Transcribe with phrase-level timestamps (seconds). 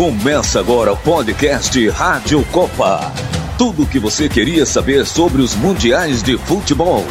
[0.00, 3.12] Começa agora o podcast Rádio Copa.
[3.58, 7.04] Tudo o que você queria saber sobre os mundiais de futebol.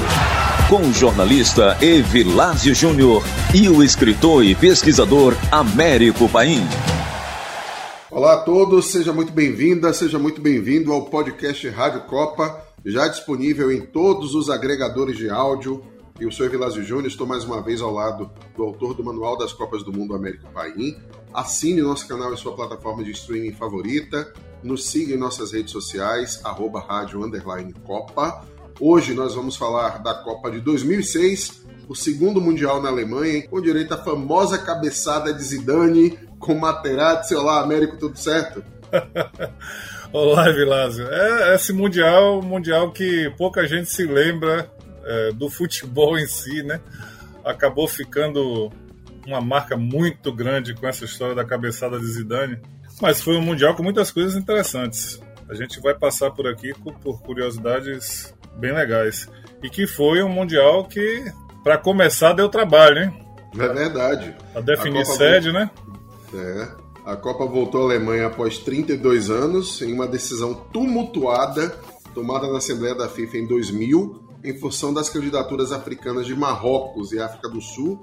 [0.67, 3.21] Com o jornalista Evilásio Júnior
[3.53, 6.61] e o escritor e pesquisador Américo Paim.
[8.09, 13.71] Olá a todos, seja muito bem-vinda, seja muito bem-vindo ao podcast Rádio Copa, já disponível
[13.71, 15.83] em todos os agregadores de áudio.
[16.19, 19.53] Eu sou Evilásio Júnior, estou mais uma vez ao lado do autor do Manual das
[19.53, 20.97] Copas do Mundo, Américo Paim.
[21.33, 24.33] Assine nosso canal em sua plataforma de streaming favorita.
[24.63, 27.21] Nos siga em nossas redes sociais, arroba rádio
[27.83, 28.43] Copa.
[28.79, 33.93] Hoje nós vamos falar da Copa de 2006, o segundo Mundial na Alemanha, com direito
[33.93, 37.35] à famosa cabeçada de Zidane com Materazzi.
[37.35, 38.63] Olá, Américo, tudo certo?
[40.11, 41.07] Olá, Vilásio.
[41.09, 44.71] É esse Mundial, Mundial que pouca gente se lembra
[45.05, 46.81] é, do futebol em si, né?
[47.45, 48.71] Acabou ficando
[49.29, 52.59] uma marca muito grande com essa história da cabeçada de Zidane.
[53.01, 55.21] Mas foi um mundial com muitas coisas interessantes.
[55.49, 59.29] A gente vai passar por aqui por curiosidades bem legais.
[59.63, 61.23] E que foi um mundial que,
[61.63, 63.25] para começar, deu trabalho, hein?
[63.57, 64.35] É verdade.
[64.53, 65.69] A definir a sede, né?
[66.33, 66.67] É.
[67.05, 71.73] A Copa voltou à Alemanha após 32 anos, em uma decisão tumultuada
[72.13, 77.19] tomada na Assembleia da FIFA em 2000, em função das candidaturas africanas de Marrocos e
[77.19, 77.99] África do Sul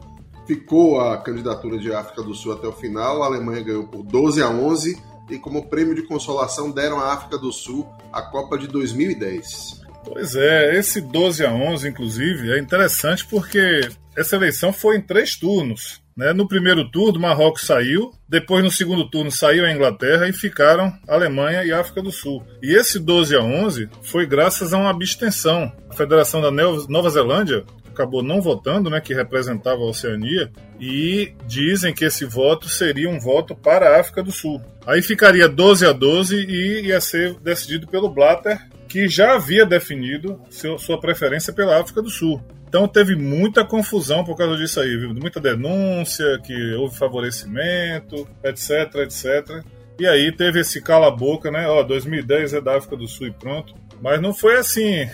[0.47, 4.43] Ficou a candidatura de África do Sul até o final, a Alemanha ganhou por 12
[4.43, 4.97] a 11
[5.29, 9.83] e como prêmio de consolação deram à África do Sul a Copa de 2010.
[10.05, 15.35] Pois é, esse 12 a 11 inclusive é interessante porque essa eleição foi em três
[15.35, 16.01] turnos.
[16.17, 16.33] Né?
[16.33, 21.63] No primeiro turno, Marrocos saiu, depois no segundo turno saiu a Inglaterra e ficaram Alemanha
[21.65, 22.43] e África do Sul.
[22.63, 25.71] E esse 12 a 11 foi graças a uma abstenção.
[25.91, 27.65] A Federação da Nova Zelândia
[27.97, 33.19] acabou não votando, né, que representava a Oceania, e dizem que esse voto seria um
[33.19, 34.61] voto para a África do Sul.
[34.87, 40.41] Aí ficaria 12 a 12 e ia ser decidido pelo Blatter, que já havia definido
[40.49, 42.41] seu, sua preferência pela África do Sul.
[42.69, 45.15] Então teve muita confusão por causa disso aí, viu?
[45.15, 49.65] muita denúncia, que houve favorecimento, etc, etc.
[49.99, 51.67] E aí teve esse cala-boca, né?
[51.69, 53.75] Ó, 2010 é da África do Sul e pronto.
[54.01, 55.09] Mas não foi assim,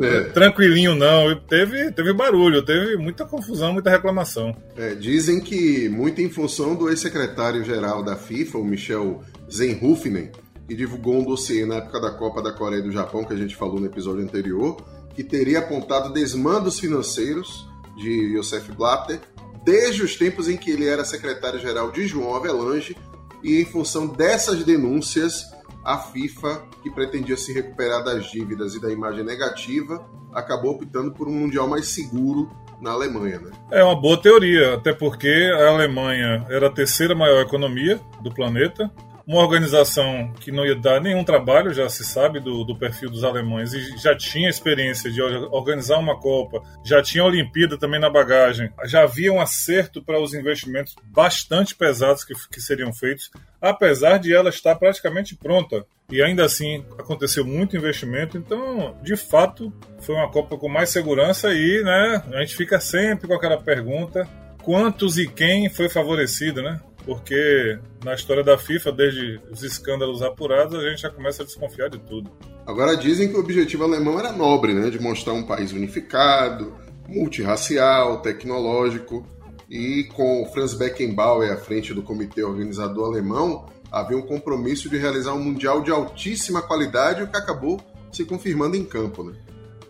[0.00, 0.24] é.
[0.34, 1.34] tranquilinho, não.
[1.40, 4.54] Teve, teve barulho, teve muita confusão, muita reclamação.
[4.76, 10.30] É, dizem que muito em função do ex-secretário-geral da FIFA, o Michel Zenhufinen,
[10.66, 13.36] que divulgou um dossiê na época da Copa da Coreia e do Japão, que a
[13.36, 14.76] gente falou no episódio anterior,
[15.14, 19.20] que teria apontado desmandos financeiros de Josef Blatter
[19.64, 22.96] desde os tempos em que ele era secretário-geral de João Avelange,
[23.42, 25.44] e em função dessas denúncias
[25.86, 30.04] a FIFA, que pretendia se recuperar das dívidas e da imagem negativa,
[30.34, 33.38] acabou optando por um mundial mais seguro na Alemanha.
[33.38, 33.52] Né?
[33.70, 38.90] É uma boa teoria, até porque a Alemanha era a terceira maior economia do planeta,
[39.26, 43.24] uma organização que não ia dar nenhum trabalho, já se sabe do, do perfil dos
[43.24, 48.08] alemães, e já tinha experiência de organizar uma Copa, já tinha a Olimpíada também na
[48.08, 54.18] bagagem, já havia um acerto para os investimentos bastante pesados que, que seriam feitos, apesar
[54.18, 55.84] de ela estar praticamente pronta.
[56.08, 61.52] E ainda assim aconteceu muito investimento, então de fato foi uma Copa com mais segurança
[61.52, 64.28] e né, a gente fica sempre com aquela pergunta:
[64.62, 66.80] quantos e quem foi favorecido, né?
[67.06, 71.88] Porque na história da FIFA, desde os escândalos apurados, a gente já começa a desconfiar
[71.88, 72.30] de tudo.
[72.66, 76.74] Agora dizem que o objetivo alemão era nobre, né, de mostrar um país unificado,
[77.08, 79.24] multirracial, tecnológico,
[79.70, 85.32] e com Franz Beckenbauer à frente do comitê organizador alemão, havia um compromisso de realizar
[85.32, 87.80] um mundial de altíssima qualidade, o que acabou
[88.12, 89.34] se confirmando em campo, né?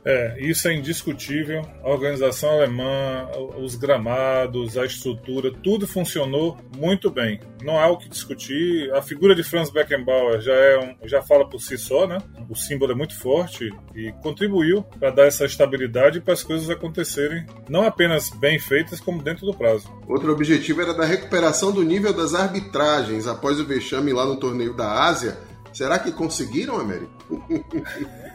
[0.06, 1.62] É, isso é indiscutível.
[1.82, 3.28] A organização alemã,
[3.58, 7.40] os gramados, a estrutura, tudo funcionou muito bem.
[7.60, 8.88] Não há o que discutir.
[8.94, 12.18] A figura de Franz Beckenbauer já, é um, já fala por si só, né?
[12.48, 17.44] O símbolo é muito forte e contribuiu para dar essa estabilidade para as coisas acontecerem
[17.68, 19.90] não apenas bem feitas, como dentro do prazo.
[20.06, 24.72] Outro objetivo era da recuperação do nível das arbitragens após o vexame lá no torneio
[24.72, 25.36] da Ásia.
[25.72, 27.12] Será que conseguiram, Américo?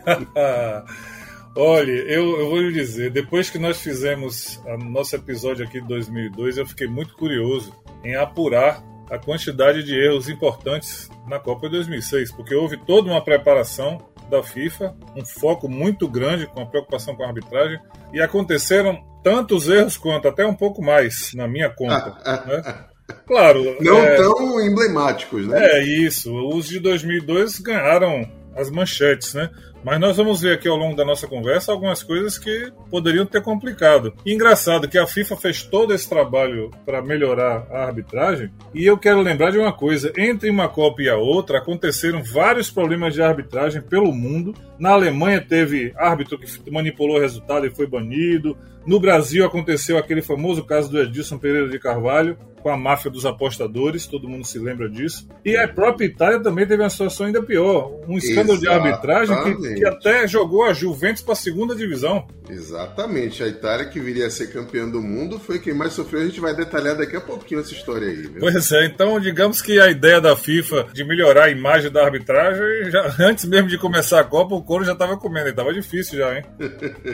[1.55, 5.87] Olha, eu, eu vou lhe dizer, depois que nós fizemos o nosso episódio aqui de
[5.87, 11.75] 2002, eu fiquei muito curioso em apurar a quantidade de erros importantes na Copa de
[11.75, 13.97] 2006, porque houve toda uma preparação
[14.29, 17.77] da FIFA, um foco muito grande com a preocupação com a arbitragem,
[18.13, 22.17] e aconteceram tantos erros quanto, até um pouco mais, na minha conta.
[22.47, 22.85] né?
[23.27, 23.75] Claro.
[23.81, 25.59] Não é, tão emblemáticos, né?
[25.61, 26.33] É isso.
[26.33, 28.25] Os de 2002 ganharam
[28.55, 29.49] as manchetes, né?
[29.83, 33.41] Mas nós vamos ver aqui ao longo da nossa conversa algumas coisas que poderiam ter
[33.41, 34.13] complicado.
[34.25, 38.51] Engraçado que a FIFA fez todo esse trabalho para melhorar a arbitragem.
[38.73, 42.69] E eu quero lembrar de uma coisa: entre uma Copa e a outra aconteceram vários
[42.69, 44.53] problemas de arbitragem pelo mundo.
[44.77, 48.57] Na Alemanha teve árbitro que manipulou o resultado e foi banido.
[48.85, 53.25] No Brasil aconteceu aquele famoso caso do Edilson Pereira de Carvalho, com a máfia dos
[53.25, 55.27] apostadores, todo mundo se lembra disso.
[55.43, 58.61] E a própria Itália também teve uma situação ainda pior, um escândalo Exatamente.
[58.61, 62.27] de arbitragem que, que, até jogou a Juventus para a segunda divisão.
[62.51, 66.21] Exatamente, a Itália que viria a ser campeã do mundo foi quem mais sofreu.
[66.21, 68.23] A gente vai detalhar daqui a pouquinho essa história aí.
[68.23, 68.41] Viu?
[68.41, 72.91] Pois é, então digamos que a ideia da FIFA de melhorar a imagem da arbitragem,
[72.91, 76.35] já, antes mesmo de começar a Copa, o couro já estava comendo, estava difícil já,
[76.35, 76.43] hein?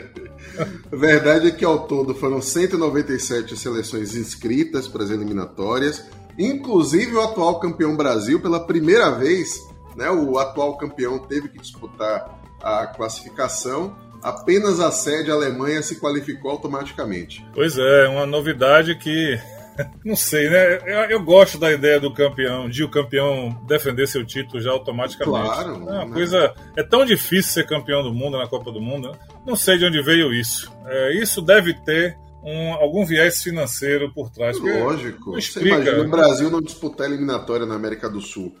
[0.90, 6.04] Verdade é que ao todo foram 197 seleções inscritas para as eliminatórias,
[6.36, 9.54] inclusive o atual campeão Brasil, pela primeira vez,
[9.96, 14.07] né, o atual campeão teve que disputar a classificação.
[14.22, 17.44] Apenas a sede Alemanha se qualificou automaticamente.
[17.54, 19.38] Pois é, uma novidade que
[20.04, 20.78] não sei, né?
[20.86, 25.46] Eu, eu, gosto da ideia do campeão, de o campeão defender seu título já automaticamente.
[25.46, 25.70] Claro.
[25.70, 26.14] É uma né?
[26.14, 26.54] coisa.
[26.76, 29.10] É tão difícil ser campeão do mundo na Copa do Mundo.
[29.10, 29.18] Né?
[29.46, 30.72] Não sei de onde veio isso.
[30.86, 34.58] É, isso deve ter um, algum viés financeiro por trás.
[34.58, 35.32] Lógico.
[35.32, 38.56] Você imagina o Brasil não disputar a eliminatória na América do Sul.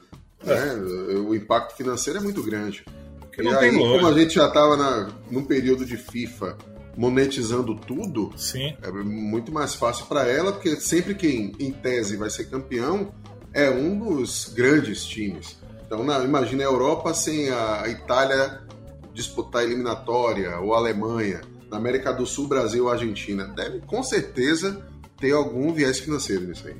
[0.46, 0.54] É.
[0.54, 0.74] Né?
[1.18, 2.84] O impacto financeiro é muito grande.
[3.38, 6.56] E aí, como a gente já estava num período de FIFA
[6.96, 8.76] monetizando tudo, Sim.
[8.82, 13.12] é muito mais fácil para ela, porque sempre quem, em tese, vai ser campeão
[13.52, 15.58] é um dos grandes times.
[15.86, 18.60] Então, na, imagina a Europa sem a Itália
[19.14, 21.40] disputar a eliminatória, ou a Alemanha,
[21.70, 23.44] na América do Sul, Brasil Argentina.
[23.44, 24.84] Deve, com certeza,
[25.18, 26.76] ter algum viés financeiro nisso aí.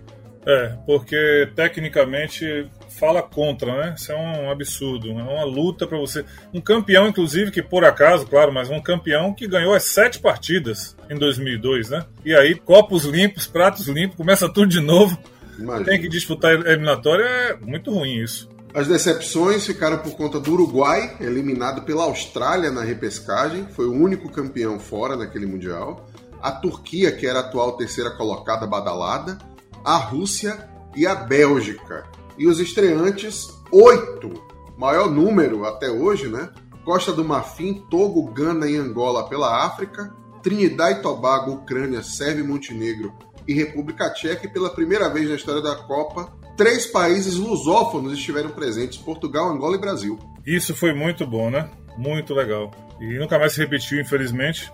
[0.46, 3.94] É, porque tecnicamente fala contra, né?
[3.96, 6.24] Isso é um absurdo, é uma luta para você.
[6.52, 10.96] Um campeão, inclusive, que por acaso, claro, mas um campeão que ganhou as sete partidas
[11.08, 12.04] em 2002, né?
[12.24, 15.18] E aí, copos limpos, pratos limpos, começa tudo de novo.
[15.58, 15.86] Imagina.
[15.86, 18.48] Tem que disputar eliminatória, é muito ruim isso.
[18.74, 24.30] As decepções ficaram por conta do Uruguai, eliminado pela Austrália na repescagem, foi o único
[24.30, 26.06] campeão fora naquele Mundial.
[26.40, 29.38] A Turquia, que era a atual terceira colocada badalada.
[29.84, 32.04] A Rússia e a Bélgica.
[32.38, 34.32] E os estreantes, oito,
[34.76, 36.48] maior número até hoje, né?
[36.84, 42.46] Costa do Marfim, Togo, Gana e Angola pela África, Trinidad e Tobago, Ucrânia, Sérvia e
[42.46, 43.12] Montenegro
[43.46, 44.46] e República Tcheca.
[44.46, 49.76] E pela primeira vez na história da Copa, três países lusófonos estiveram presentes: Portugal, Angola
[49.76, 50.18] e Brasil.
[50.46, 51.68] Isso foi muito bom, né?
[51.96, 52.70] Muito legal.
[53.00, 54.72] E nunca mais se repetiu, infelizmente.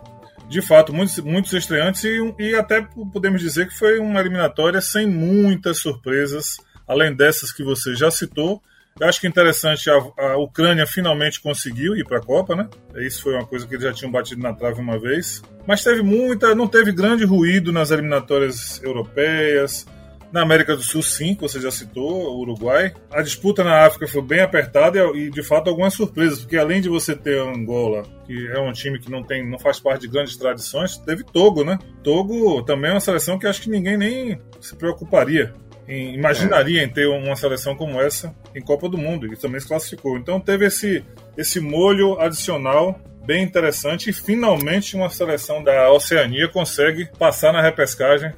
[0.49, 5.09] De fato, muitos, muitos estreantes e, e até podemos dizer que foi uma eliminatória sem
[5.09, 8.63] muitas surpresas além dessas que você já citou.
[8.99, 12.69] Eu acho que é interessante, a, a Ucrânia finalmente conseguiu ir para a Copa, né?
[12.97, 15.43] Isso foi uma coisa que eles já tinham batido na trave uma vez.
[15.67, 19.85] Mas teve muita, não teve grande ruído nas eliminatórias europeias.
[20.31, 22.93] Na América do Sul, sim, que você já citou, o Uruguai.
[23.13, 26.89] A disputa na África foi bem apertada e, de fato, algumas surpresas, porque além de
[26.89, 30.37] você ter Angola, que é um time que não tem, não faz parte de grandes
[30.37, 31.79] tradições, teve Togo, né?
[32.03, 35.55] Togo também é uma seleção que acho que ninguém nem se preocuparia
[35.89, 40.17] imaginaria em ter uma seleção como essa em Copa do Mundo, e também se classificou.
[40.17, 41.05] Então teve esse,
[41.37, 48.33] esse molho adicional bem interessante e finalmente uma seleção da Oceania consegue passar na repescagem.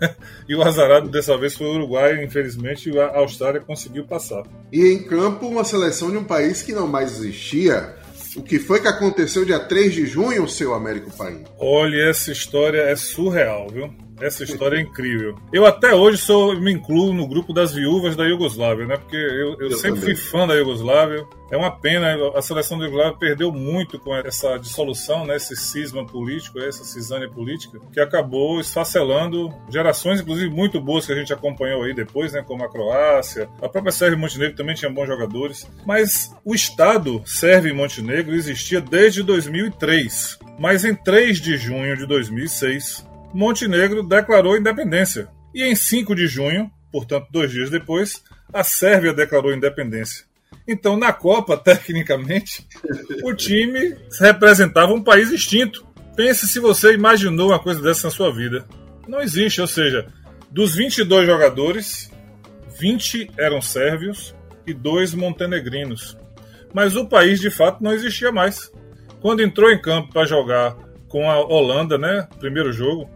[0.48, 4.42] e o azarado dessa vez foi o Uruguai, infelizmente a Austrália conseguiu passar.
[4.70, 7.94] E em campo, uma seleção de um país que não mais existia.
[8.34, 11.44] O que foi que aconteceu dia 3 de junho, seu Américo Paim?
[11.58, 13.94] Olha, essa história é surreal, viu?
[14.20, 15.36] Essa história é incrível.
[15.52, 18.96] Eu até hoje sou, me incluo no grupo das viúvas da Iugoslávia, né?
[18.96, 20.16] Porque eu, eu, eu sempre também.
[20.16, 21.26] fui fã da Iugoslávia.
[21.50, 25.36] É uma pena, a seleção da Iugoslávia perdeu muito com essa dissolução, né?
[25.36, 31.16] Esse cisma político, essa cisânia política, que acabou esfacelando gerações, inclusive, muito boas que a
[31.16, 32.42] gente acompanhou aí depois, né?
[32.42, 33.48] Como a Croácia.
[33.60, 35.68] A própria Sérvia e Montenegro também tinha bons jogadores.
[35.84, 40.38] Mas o Estado Sérvia e Montenegro existia desde 2003.
[40.58, 45.28] Mas em 3 de junho de 2006, Montenegro declarou independência.
[45.54, 48.22] E em 5 de junho, portanto, dois dias depois,
[48.52, 50.24] a Sérvia declarou independência.
[50.66, 52.66] Então, na Copa, tecnicamente,
[53.22, 55.86] o time representava um país extinto.
[56.16, 58.66] Pense se você imaginou uma coisa dessa na sua vida.
[59.08, 60.06] Não existe, ou seja,
[60.50, 62.10] dos 22 jogadores,
[62.78, 64.34] 20 eram sérvios
[64.66, 66.16] e dois montenegrinos.
[66.72, 68.70] Mas o país de fato não existia mais.
[69.20, 70.76] Quando entrou em campo para jogar
[71.08, 73.08] com a Holanda, né, primeiro jogo,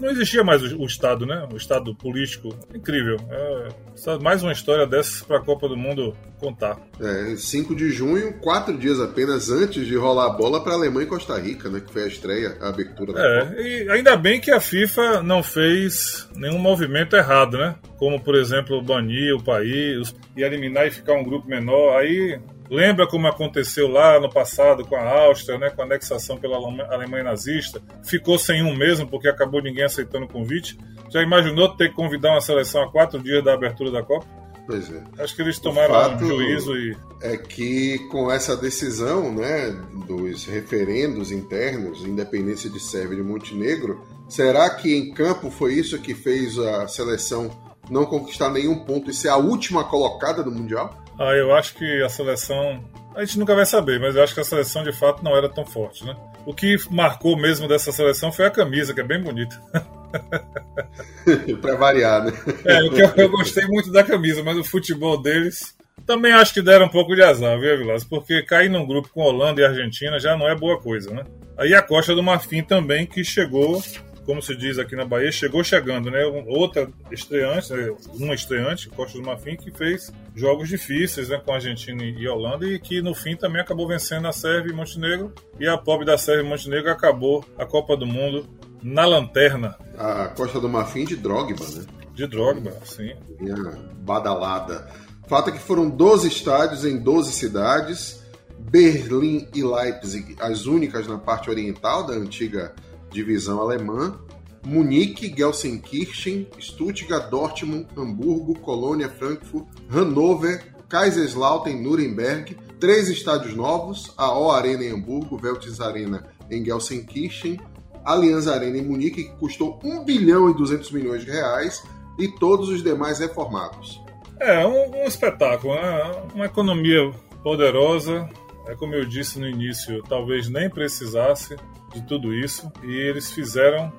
[0.00, 1.46] não existia mais o, o Estado, né?
[1.52, 2.54] O Estado político.
[2.74, 3.16] Incrível.
[3.30, 6.78] É, mais uma história dessas para a Copa do Mundo contar.
[7.00, 11.08] É, 5 de junho, quatro dias apenas antes de rolar a bola para Alemanha e
[11.08, 11.80] Costa Rica, né?
[11.80, 13.60] Que foi a estreia, a abertura da é, Copa.
[13.60, 17.76] E ainda bem que a FIFA não fez nenhum movimento errado, né?
[17.96, 21.98] Como, por exemplo, banir o país e eliminar e ficar um grupo menor.
[21.98, 22.38] Aí
[22.74, 27.22] Lembra como aconteceu lá no passado com a Áustria, né, com a anexação pela Alemanha
[27.22, 27.80] nazista?
[28.02, 30.76] Ficou sem um mesmo porque acabou ninguém aceitando o convite.
[31.08, 34.26] Já imaginou ter que convidar uma seleção a quatro dias da abertura da Copa?
[34.66, 35.04] Pois é.
[35.18, 36.96] Acho que eles tomaram um juízo e.
[37.22, 39.70] É que com essa decisão né,
[40.08, 46.00] dos referendos internos, independência de Sérvia e de Montenegro, será que em campo foi isso
[46.00, 47.50] que fez a seleção
[47.88, 51.03] não conquistar nenhum ponto e ser a última colocada do Mundial?
[51.18, 52.84] Ah, eu acho que a seleção.
[53.14, 55.48] A gente nunca vai saber, mas eu acho que a seleção de fato não era
[55.48, 56.16] tão forte, né?
[56.44, 59.60] O que marcou mesmo dessa seleção foi a camisa, que é bem bonita.
[61.60, 62.32] pra variar, né?
[62.64, 65.74] É, o que eu, eu, gostei muito da camisa, mas o futebol deles.
[66.04, 68.04] Também acho que deram um pouco de azar, viu, Vilas?
[68.04, 71.22] Porque cair num grupo com Holanda e Argentina já não é boa coisa, né?
[71.56, 73.80] Aí a Costa do Marfim também, que chegou
[74.24, 76.24] como se diz aqui na Bahia, chegou chegando, né?
[76.46, 77.94] Outra estreante, né?
[78.14, 81.40] uma estreante, Costa do Marfim, que fez jogos difíceis né?
[81.44, 84.74] com a Argentina e Holanda e que no fim também acabou vencendo a Sérvia e
[84.74, 85.32] Montenegro.
[85.58, 88.46] E a pobre da Sérvia e Montenegro acabou a Copa do Mundo
[88.82, 89.76] na lanterna.
[89.98, 91.84] A Costa do Marfim de Drogba, né?
[92.14, 93.14] De Drogba, sim.
[93.40, 93.56] Minha
[94.00, 94.88] badalada.
[95.26, 98.22] Fato é que foram 12 estádios em 12 cidades.
[98.58, 102.74] Berlim e Leipzig, as únicas na parte oriental da antiga
[103.14, 104.18] divisão alemã,
[104.66, 114.50] Munique, Gelsenkirchen, Stuttgart, Dortmund, Hamburgo, Colônia, Frankfurt, Hannover, Kaiserslautern, Nuremberg, três estádios novos, a O
[114.50, 117.60] Arena em Hamburgo, Veltins Arena em Gelsenkirchen,
[118.04, 121.82] Allianz Arena em Munique, que custou 1 bilhão e 200 milhões de reais,
[122.18, 124.00] e todos os demais reformados.
[124.40, 126.22] É, um, um espetáculo, né?
[126.34, 127.10] uma economia
[127.42, 128.28] poderosa,
[128.66, 131.56] é como eu disse no início, talvez nem precisasse
[131.94, 133.92] de tudo isso e eles fizeram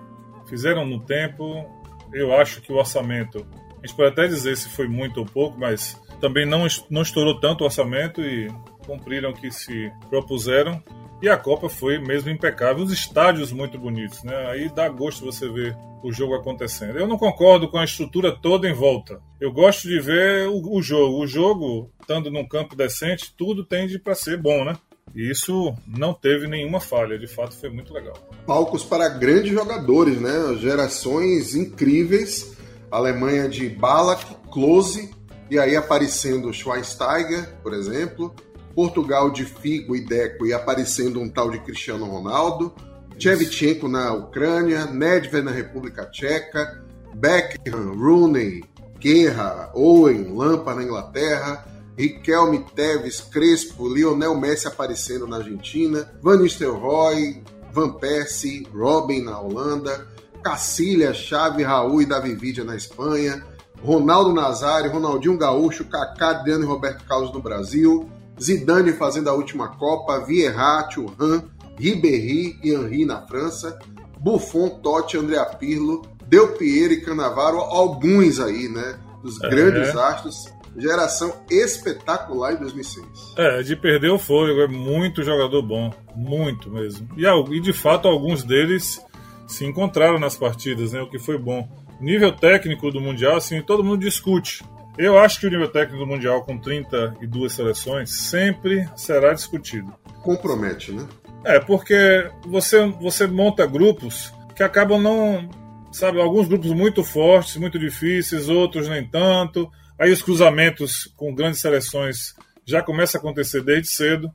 [0.45, 1.65] fizeram no tempo.
[2.13, 3.45] Eu acho que o orçamento,
[3.81, 7.39] a gente pode até dizer se foi muito ou pouco, mas também não, não estourou
[7.39, 8.47] tanto o orçamento e
[8.85, 10.81] cumpriram o que se propuseram.
[11.21, 14.35] E a Copa foi mesmo impecável, os estádios muito bonitos, né?
[14.47, 16.99] Aí dá gosto você ver o jogo acontecendo.
[16.99, 19.19] Eu não concordo com a estrutura toda em volta.
[19.39, 21.19] Eu gosto de ver o, o jogo.
[21.19, 24.77] O jogo, estando num campo decente, tudo tende para ser bom, né?
[25.13, 28.15] E isso não teve nenhuma falha, de fato foi muito legal.
[28.45, 30.55] Palcos para grandes jogadores, né?
[30.59, 32.55] Gerações incríveis.
[32.91, 35.13] Alemanha de Ballack, Klose,
[35.49, 38.33] e aí aparecendo Schweinsteiger, por exemplo.
[38.73, 42.73] Portugal de Figo e Deco e aparecendo um tal de Cristiano Ronaldo.
[43.17, 46.83] Shevchenko na Ucrânia, Nedved na República Tcheca,
[47.13, 48.63] Beckham, Rooney,
[48.99, 51.65] Guerra, Owen, Lampa na Inglaterra,
[51.97, 60.07] Riquelme, Teves, Crespo, Lionel Messi aparecendo na Argentina, Van Nistelrooy, Van Persie, Robin na Holanda,
[60.43, 63.43] Cacilha, Chave, Raul e Davi Vidia na Espanha,
[63.81, 68.09] Ronaldo Nazário, Ronaldinho Gaúcho, Kaká, Adriano e Roberto Carlos no Brasil,
[68.41, 71.43] Zidane fazendo a última Copa, Vieira, Thuram,
[71.77, 73.79] Ribéry e Henry na França,
[74.19, 78.97] Buffon, Totti, André Pirlo, Del Piero e Canavaro, alguns aí, né?
[79.21, 79.49] Dos é.
[79.49, 80.45] grandes astros
[80.77, 83.05] geração espetacular em 2006.
[83.37, 87.07] É, de perder o fôlego, é muito jogador bom, muito mesmo.
[87.17, 89.01] E, e de fato alguns deles
[89.47, 91.67] se encontraram nas partidas, né, o que foi bom.
[91.99, 94.63] Nível técnico do Mundial, assim, todo mundo discute.
[94.97, 99.93] Eu acho que o nível técnico do Mundial com 32 seleções sempre será discutido.
[100.21, 101.05] Compromete, né?
[101.43, 105.49] É, porque você, você monta grupos que acabam não.
[105.91, 109.71] Sabe, alguns grupos muito fortes, muito difíceis, outros nem tanto.
[109.97, 112.35] Aí os cruzamentos com grandes seleções
[112.65, 114.29] já começam a acontecer desde cedo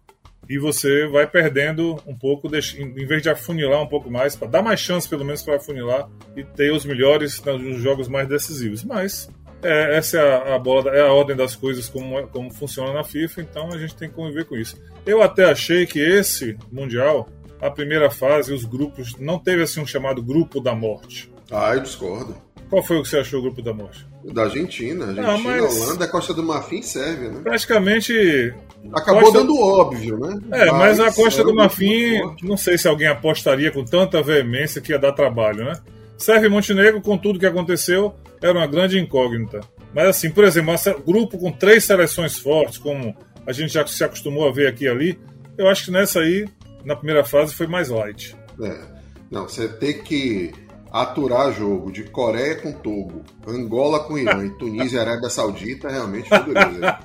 [0.49, 4.63] e você vai perdendo um pouco, em vez de afunilar um pouco mais, para dar
[4.63, 8.83] mais chance pelo menos para afunilar e ter os melhores nos jogos mais decisivos.
[8.83, 9.31] Mas
[9.63, 13.05] é, essa é a, a, bola, é a ordem das coisas como, como funciona na
[13.05, 14.81] FIFA, então a gente tem que conviver com isso.
[15.05, 17.29] Eu até achei que esse Mundial,
[17.61, 21.31] a primeira fase, os grupos, não teve assim um chamado grupo da morte.
[21.51, 22.35] Ah, eu discordo.
[22.71, 24.07] Qual foi o que você achou o grupo da morte?
[24.33, 25.07] Da Argentina.
[25.07, 25.77] Argentina, mas...
[25.77, 27.41] Holanda, Costa do Marfim e Sérvia, né?
[27.43, 28.55] Praticamente.
[28.93, 29.39] Acabou Costa...
[29.41, 30.39] dando óbvio, né?
[30.53, 34.81] É, mas, mas a Costa do Marfim, não sei se alguém apostaria com tanta veemência
[34.81, 35.73] que ia dar trabalho, né?
[36.17, 39.61] Sérvia e Montenegro, com tudo que aconteceu, era uma grande incógnita.
[39.93, 44.05] Mas assim, por exemplo, um grupo com três seleções fortes, como a gente já se
[44.05, 45.19] acostumou a ver aqui e ali,
[45.59, 46.47] eu acho que nessa aí,
[46.85, 48.37] na primeira fase, foi mais light.
[48.63, 48.79] É.
[49.29, 50.53] Não, você tem que
[50.93, 56.29] aturar jogo de Coreia com Togo, Angola com Irã e Tunísia e Arábia Saudita realmente
[56.29, 56.99] foi dureza.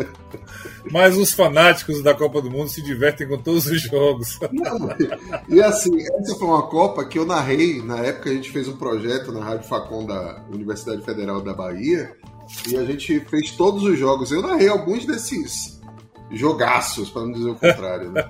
[0.90, 4.38] Mas os fanáticos da Copa do Mundo se divertem com todos os jogos.
[4.52, 4.94] Não,
[5.48, 8.76] e assim, essa foi uma Copa que eu narrei, na época a gente fez um
[8.76, 12.16] projeto na Rádio Facom da Universidade Federal da Bahia,
[12.68, 14.32] e a gente fez todos os jogos.
[14.32, 15.79] Eu narrei alguns desses
[16.32, 18.10] jogaços, para não dizer o contrário.
[18.12, 18.24] Né?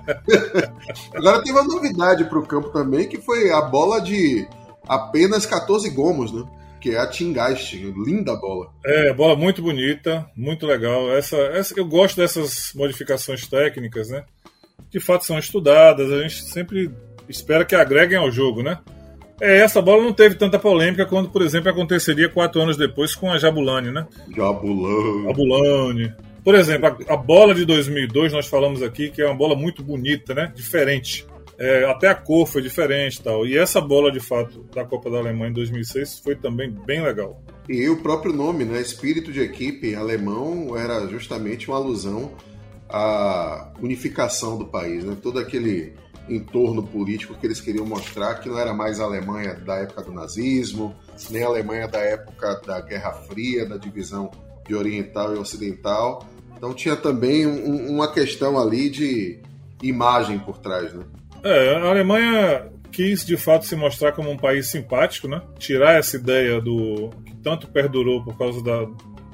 [1.13, 4.47] Agora tem uma novidade para o campo também, que foi a bola de
[4.87, 6.43] apenas 14 gomos, né?
[6.79, 8.71] Que é a Tingaste, linda bola.
[8.83, 11.11] É, bola muito bonita, muito legal.
[11.11, 14.23] Essa, essa, eu gosto dessas modificações técnicas, né?
[14.89, 16.91] De fato são estudadas, a gente sempre
[17.29, 18.79] espera que agreguem ao jogo, né?
[19.39, 23.31] É, essa bola não teve tanta polêmica quando, por exemplo, aconteceria quatro anos depois com
[23.31, 24.05] a Jabulani, né?
[24.35, 25.23] Jabulani.
[25.23, 26.13] Jabulani.
[26.43, 29.83] Por exemplo, a, a, bola de 2002, nós falamos aqui que é uma bola muito
[29.83, 30.51] bonita, né?
[30.55, 31.25] Diferente.
[31.57, 33.45] É, até a cor foi diferente tal.
[33.45, 37.39] E essa bola, de fato, da Copa da Alemanha em 2006 foi também bem legal.
[37.69, 38.81] E o próprio nome, né?
[38.81, 42.31] Espírito de equipe alemão era justamente uma alusão
[42.89, 45.15] à unificação do país, né?
[45.21, 45.93] Todo aquele
[46.27, 50.11] entorno político que eles queriam mostrar que não era mais a Alemanha da época do
[50.11, 50.95] nazismo,
[51.29, 54.31] nem a Alemanha da época da Guerra Fria, da divisão
[54.65, 56.25] de oriental e ocidental.
[56.61, 59.39] Então tinha também um, uma questão ali de
[59.81, 61.03] imagem por trás, né?
[61.43, 65.41] É, a Alemanha quis de fato se mostrar como um país simpático, né?
[65.57, 68.85] Tirar essa ideia do que tanto perdurou por causa da,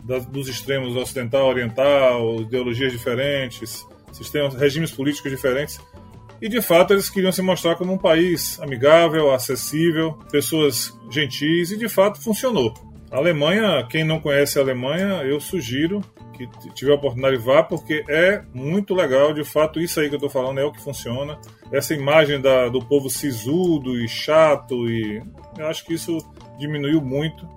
[0.06, 5.82] da dos extremos ocidental, oriental, ideologias diferentes, sistemas, regimes políticos diferentes.
[6.42, 11.78] E de fato eles queriam se mostrar como um país amigável, acessível, pessoas gentis e
[11.78, 12.74] de fato funcionou.
[13.10, 16.02] A Alemanha, quem não conhece a Alemanha, eu sugiro
[16.34, 20.18] que tiver a oportunidade vá, porque é muito legal, de fato, isso aí que eu
[20.18, 21.40] estou falando é o que funciona.
[21.72, 25.24] Essa imagem da, do povo sisudo e chato, e
[25.58, 26.18] eu acho que isso
[26.60, 27.48] diminuiu muito.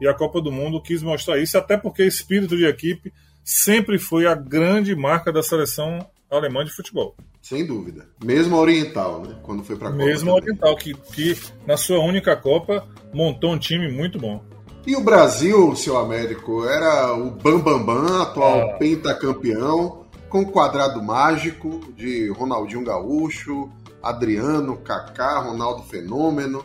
[0.00, 3.12] E a Copa do Mundo quis mostrar isso, até porque espírito de equipe
[3.44, 5.98] sempre foi a grande marca da seleção
[6.30, 7.14] alemã de futebol.
[7.42, 8.06] Sem dúvida.
[8.24, 9.36] Mesmo a Oriental, né?
[9.42, 10.04] Quando foi para a Copa.
[10.04, 11.36] Mesmo a Oriental, que, que
[11.66, 14.42] na sua única Copa montou um time muito bom.
[14.86, 18.78] E o Brasil, seu Américo, era o Bambambam, Bam Bam, atual ah.
[18.78, 23.70] pentacampeão, com quadrado mágico de Ronaldinho Gaúcho,
[24.02, 26.64] Adriano, Kaká, Ronaldo Fenômeno.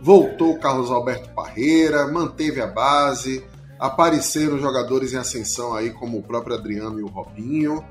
[0.00, 3.44] Voltou Carlos Alberto Parreira, manteve a base,
[3.78, 7.84] apareceram jogadores em ascensão aí, como o próprio Adriano e o Robinho.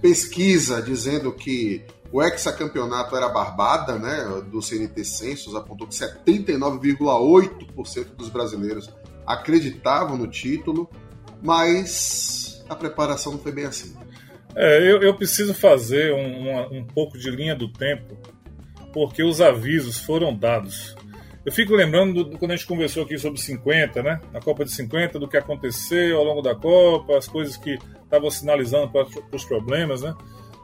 [0.00, 4.24] Pesquisa dizendo que o hexacampeonato era barbada, né?
[4.50, 8.88] Do CNT Census apontou que 79,8% dos brasileiros
[9.28, 10.88] acreditavam no título,
[11.42, 13.94] mas a preparação não foi bem assim.
[14.56, 18.16] É, eu, eu preciso fazer um, um pouco de linha do tempo,
[18.92, 20.96] porque os avisos foram dados.
[21.44, 24.20] Eu fico lembrando do, quando a gente conversou aqui sobre 50, né?
[24.34, 28.30] A Copa de 50, do que aconteceu ao longo da Copa, as coisas que estavam
[28.30, 30.14] sinalizando para os problemas, né?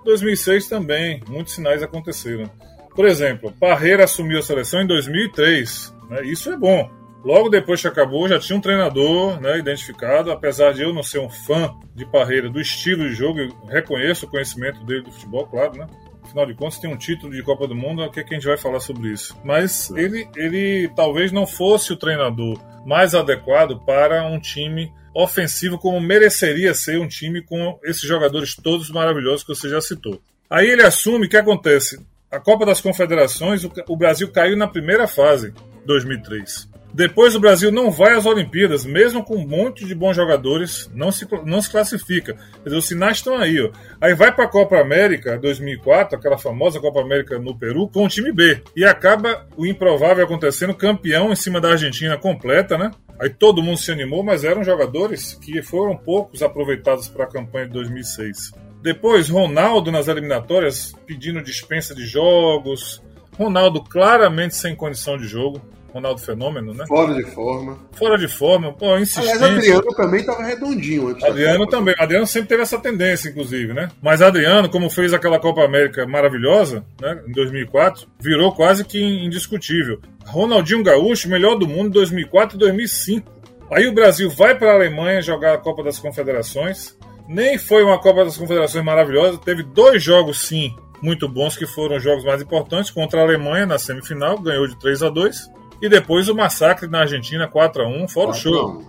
[0.05, 2.51] 2006 também, muitos sinais aconteceram.
[2.95, 5.95] Por exemplo, Parreira assumiu a seleção em 2003.
[6.11, 6.27] Né?
[6.27, 6.91] Isso é bom.
[7.25, 11.21] Logo depois que acabou, já tinha um treinador né, identificado, apesar de eu não ser
[11.21, 15.47] um fã de Parreira, do estilo de jogo, eu reconheço o conhecimento dele do futebol,
[15.47, 15.87] claro, né?
[16.23, 18.37] Afinal de contas, tem um título de Copa do Mundo, o que, é que a
[18.37, 19.35] gente vai falar sobre isso?
[19.43, 25.99] Mas ele, ele talvez não fosse o treinador mais adequado para um time ofensivo como
[26.01, 30.21] mereceria ser um time com esses jogadores todos maravilhosos que você já citou.
[30.51, 32.05] Aí ele assume o que acontece.
[32.31, 35.55] A Copa das Confederações, o Brasil caiu na primeira fase,
[35.87, 36.74] 2003.
[36.95, 41.11] Depois o Brasil não vai às Olimpíadas, mesmo com um monte de bons jogadores, não
[41.11, 42.37] se, não se classifica.
[42.63, 43.61] Dizer, os sinais estão aí.
[43.61, 43.69] Ó.
[44.01, 48.09] Aí vai para a Copa América 2004, aquela famosa Copa América no Peru, com o
[48.09, 48.63] time B.
[48.77, 52.93] E acaba o improvável acontecendo, campeão em cima da Argentina completa, né?
[53.19, 57.67] Aí todo mundo se animou, mas eram jogadores que foram poucos aproveitados para a campanha
[57.67, 58.53] de 2006.
[58.81, 63.03] Depois, Ronaldo nas eliminatórias pedindo dispensa de jogos.
[63.37, 65.61] Ronaldo claramente sem condição de jogo.
[65.95, 66.85] Ronaldo Fenômeno, né?
[66.89, 67.79] Fora de forma.
[67.93, 69.31] Fora de forma, pô, insistente.
[69.31, 71.95] Aliás, Adriano também estava redondinho antes Adriano também.
[71.97, 73.89] Adriano sempre teve essa tendência, inclusive, né?
[74.03, 80.01] Mas Adriano, como fez aquela Copa América maravilhosa, né, em 2004, virou quase que indiscutível.
[80.27, 83.33] Ronaldinho Gaúcho, melhor do mundo em 2004 e 2005.
[83.71, 86.99] Aí o Brasil vai para a Alemanha jogar a Copa das Confederações.
[87.29, 91.97] Nem foi uma Copa das Confederações maravilhosa, teve dois jogos sim muito bons que foram
[91.97, 95.51] os jogos mais importantes contra a Alemanha na semifinal, ganhou de 3 a 2
[95.85, 98.83] e depois o massacre na Argentina 4 a 1 fora o show.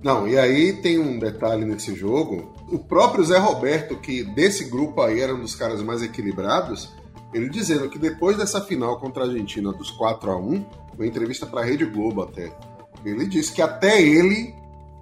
[0.00, 2.54] Não, e aí tem um detalhe nesse jogo.
[2.70, 6.94] O próprio Zé Roberto, que desse grupo aí era um dos caras mais equilibrados,
[7.34, 11.44] ele dizendo que depois dessa final contra a Argentina dos 4 a 1 uma entrevista
[11.44, 12.52] para a Rede Globo até.
[13.04, 14.54] Ele disse que até ele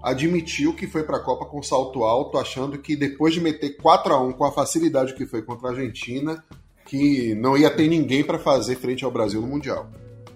[0.02, 4.14] admitiu que foi para a Copa com salto alto, achando que depois de meter 4
[4.14, 6.42] a 1 com a facilidade que foi contra a Argentina,
[6.86, 9.90] que não ia ter ninguém para fazer frente ao Brasil no Mundial.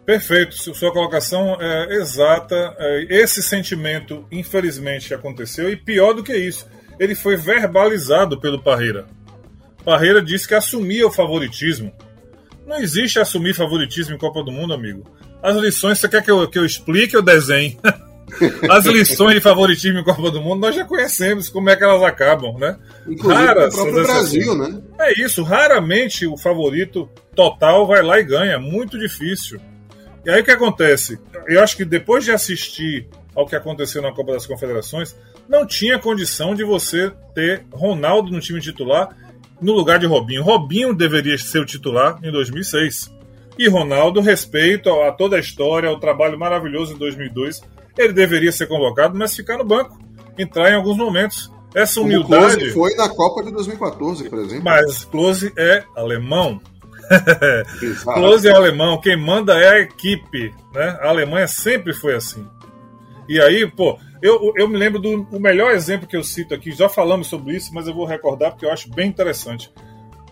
[0.05, 2.75] Perfeito, sua colocação é exata.
[2.79, 6.67] É, esse sentimento, infelizmente, aconteceu, e pior do que isso,
[6.99, 9.07] ele foi verbalizado pelo Parreira.
[9.85, 11.93] Parreira disse que assumia o favoritismo.
[12.67, 15.05] Não existe assumir favoritismo em Copa do Mundo, amigo.
[15.43, 17.79] As lições, você quer que eu, que eu explique ou desenhe?
[18.71, 22.03] As lições de favoritismo em Copa do Mundo nós já conhecemos como é que elas
[22.03, 22.77] acabam, né?
[23.09, 24.81] Inclusive Raras, o próprio Brasil, né?
[25.01, 29.61] É isso, raramente o favorito total vai lá e ganha, muito difícil.
[30.25, 31.19] E aí o que acontece?
[31.47, 35.17] Eu acho que depois de assistir ao que aconteceu na Copa das Confederações,
[35.49, 39.17] não tinha condição de você ter Ronaldo no time titular
[39.61, 40.43] no lugar de Robinho.
[40.43, 43.11] Robinho deveria ser o titular em 2006.
[43.59, 47.61] E Ronaldo, respeito a toda a história, ao trabalho maravilhoso em 2002,
[47.99, 49.99] ele deveria ser convocado, mas ficar no banco,
[50.39, 51.53] entrar em alguns momentos.
[51.75, 52.57] Essa humildade.
[52.57, 54.65] Close foi na Copa de 2014, por exemplo.
[54.65, 56.61] Mas Close é alemão.
[58.05, 60.55] Close é alemão, quem manda é a equipe.
[60.73, 60.99] Né?
[61.01, 62.47] A Alemanha sempre foi assim.
[63.29, 66.73] E aí, pô, eu, eu me lembro do o melhor exemplo que eu cito aqui,
[66.73, 69.73] já falamos sobre isso, mas eu vou recordar porque eu acho bem interessante.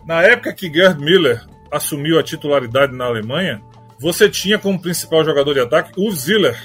[0.07, 3.63] Na época que Gerd Miller assumiu a titularidade na Alemanha,
[4.01, 6.57] você tinha como principal jogador de ataque o Ziller.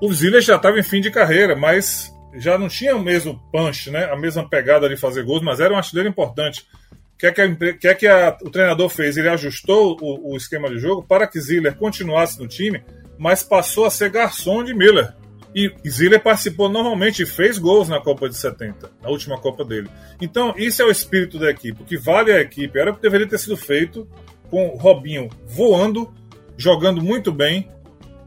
[0.00, 3.90] O Ziller já estava em fim de carreira, mas já não tinha o mesmo punch,
[3.90, 4.04] né?
[4.06, 6.66] a mesma pegada de fazer gols, mas era um artilheiro importante.
[7.22, 9.16] O que é que, a, que, é que a, o treinador fez?
[9.16, 12.82] Ele ajustou o, o esquema de jogo para que Ziller continuasse no time,
[13.16, 15.14] mas passou a ser garçom de Miller.
[15.54, 19.88] E Ziller participou normalmente e fez gols na Copa de 70, na última Copa dele.
[20.20, 21.80] Então, isso é o espírito da equipe.
[21.80, 24.08] O que vale a equipe era o que deveria ter sido feito
[24.50, 26.12] com Robinho voando,
[26.56, 27.70] jogando muito bem,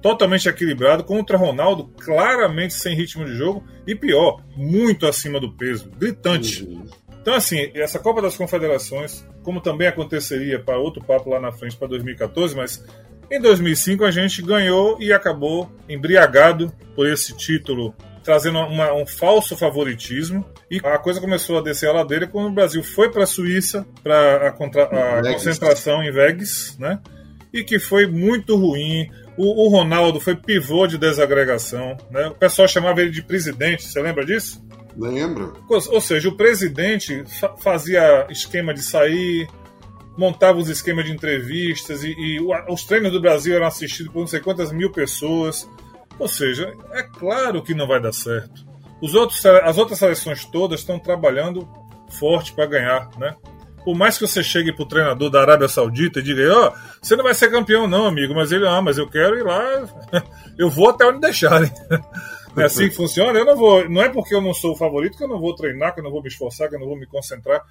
[0.02, 5.92] totalmente equilibrado, contra Ronaldo claramente sem ritmo de jogo e pior, muito acima do peso,
[5.98, 6.64] gritante.
[6.64, 6.86] Uhum.
[7.26, 11.76] Então, assim, essa Copa das Confederações, como também aconteceria para outro papo lá na frente
[11.76, 12.86] para 2014, mas
[13.32, 19.58] em 2005 a gente ganhou e acabou embriagado por esse título, trazendo uma, um falso
[19.58, 20.46] favoritismo.
[20.70, 23.88] E a coisa começou a descer a ladeira quando o Brasil foi para a Suíça
[24.04, 27.00] para a, a, a concentração em Vegas, né?
[27.52, 29.10] E que foi muito ruim.
[29.36, 32.28] O, o, Ronaldo foi pivô de desagregação, né?
[32.28, 34.64] O pessoal chamava ele de presidente, você lembra disso?
[34.98, 35.54] Lembro.
[35.70, 39.48] Ou, seja, o presidente fa fazia esquema de sair,
[40.18, 44.28] montava os esquemas de entrevistas e, e, os treinos do Brasil eram assistidos por não
[44.28, 45.70] sei quantas mil pessoas.
[46.18, 48.66] Ou seja, é claro que não vai dar certo.
[49.02, 51.68] Os outros, as outras seleções todas estão trabalhando
[52.18, 53.36] forte para ganhar, né?
[53.84, 56.74] Por mais que você chegue para o treinador da Arábia Saudita e diga, ó, oh,
[57.00, 59.62] você não vai ser campeão não, amigo, mas ele, ah, mas eu quero ir lá,
[60.58, 61.70] eu vou até onde deixarem.
[62.58, 63.38] É assim que funciona?
[63.38, 65.56] Eu não vou, não é porque eu não sou o favorito que eu não vou
[65.56, 67.62] treinar, que eu não vou me esforçar, que eu não vou me concentrar.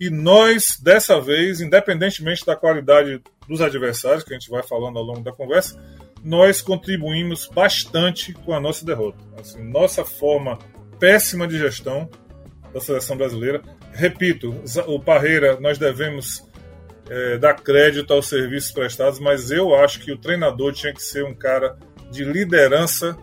[0.00, 5.04] E nós, dessa vez, independentemente da qualidade dos adversários, que a gente vai falando ao
[5.04, 5.78] longo da conversa,
[6.24, 9.18] nós contribuímos bastante com a nossa derrota.
[9.38, 10.58] Assim, nossa forma
[10.98, 12.08] péssima de gestão
[12.72, 13.60] da seleção brasileira.
[13.92, 14.54] Repito,
[14.86, 16.48] o Parreira, nós devemos
[17.08, 21.24] é, dar crédito aos serviços prestados, mas eu acho que o treinador tinha que ser
[21.24, 21.76] um cara
[22.10, 23.16] de liderança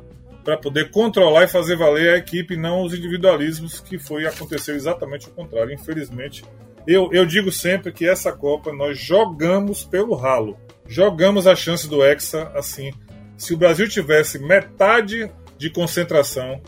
[0.47, 5.27] para poder controlar e fazer valer a equipe, não os individualismos, que foi acontecer exatamente
[5.27, 5.73] o contrário.
[5.73, 6.41] Infelizmente,
[6.88, 10.57] eu, eu digo sempre que essa Copa nós jogamos pelo ralo.
[10.88, 12.93] Jogamos a chance do Hexa assim.
[13.36, 16.62] Se o Brasil tivesse metade de concentração,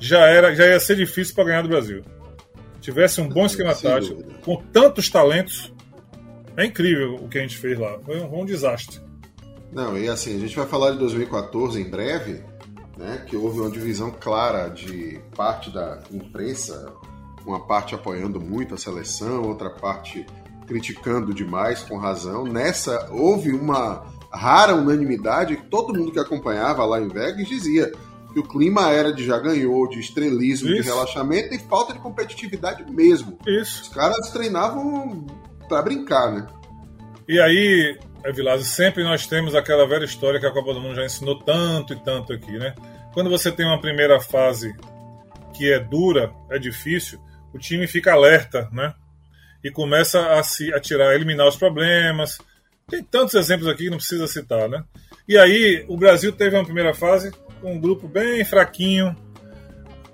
[0.00, 2.02] já era já ia ser difícil para ganhar do Brasil.
[2.80, 5.72] Tivesse um bom esquema tático, com tantos talentos,
[6.56, 7.96] é incrível o que a gente fez lá.
[8.04, 9.00] Foi um, um desastre.
[9.72, 12.49] Não, e assim, a gente vai falar de 2014 em breve,
[13.00, 16.94] né, que houve uma divisão clara de parte da imprensa
[17.46, 20.26] uma parte apoiando muito a seleção, outra parte
[20.66, 22.44] criticando demais, com razão.
[22.44, 27.90] Nessa, houve uma rara unanimidade, todo mundo que acompanhava lá em Vegas dizia
[28.32, 30.82] que o clima era de já ganhou, de estrelismo, Isso.
[30.82, 33.38] de relaxamento e falta de competitividade mesmo.
[33.46, 33.82] Isso.
[33.82, 35.26] Os caras treinavam
[35.68, 36.46] para brincar, né?
[37.28, 37.98] E aí,
[38.32, 41.94] Vilásio, sempre nós temos aquela velha história que a Copa do Mundo já ensinou tanto
[41.94, 42.74] e tanto aqui, né?
[43.14, 44.74] Quando você tem uma primeira fase
[45.54, 47.18] que é dura, é difícil,
[47.52, 48.94] o time fica alerta, né?
[49.64, 52.38] E começa a se a tirar, a eliminar os problemas.
[52.88, 54.84] Tem tantos exemplos aqui que não precisa citar, né?
[55.26, 59.16] E aí o Brasil teve uma primeira fase com um grupo bem fraquinho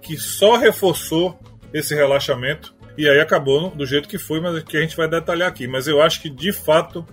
[0.00, 1.38] que só reforçou
[1.72, 5.48] esse relaxamento e aí acabou do jeito que foi, mas que a gente vai detalhar
[5.48, 5.66] aqui.
[5.66, 7.06] Mas eu acho que de fato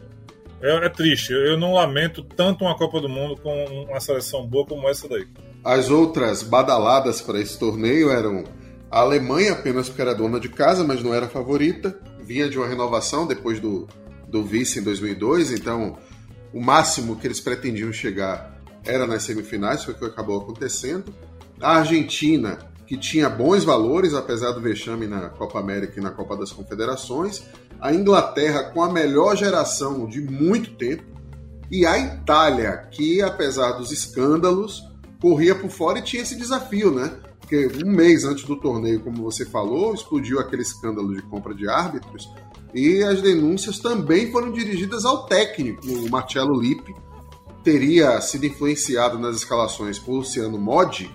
[0.63, 1.34] É, é, triste.
[1.34, 5.28] Eu não lamento tanto uma Copa do Mundo com uma seleção boa como essa daí.
[5.62, 8.45] As outras badaladas para esse torneio eram
[8.89, 11.99] a Alemanha, apenas porque era dona de casa, mas não era favorita.
[12.21, 13.89] Vinha de uma renovação depois do,
[14.26, 15.97] do vice em 2002, então
[16.54, 21.13] o máximo que eles pretendiam chegar era nas semifinais, foi o que acabou acontecendo.
[21.60, 22.58] A Argentina,
[22.93, 27.43] que tinha bons valores, apesar do vexame na Copa América e na Copa das Confederações.
[27.82, 31.03] A Inglaterra, com a melhor geração de muito tempo.
[31.71, 34.84] E a Itália, que apesar dos escândalos,
[35.19, 37.17] corria por fora e tinha esse desafio, né?
[37.39, 41.67] Porque um mês antes do torneio, como você falou, explodiu aquele escândalo de compra de
[41.67, 42.29] árbitros
[42.75, 46.93] e as denúncias também foram dirigidas ao técnico, o Marcelo Lippi,
[47.63, 51.10] teria sido influenciado nas escalações por Luciano Modi,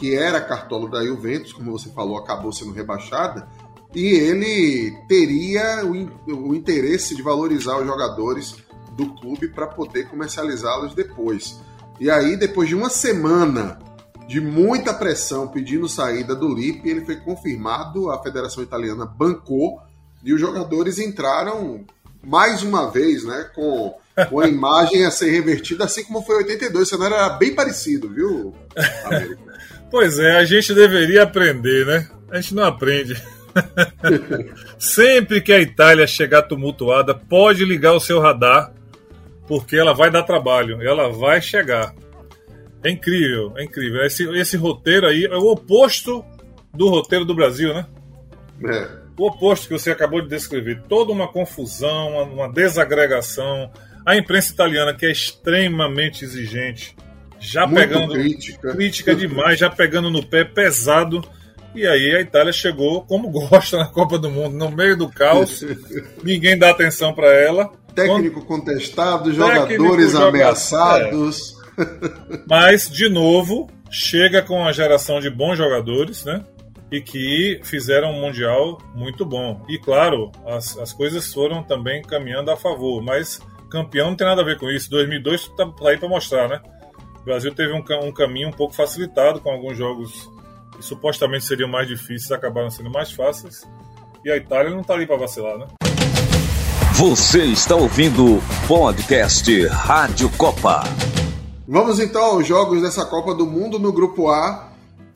[0.00, 3.46] que era cartolo da Juventus, como você falou, acabou sendo rebaixada,
[3.94, 8.56] e ele teria o, o interesse de valorizar os jogadores
[8.92, 11.60] do clube para poder comercializá-los depois.
[12.00, 13.78] E aí, depois de uma semana
[14.26, 19.82] de muita pressão pedindo saída do Lippi, ele foi confirmado, a Federação Italiana bancou
[20.24, 21.84] e os jogadores entraram
[22.24, 23.94] mais uma vez, né, com,
[24.30, 26.88] com a imagem a ser revertida, assim como foi em 82.
[26.88, 28.54] O cenário era bem parecido, viu,
[29.04, 29.49] América?
[29.90, 32.08] Pois é, a gente deveria aprender, né?
[32.30, 33.20] A gente não aprende.
[34.78, 38.72] Sempre que a Itália chegar tumultuada, pode ligar o seu radar,
[39.46, 41.94] porque ela vai dar trabalho, ela vai chegar.
[42.82, 44.04] É incrível, é incrível.
[44.04, 46.24] Esse, esse roteiro aí é o oposto
[46.72, 47.86] do roteiro do Brasil, né?
[48.64, 50.82] É o oposto que você acabou de descrever.
[50.88, 53.70] Toda uma confusão, uma, uma desagregação.
[54.06, 56.96] A imprensa italiana, que é extremamente exigente,
[57.40, 58.12] já Muito pegando.
[58.12, 58.72] Crítica.
[58.72, 61.24] crítica demais, já pegando no pé pesado.
[61.74, 65.64] E aí a Itália chegou como gosta na Copa do Mundo, no meio do caos.
[66.22, 67.72] ninguém dá atenção para ela.
[67.94, 71.56] Técnico contestado, jogadores Técnico ameaçados.
[71.76, 72.38] É.
[72.46, 76.44] Mas, de novo, chega com uma geração de bons jogadores, né?
[76.90, 79.64] e que fizeram um Mundial muito bom.
[79.68, 84.42] E claro, as, as coisas foram também caminhando a favor, mas campeão não tem nada
[84.42, 84.90] a ver com isso.
[84.90, 86.60] 2002 está aí para mostrar, né?
[87.20, 90.30] O Brasil teve um, um caminho um pouco facilitado com alguns jogos
[90.74, 93.68] que supostamente seriam mais difíceis, acabaram sendo mais fáceis.
[94.24, 95.66] E a Itália não está ali para vacilar, né?
[96.94, 100.82] Você está ouvindo o podcast Rádio Copa.
[101.68, 104.70] Vamos então aos jogos dessa Copa do Mundo no grupo A.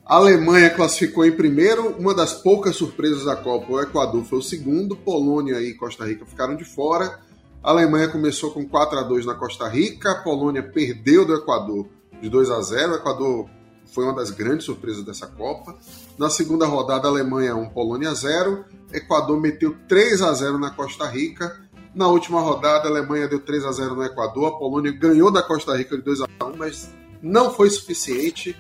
[0.05, 3.73] A Alemanha classificou em primeiro, uma das poucas surpresas da Copa.
[3.73, 7.19] O Equador foi o segundo, Polônia e Costa Rica ficaram de fora.
[7.65, 11.89] A Alemanha começou com 4 a 2 na Costa Rica, a Polônia perdeu do Equador
[12.21, 12.93] de 2 a 0.
[12.93, 13.49] O Equador
[13.87, 15.75] foi uma das grandes surpresas dessa Copa.
[16.19, 18.67] Na segunda rodada, Alemanha 1, Polônia 0.
[18.93, 21.59] Equador meteu 3 a 0 na Costa Rica.
[21.95, 24.49] Na última rodada, a Alemanha deu 3 a 0 no Equador.
[24.49, 26.91] A Polônia ganhou da Costa Rica de 2 a 1, mas
[27.23, 28.55] não foi suficiente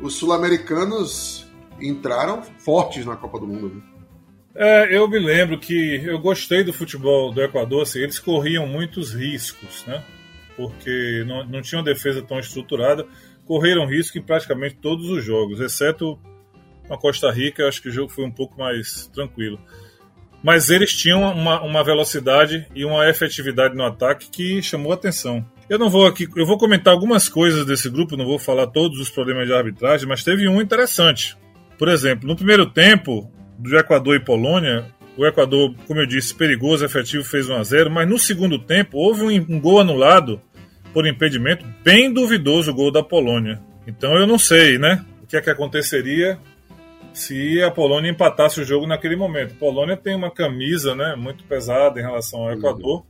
[0.00, 1.46] os sul-americanos
[1.80, 3.74] entraram fortes na Copa do Mundo.
[3.74, 3.95] Né?
[4.58, 9.12] É, eu me lembro que eu gostei do futebol do Equador, assim, eles corriam muitos
[9.12, 10.02] riscos, né?
[10.56, 13.06] Porque não, não tinham defesa tão estruturada,
[13.44, 16.18] correram risco em praticamente todos os jogos, exceto
[16.88, 19.60] a Costa Rica, acho que o jogo foi um pouco mais tranquilo.
[20.42, 25.44] Mas eles tinham uma, uma velocidade e uma efetividade no ataque que chamou atenção.
[25.68, 28.98] Eu não vou aqui, eu vou comentar algumas coisas desse grupo, não vou falar todos
[29.00, 31.36] os problemas de arbitragem, mas teve um interessante.
[31.76, 36.84] Por exemplo, no primeiro tempo do Equador e Polônia, o Equador, como eu disse, perigoso,
[36.84, 40.40] efetivo, fez 1 a 0, mas no segundo tempo houve um, gol anulado
[40.92, 43.60] por impedimento, bem duvidoso o gol da Polônia.
[43.86, 45.04] Então eu não sei, né?
[45.22, 46.38] O que é que aconteceria
[47.12, 49.52] se a Polônia empatasse o jogo naquele momento.
[49.52, 53.06] A Polônia tem uma camisa, né, muito pesada em relação ao Equador.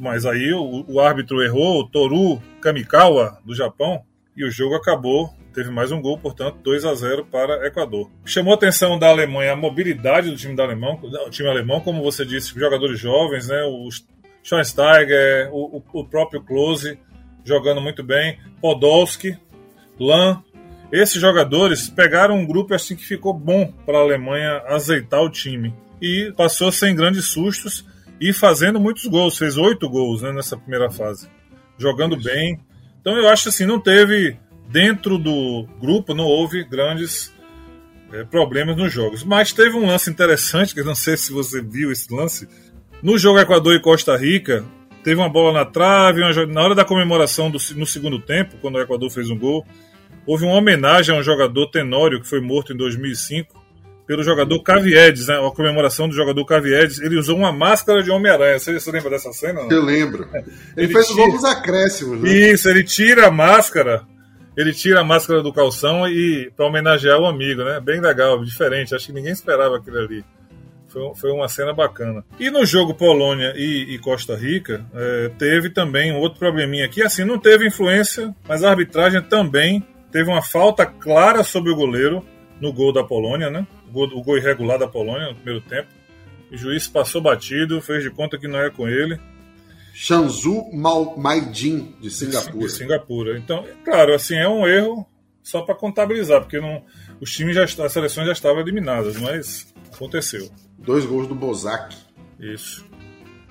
[0.00, 4.02] Mas aí o, o árbitro errou, o Toru Kamikawa, do Japão,
[4.36, 5.34] e o jogo acabou.
[5.52, 8.10] Teve mais um gol, portanto, 2 a 0 para Equador.
[8.24, 12.02] Chamou a atenção da Alemanha a mobilidade do time, da alemão, do time alemão, como
[12.02, 13.62] você disse, jogadores jovens, né?
[13.64, 13.88] O
[14.42, 16.98] Schweinsteiger, o, o próprio Klose
[17.44, 19.38] jogando muito bem, Podolski,
[20.00, 20.42] Lan.
[20.90, 25.74] Esses jogadores pegaram um grupo assim que ficou bom para a Alemanha azeitar o time.
[26.00, 27.84] E passou sem grandes sustos
[28.20, 29.38] e fazendo muitos gols.
[29.38, 31.28] Fez oito gols né, nessa primeira fase,
[31.78, 32.60] jogando bem.
[33.04, 34.34] Então eu acho assim, não teve
[34.66, 37.30] dentro do grupo não houve grandes
[38.10, 39.22] é, problemas nos jogos.
[39.22, 42.48] Mas teve um lance interessante, que eu não sei se você viu esse lance.
[43.02, 44.64] No jogo Equador e Costa Rica,
[45.02, 48.76] teve uma bola na trave, uma, na hora da comemoração do, no segundo tempo, quando
[48.76, 49.66] o Equador fez um gol,
[50.26, 53.63] houve uma homenagem a um jogador Tenório que foi morto em 2005
[54.06, 55.34] pelo jogador Caviedes, né?
[55.36, 57.00] A comemoração do jogador Caviedes.
[57.00, 58.58] Ele usou uma máscara de Homem-Aranha.
[58.58, 59.62] Você, você lembra dessa cena?
[59.62, 59.70] Não?
[59.70, 60.28] Eu lembro.
[60.32, 60.44] Ele,
[60.76, 61.20] ele fez tira...
[61.20, 62.20] o gol dos acréscimos.
[62.20, 62.30] Né?
[62.30, 64.02] Isso, ele tira a máscara.
[64.56, 67.80] Ele tira a máscara do calção e para homenagear o amigo, né?
[67.80, 68.94] Bem legal, diferente.
[68.94, 70.24] Acho que ninguém esperava aquilo ali.
[70.86, 72.24] Foi, foi uma cena bacana.
[72.38, 77.02] E no jogo Polônia e, e Costa Rica, é, teve também um outro probleminha aqui.
[77.02, 82.24] Assim, não teve influência, mas a arbitragem também teve uma falta clara sobre o goleiro
[82.60, 83.66] no gol da Polônia, né?
[83.94, 85.88] O gol, o gol irregular da Polônia no primeiro tempo.
[86.50, 89.18] O juiz passou batido, fez de conta que não é com ele.
[89.94, 90.64] Shanzu
[91.16, 92.66] Maidin, de Singapura.
[92.66, 93.38] De Singapura.
[93.38, 95.06] Então, claro, assim, é um erro
[95.40, 96.82] só para contabilizar, porque não,
[97.20, 100.50] os times já as seleções já estavam eliminadas, mas aconteceu.
[100.76, 101.94] Dois gols do Bozak.
[102.40, 102.84] Isso.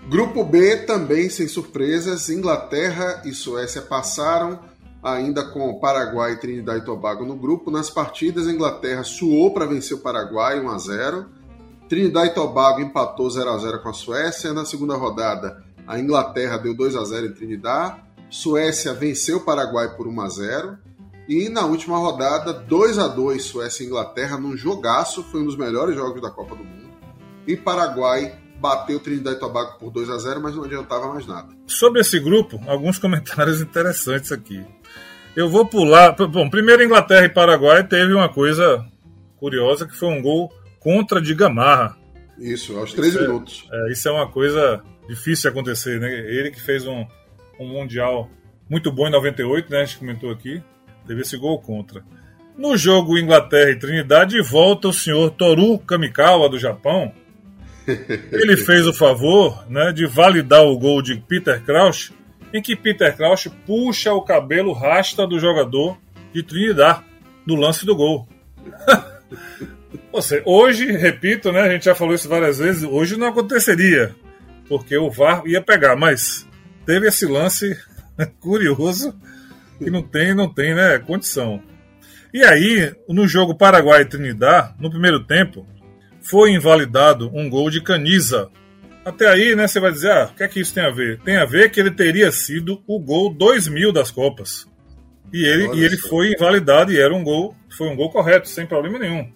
[0.09, 2.29] Grupo B também sem surpresas.
[2.29, 4.59] Inglaterra e Suécia passaram,
[5.03, 7.69] ainda com Paraguai e Trinidad e Tobago no grupo.
[7.69, 11.25] Nas partidas, a Inglaterra suou para vencer o Paraguai 1 a 0.
[11.89, 14.53] Trinidad e Tobago empatou 0 a 0 com a Suécia.
[14.53, 17.97] Na segunda rodada, a Inglaterra deu 2 a 0 em Trinidad.
[18.29, 20.77] Suécia venceu o Paraguai por 1 a 0.
[21.27, 25.57] E na última rodada, 2 a 2 Suécia e Inglaterra num jogaço, foi um dos
[25.57, 26.91] melhores jogos da Copa do Mundo.
[27.45, 31.49] E Paraguai bateu Trinidad e Tobago por 2 a 0 mas não adiantava mais nada.
[31.67, 34.65] Sobre esse grupo, alguns comentários interessantes aqui.
[35.35, 36.15] Eu vou pular.
[36.27, 38.85] Bom, primeiro Inglaterra e Paraguai teve uma coisa
[39.37, 41.97] curiosa que foi um gol contra de Gamarra.
[42.37, 43.69] Isso, aos 13 isso é, minutos.
[43.71, 46.11] É, isso é uma coisa difícil de acontecer, né?
[46.11, 47.05] Ele que fez um,
[47.59, 48.29] um Mundial
[48.69, 49.81] muito bom em 98, né?
[49.81, 50.61] A gente comentou aqui.
[51.07, 52.03] Teve esse gol contra.
[52.57, 57.11] No jogo Inglaterra e Trinidade, volta o senhor Toru Kamikawa do Japão.
[58.31, 62.13] Ele fez o favor né, de validar o gol de Peter Crouch,
[62.53, 65.97] em que Peter Crouch puxa o cabelo rasta do jogador
[66.31, 67.03] de Trinidad
[67.45, 68.27] no lance do gol.
[70.11, 74.15] Você, hoje, repito, né, a gente já falou isso várias vezes, hoje não aconteceria,
[74.69, 76.47] porque o VAR ia pegar, mas
[76.85, 77.75] teve esse lance
[78.39, 79.15] curioso
[79.79, 81.61] que não tem, não tem, né, condição.
[82.31, 85.67] E aí, no jogo Paraguai e Trinidad, no primeiro tempo,
[86.21, 88.49] foi invalidado um gol de Caniza.
[89.05, 91.19] Até aí, né, você vai dizer, ah, o que é que isso tem a ver?
[91.19, 94.65] Tem a ver que ele teria sido o gol 2000 das Copas.
[95.31, 98.65] E ele, e ele foi invalidado e era um gol, foi um gol correto, sem
[98.65, 99.27] problema nenhum.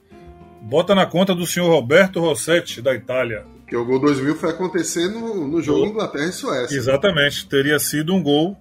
[0.62, 3.45] Bota na conta do senhor Roberto Rossetti, da Itália.
[3.67, 6.77] Que o gol 2000 foi acontecer no, no jogo Inglaterra e Suécia.
[6.77, 8.56] Exatamente, teria sido um gol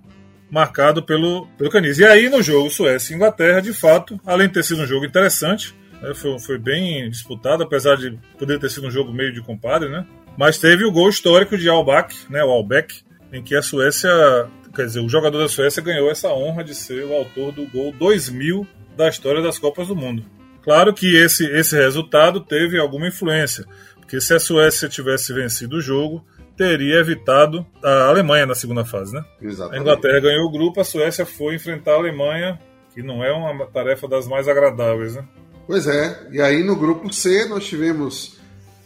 [0.50, 1.98] marcado pelo, pelo Caniz.
[1.98, 5.04] E aí no jogo Suécia e Inglaterra, de fato, além de ter sido um jogo
[5.04, 9.42] interessante, né, foi, foi bem disputado, apesar de poder ter sido um jogo meio de
[9.42, 10.06] compadre, né?
[10.36, 14.10] Mas teve o gol histórico de Albach, né, o Albeck, em que a Suécia,
[14.74, 17.92] quer dizer, o jogador da Suécia ganhou essa honra de ser o autor do gol
[17.92, 20.24] 2000 da história das Copas do Mundo.
[20.62, 23.64] Claro que esse, esse resultado teve alguma influência,
[24.00, 26.24] porque se a Suécia tivesse vencido o jogo,
[26.56, 29.24] teria evitado a Alemanha na segunda fase, né?
[29.40, 29.78] Exatamente.
[29.78, 32.58] A Inglaterra ganhou o grupo, a Suécia foi enfrentar a Alemanha,
[32.94, 35.24] que não é uma tarefa das mais agradáveis, né?
[35.66, 38.35] Pois é, e aí no grupo C nós tivemos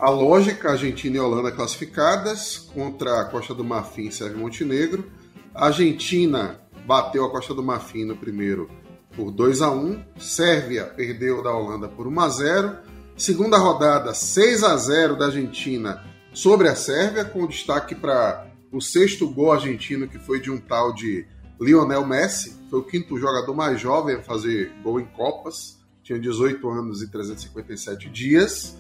[0.00, 5.04] a lógica Argentina e Holanda classificadas contra a Costa do Marfim e Sérvia Montenegro.
[5.54, 8.70] A Argentina bateu a Costa do Marfim no primeiro
[9.14, 12.76] por 2 a 1 Sérvia perdeu da Holanda por 1 a 0
[13.14, 19.28] Segunda rodada, 6 a 0 da Argentina sobre a Sérvia, com destaque para o sexto
[19.28, 21.26] gol argentino, que foi de um tal de
[21.60, 22.56] Lionel Messi.
[22.70, 25.78] Foi o quinto jogador mais jovem a fazer gol em Copas.
[26.02, 28.78] Tinha 18 anos e 357 dias.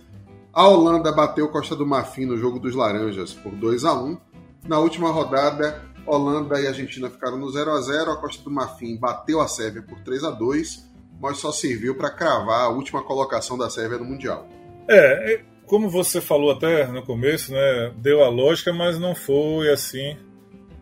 [0.52, 4.18] A Holanda bateu Costa do Marfim no jogo dos Laranjas por 2 a 1
[4.66, 8.96] Na última rodada, Holanda e Argentina ficaram no 0 a 0 A Costa do Marfim
[8.96, 13.58] bateu a Sérvia por 3 a 2 mas só serviu para cravar a última colocação
[13.58, 14.48] da Sérvia no Mundial.
[14.88, 20.16] É, como você falou até no começo, né, deu a lógica, mas não foi assim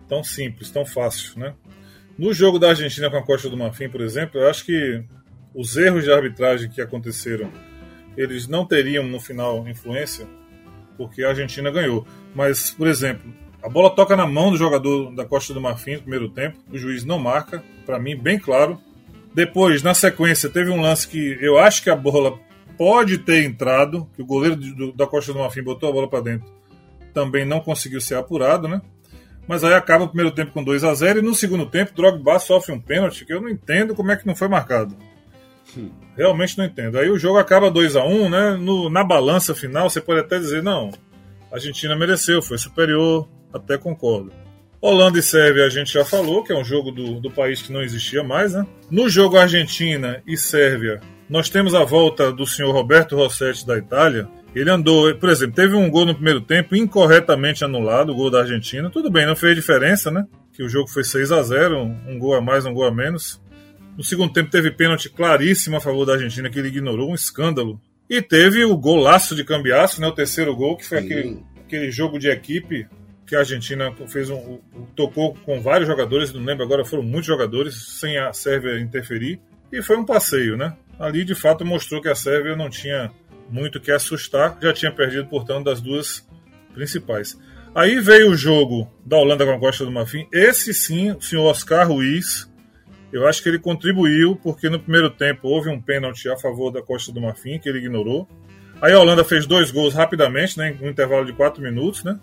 [0.09, 1.55] tão simples, tão fácil, né?
[2.17, 5.05] No jogo da Argentina com a Costa do Marfim, por exemplo, eu acho que
[5.55, 7.53] os erros de arbitragem que aconteceram,
[8.17, 10.27] eles não teriam no final influência,
[10.97, 12.07] porque a Argentina ganhou.
[12.35, 16.03] Mas, por exemplo, a bola toca na mão do jogador da Costa do Marfim no
[16.03, 18.81] primeiro tempo, o juiz não marca, para mim bem claro.
[19.35, 22.39] Depois, na sequência, teve um lance que eu acho que a bola
[22.77, 26.21] pode ter entrado, que o goleiro do, da Costa do Marfim botou a bola para
[26.21, 26.49] dentro,
[27.13, 28.81] também não conseguiu ser apurado, né?
[29.49, 32.39] Mas aí acaba o primeiro tempo com 2 a 0 e no segundo tempo Drogba
[32.39, 34.95] sofre um pênalti que eu não entendo como é que não foi marcado.
[36.17, 36.99] Realmente não entendo.
[36.99, 38.57] Aí o jogo acaba 2 a 1 né?
[38.57, 40.91] No, na balança final você pode até dizer, não,
[41.51, 44.33] a Argentina mereceu, foi superior, até concordo.
[44.81, 47.73] Holanda e Sérvia a gente já falou, que é um jogo do, do país que
[47.73, 48.65] não existia mais, né?
[48.91, 54.29] No jogo Argentina e Sérvia, nós temos a volta do senhor Roberto Rossetti da Itália.
[54.55, 58.41] Ele andou, por exemplo, teve um gol no primeiro tempo incorretamente anulado, o gol da
[58.41, 58.89] Argentina.
[58.89, 60.25] Tudo bem, não fez diferença, né?
[60.53, 63.41] Que o jogo foi 6 a 0 um gol a mais, um gol a menos.
[63.99, 67.81] No segundo tempo teve pênalti claríssimo a favor da Argentina, que ele ignorou, um escândalo.
[68.09, 70.07] E teve o golaço de cambiaço, né?
[70.07, 72.87] O terceiro gol, que foi aquele, aquele jogo de equipe
[73.27, 74.61] que a Argentina fez um,
[74.95, 79.41] tocou com vários jogadores, não lembro agora, foram muitos jogadores, sem a Sérvia interferir.
[79.73, 80.77] E foi um passeio, né?
[80.97, 83.11] Ali de fato mostrou que a Sérvia não tinha
[83.51, 86.25] muito que assustar, já tinha perdido, portanto, das duas
[86.73, 87.37] principais.
[87.75, 90.29] Aí veio o jogo da Holanda com a Costa do Marfim.
[90.33, 92.48] Esse sim, o senhor Oscar Ruiz,
[93.13, 96.83] eu acho que ele contribuiu, porque no primeiro tempo houve um pênalti a favor da
[96.83, 98.29] Costa do Marfim, que ele ignorou.
[98.81, 102.19] Aí a Holanda fez dois gols rapidamente, né, um intervalo de quatro minutos, né?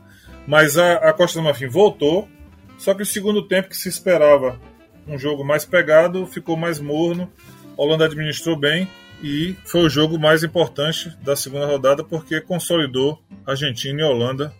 [0.48, 2.30] Mas a, a Costa do Marfim voltou,
[2.78, 4.60] só que o segundo tempo que se esperava
[5.08, 7.32] um jogo mais pegado ficou mais morno.
[7.78, 8.88] A Holanda administrou bem
[9.22, 14.54] e foi o jogo mais importante da segunda rodada porque consolidou Argentina e Holanda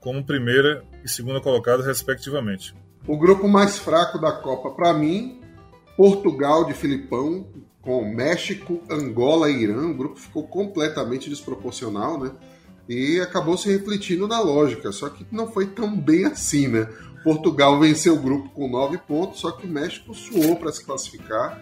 [0.00, 2.74] como primeira e segunda colocadas, respectivamente.
[3.06, 5.37] O grupo mais fraco da Copa, para mim,
[5.98, 7.44] Portugal de Filipão,
[7.82, 9.88] com México, Angola e Irã.
[9.88, 12.30] O grupo ficou completamente desproporcional, né?
[12.88, 16.88] e acabou se refletindo na lógica, só que não foi tão bem assim, né?
[17.24, 21.60] Portugal venceu o grupo com 9 pontos, só que o México suou para se classificar.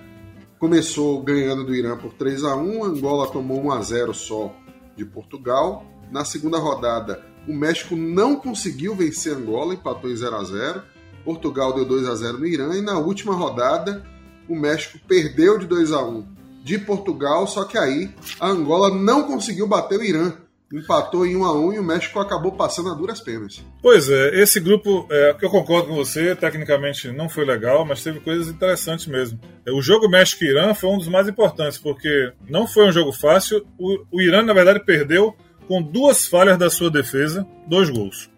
[0.59, 4.55] Começou ganhando do Irã por 3 a 1 Angola tomou 1 a 0 só
[4.95, 5.82] de Portugal.
[6.12, 10.82] Na segunda rodada, o México não conseguiu vencer Angola, empatou em 0 a 0
[11.24, 12.74] Portugal deu 2 a 0 no Irã.
[12.76, 14.05] E na última rodada,
[14.49, 16.25] o México perdeu de 2 a 1
[16.63, 20.33] de Portugal, só que aí a Angola não conseguiu bater o Irã
[20.73, 23.65] empatou em 1 a 1 e o México acabou passando a duras penas.
[23.81, 28.21] Pois é, esse grupo, é, eu concordo com você, tecnicamente não foi legal, mas teve
[28.21, 29.39] coisas interessantes mesmo.
[29.65, 33.65] É, o jogo México-Irã foi um dos mais importantes, porque não foi um jogo fácil.
[33.79, 35.35] O, o Irã, na verdade, perdeu
[35.69, 38.31] com duas falhas da sua defesa, dois gols.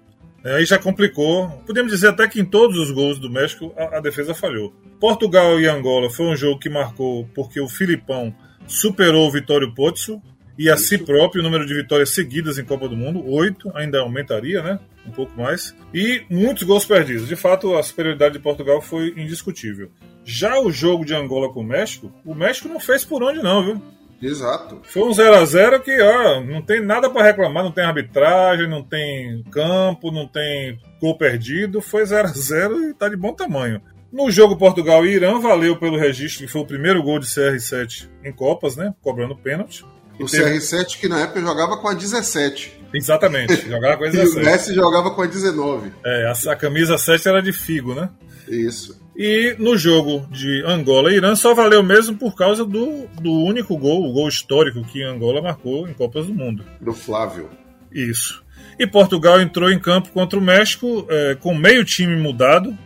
[0.49, 1.47] É, aí já complicou.
[1.67, 4.73] Podemos dizer até que em todos os gols do México a, a defesa falhou.
[4.99, 8.35] Portugal e Angola foi um jogo que marcou porque o Filipão
[8.67, 10.23] superou o Vitório Pozzo,
[10.59, 14.01] e a si próprio o número de vitórias seguidas em Copa do Mundo, oito, ainda
[14.01, 14.81] aumentaria, né?
[15.07, 15.73] Um pouco mais.
[15.95, 17.29] E muitos gols perdidos.
[17.29, 19.89] De fato, a superioridade de Portugal foi indiscutível.
[20.25, 23.65] Já o jogo de Angola com o México, o México não fez por onde não,
[23.65, 23.83] viu?
[24.21, 24.81] Exato.
[24.85, 28.69] Foi um 0 a 0 que, ó, não tem nada para reclamar, não tem arbitragem,
[28.69, 33.33] não tem campo, não tem gol perdido, foi 0 a 0 e tá de bom
[33.33, 33.81] tamanho.
[34.13, 38.09] No jogo Portugal e Irã, valeu pelo registro, que foi o primeiro gol de CR7
[38.25, 38.95] em Copas, né?
[39.03, 39.85] Cobrando pênalti.
[40.19, 40.59] O teve...
[40.59, 42.81] CR7 que na época jogava com a 17.
[42.93, 44.37] Exatamente, jogava com a 17.
[44.37, 45.93] e o Messi jogava com a 19.
[46.05, 48.09] É, a, a camisa 7 era de Figo, né?
[48.49, 48.99] Isso.
[49.19, 53.77] E no jogo de Angola e Irã só valeu mesmo por causa do, do único
[53.77, 56.65] gol, o gol histórico que Angola marcou em Copas do Mundo.
[56.81, 57.51] Do Flávio.
[57.91, 58.45] Isso.
[58.79, 62.79] E Portugal entrou em campo contra o México é, com meio time mudado.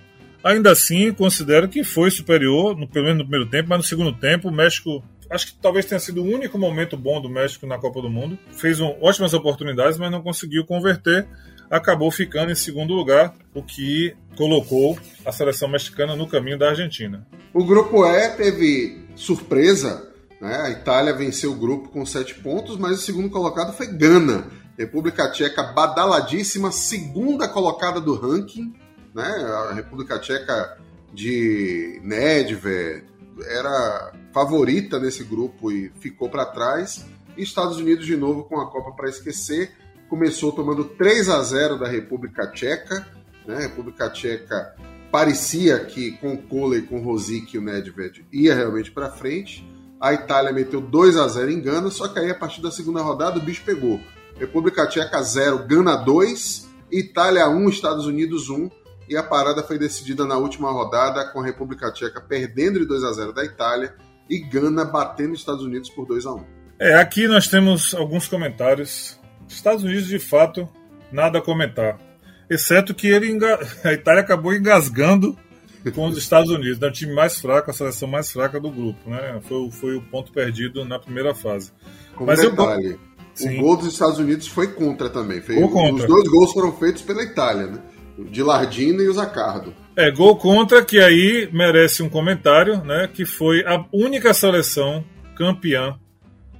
[0.42, 4.14] Ainda assim, considero que foi superior, no, pelo menos no primeiro tempo, mas no segundo
[4.14, 7.78] tempo o México acho que talvez tenha sido o único momento bom do México na
[7.78, 8.38] Copa do Mundo.
[8.52, 11.26] Fez um, ótimas oportunidades, mas não conseguiu converter.
[11.72, 17.26] Acabou ficando em segundo lugar, o que colocou a seleção mexicana no caminho da Argentina.
[17.54, 20.12] O grupo E teve surpresa.
[20.38, 20.54] Né?
[20.54, 24.48] A Itália venceu o grupo com sete pontos, mas o segundo colocado foi Gana.
[24.78, 28.74] República Tcheca badaladíssima, segunda colocada do ranking.
[29.14, 29.24] Né?
[29.24, 30.76] A República Tcheca
[31.10, 33.04] de Nedved,
[33.46, 37.06] era favorita nesse grupo e ficou para trás.
[37.34, 39.72] E Estados Unidos de novo com a Copa para esquecer.
[40.12, 43.08] Começou tomando 3 a 0 da República Tcheca.
[43.46, 43.56] Né?
[43.56, 44.76] A República Tcheca
[45.10, 49.66] parecia que com o Kohler com Rosic e o Nedved ia realmente para frente.
[49.98, 53.00] A Itália meteu 2 a 0 em Gana, só que aí a partir da segunda
[53.00, 53.98] rodada o bicho pegou.
[54.38, 58.68] República Tcheca 0, Gana 2, Itália 1, Estados Unidos 1
[59.08, 63.02] e a parada foi decidida na última rodada com a República Tcheca perdendo de 2
[63.02, 63.94] a 0 da Itália
[64.28, 66.44] e Gana batendo os Estados Unidos por 2 a 1.
[66.78, 69.21] É, aqui nós temos alguns comentários.
[69.54, 70.68] Estados Unidos, de fato,
[71.10, 71.98] nada a comentar.
[72.48, 73.58] Exceto que ele enga...
[73.84, 75.36] a Itália acabou engasgando
[75.94, 76.88] com os Estados Unidos, né?
[76.88, 79.10] o time mais fraco, a seleção mais fraca do grupo.
[79.10, 79.40] Né?
[79.42, 81.72] Foi, foi o ponto perdido na primeira fase.
[82.14, 82.98] Como Mas detalhe,
[83.40, 83.50] eu...
[83.50, 85.40] o gol dos Estados Unidos foi contra também.
[85.40, 85.60] Foi...
[85.60, 85.94] Contra.
[85.94, 87.78] Os dois gols foram feitos pela Itália, né?
[88.18, 89.74] de Lardino e o Zacardo.
[89.96, 93.08] É, gol contra, que aí merece um comentário, né?
[93.12, 95.04] Que foi a única seleção
[95.36, 95.98] campeã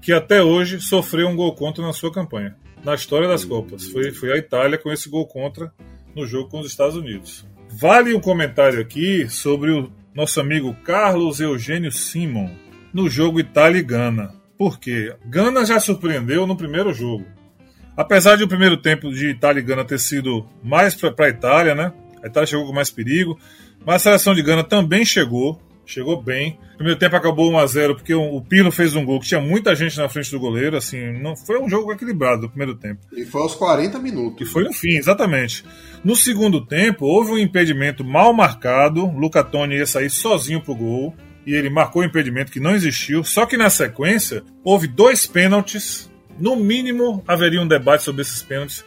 [0.01, 2.57] que até hoje sofreu um gol contra na sua campanha.
[2.85, 3.87] Na história das Copas.
[3.87, 5.73] Foi, foi a Itália com esse gol contra
[6.15, 7.47] no jogo com os Estados Unidos.
[7.71, 12.51] Vale um comentário aqui sobre o nosso amigo Carlos Eugênio Simon
[12.93, 14.35] no jogo Itália e Gana.
[14.59, 17.25] Porque Gana já surpreendeu no primeiro jogo.
[17.97, 21.75] Apesar de o primeiro tempo de Itália e Gana ter sido mais para a Itália,
[21.75, 21.93] né?
[22.23, 23.39] A Itália chegou com mais perigo,
[23.85, 26.59] mas a seleção de Gana também chegou, chegou bem.
[26.75, 29.41] O primeiro tempo acabou 1 a 0 porque o Pirlo fez um gol que tinha
[29.41, 33.01] muita gente na frente do goleiro, assim, não foi um jogo equilibrado no primeiro tempo.
[33.13, 34.47] E foi aos 40 minutos.
[34.47, 35.65] E foi no fim, exatamente.
[36.05, 41.15] No segundo tempo, houve um impedimento mal marcado, Luca Toni ia sair sozinho pro gol
[41.47, 43.25] e ele marcou o impedimento que não existiu.
[43.25, 46.11] Só que na sequência houve dois pênaltis.
[46.39, 48.85] No mínimo haveria um debate sobre esses pênaltis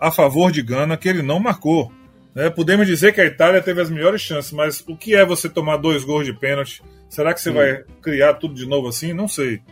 [0.00, 1.92] a favor de Gana que ele não marcou.
[2.36, 2.50] Né?
[2.50, 5.78] Podemos dizer que a Itália teve as melhores chances, mas o que é você tomar
[5.78, 6.82] dois gols de pênalti?
[7.08, 9.14] Será que você vai criar tudo de novo assim?
[9.14, 9.62] Não sei.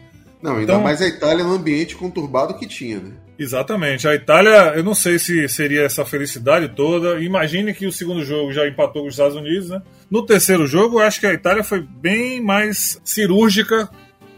[0.41, 3.13] Não, ainda então, mais a Itália no ambiente conturbado que tinha, né?
[3.39, 4.09] Exatamente.
[4.09, 7.21] A Itália, eu não sei se seria essa felicidade toda.
[7.21, 9.83] Imagine que o segundo jogo já empatou com os Estados Unidos, né?
[10.11, 13.91] No terceiro jogo, eu acho que a Itália foi bem mais cirúrgica,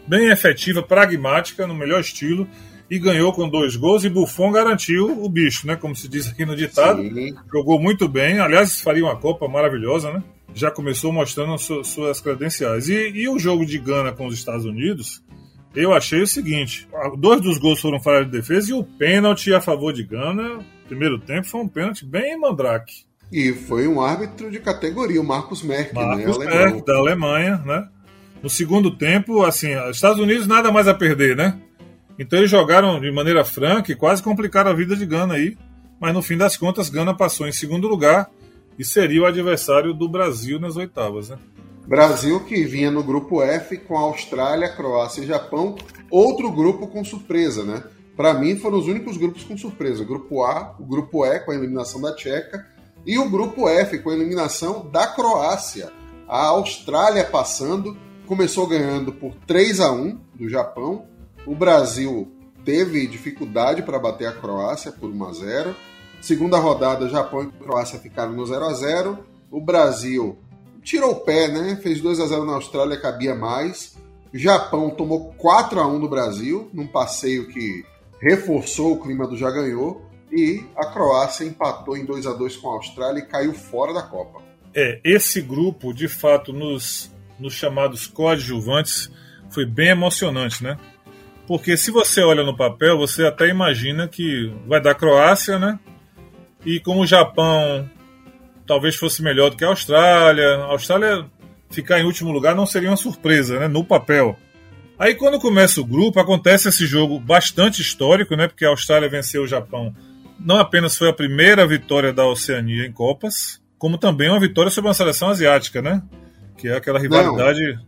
[0.05, 2.45] bem efetiva, pragmática, no melhor estilo
[2.89, 4.03] e ganhou com dois gols.
[4.03, 5.75] E Buffon garantiu o bicho, né?
[5.75, 7.01] Como se diz aqui no ditado.
[7.01, 7.35] Sim.
[7.51, 8.39] Jogou muito bem.
[8.39, 10.23] Aliás, faria uma Copa maravilhosa, né?
[10.53, 12.89] Já começou mostrando su suas credenciais.
[12.89, 15.21] E, e, o jogo de Gana com os Estados Unidos,
[15.75, 19.61] eu achei o seguinte: dois dos gols foram falha de defesa e o pênalti a
[19.61, 23.05] favor de Gana, primeiro tempo, foi um pênalti bem mandrake.
[23.31, 26.45] E foi um árbitro de categoria, o Marcos Merck, né, Marcos né?
[26.45, 27.87] Merck, da Alemanha, né?
[28.41, 31.59] No segundo tempo, assim, os Estados Unidos nada mais a perder, né?
[32.19, 35.57] Então eles jogaram de maneira franca e quase complicaram a vida de Gana aí.
[35.99, 38.29] Mas no fim das contas, Gana passou em segundo lugar
[38.77, 41.37] e seria o adversário do Brasil nas oitavas, né?
[41.87, 45.75] Brasil que vinha no grupo F com Austrália, Croácia e Japão,
[46.11, 47.83] outro grupo com surpresa, né?
[48.15, 50.03] Para mim foram os únicos grupos com surpresa.
[50.03, 52.67] O grupo A, o grupo E com a eliminação da Tcheca
[53.05, 55.91] e o grupo F com a eliminação da Croácia.
[56.27, 57.95] A Austrália passando,
[58.25, 61.05] começou ganhando por 3 a 1 do Japão,
[61.47, 62.29] o Brasil
[62.65, 65.75] teve dificuldade para bater a Croácia por 1 a 0.
[66.19, 69.19] Segunda rodada, Japão e Croácia ficaram no 0 a 0.
[69.49, 70.37] O Brasil
[70.83, 71.77] tirou o pé, né?
[71.81, 73.95] Fez 2 a 0 na Austrália, cabia mais.
[74.33, 77.85] Japão tomou 4 a 1 do Brasil, num passeio que
[78.21, 80.05] reforçou o clima do já ganhou.
[80.29, 84.01] E a Croácia empatou em 2 a 2 com a Austrália e caiu fora da
[84.01, 84.41] Copa.
[84.75, 89.09] É, esse grupo, de fato, nos, nos chamados coadjuvantes,
[89.49, 90.77] foi bem emocionante, né?
[91.47, 95.79] Porque se você olha no papel, você até imagina que vai dar Croácia, né?
[96.65, 97.89] E como o Japão
[98.67, 101.25] talvez fosse melhor do que a Austrália, a Austrália
[101.69, 103.67] ficar em último lugar não seria uma surpresa, né?
[103.69, 104.37] No papel.
[104.99, 108.47] Aí quando começa o grupo, acontece esse jogo bastante histórico, né?
[108.47, 109.95] Porque a Austrália venceu o Japão.
[110.37, 114.89] Não apenas foi a primeira vitória da Oceania em Copas, como também uma vitória sobre
[114.89, 116.01] uma seleção asiática, né?
[116.57, 117.61] Que é aquela rivalidade.
[117.73, 117.86] Não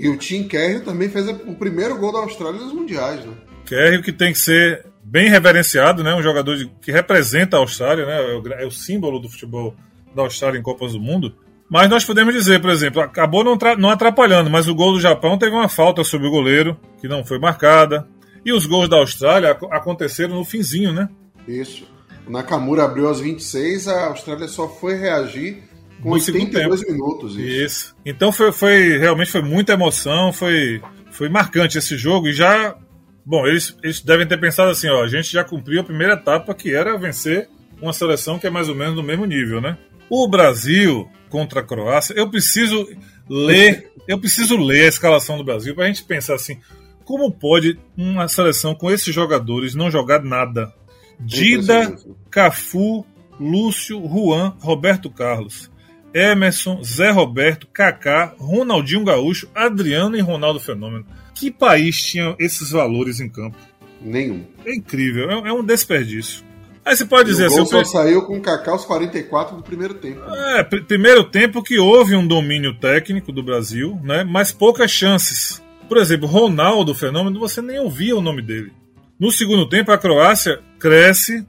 [0.00, 3.34] e o Tim Kerry também fez o primeiro gol da Austrália nos mundiais, né?
[3.66, 6.14] Kerry que tem que ser bem reverenciado, né?
[6.14, 8.32] Um jogador de, que representa a Austrália, né?
[8.32, 9.74] É o, é o, símbolo do futebol
[10.16, 11.34] da Austrália em Copas do Mundo.
[11.68, 15.36] Mas nós podemos dizer, por exemplo, acabou não, não atrapalhando, mas o gol do Japão
[15.36, 18.08] teve uma falta sobre o goleiro, que não foi marcada.
[18.42, 21.10] E os gols da Austrália aconteceram no finzinho, né?
[21.46, 21.86] Isso.
[22.26, 25.62] O Nakamura abriu aos 26, a Austrália só foi reagir
[26.02, 27.36] com 82 minutos.
[27.36, 27.40] Isso.
[27.40, 27.96] isso.
[28.04, 30.80] Então foi, foi realmente foi muita emoção, foi,
[31.10, 32.76] foi marcante esse jogo e já.
[33.24, 36.54] Bom, eles, eles devem ter pensado assim, ó, a gente já cumpriu a primeira etapa
[36.54, 37.48] que era vencer
[37.80, 39.76] uma seleção que é mais ou menos do mesmo nível, né?
[40.08, 42.88] O Brasil contra a Croácia, eu preciso
[43.28, 46.58] ler, eu preciso ler a escalação do Brasil para a gente pensar assim,
[47.04, 50.72] como pode uma seleção com esses jogadores não jogar nada?
[51.20, 51.96] Dida,
[52.30, 53.04] Cafu,
[53.38, 55.70] Lúcio, Juan, Roberto Carlos.
[56.14, 61.06] Emerson, Zé Roberto, Kaká, Ronaldinho Gaúcho, Adriano e Ronaldo Fenômeno.
[61.34, 63.56] Que país tinha esses valores em campo?
[64.00, 64.44] Nenhum.
[64.64, 66.44] É incrível, é, é um desperdício.
[66.84, 67.60] Aí você pode dizer assim.
[67.60, 70.20] O só saiu com o Kaká aos 44 do primeiro tempo.
[70.34, 74.24] É, pr primeiro tempo que houve um domínio técnico do Brasil, né?
[74.24, 75.62] Mas poucas chances.
[75.88, 78.72] Por exemplo, Ronaldo Fenômeno, você nem ouvia o nome dele.
[79.18, 81.46] No segundo tempo, a Croácia cresce,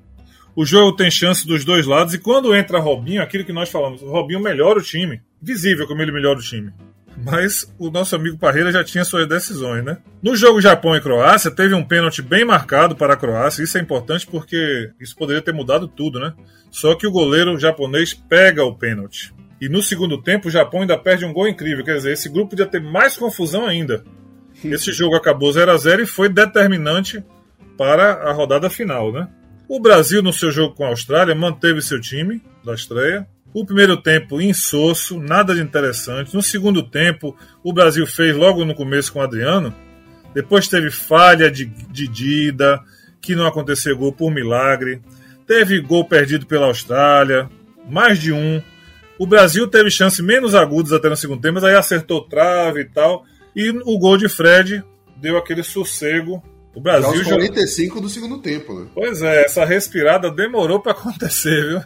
[0.56, 2.14] o jogo tem chance dos dois lados.
[2.14, 5.22] E quando entra Robinho, aquilo que nós falamos, o Robinho melhora o time.
[5.42, 6.72] Visível como ele melhora o time.
[7.24, 9.98] Mas o nosso amigo Parreira já tinha suas decisões, né?
[10.24, 13.64] No jogo Japão e Croácia, teve um pênalti bem marcado para a Croácia.
[13.64, 16.34] Isso é importante porque isso poderia ter mudado tudo, né?
[16.70, 19.34] Só que o goleiro japonês pega o pênalti.
[19.60, 21.86] E no segundo tempo, o Japão ainda perde um gol incrível.
[21.86, 24.04] Quer dizer, esse grupo podia ter mais confusão ainda.
[24.64, 27.24] Esse jogo acabou 0 a 0 e foi determinante
[27.78, 29.28] para a rodada final, né?
[29.74, 33.26] O Brasil, no seu jogo com a Austrália, manteve seu time da estreia.
[33.54, 36.36] O primeiro tempo insosso, nada de interessante.
[36.36, 39.74] No segundo tempo, o Brasil fez logo no começo com o Adriano
[40.34, 42.82] Depois teve falha de, de Dida,
[43.22, 45.02] que não aconteceu gol por milagre.
[45.48, 47.50] Teve gol perdido pela Austrália,
[47.90, 48.62] mais de um.
[49.18, 52.86] O Brasil teve chances menos agudas até no segundo tempo, mas aí acertou trave e
[52.90, 53.24] tal.
[53.56, 54.84] E o gol de Fred
[55.16, 56.44] deu aquele sossego.
[56.74, 57.24] O Brasil.
[57.24, 58.88] Já 45 do segundo tempo, né?
[58.94, 61.82] Pois é, essa respirada demorou para acontecer, viu?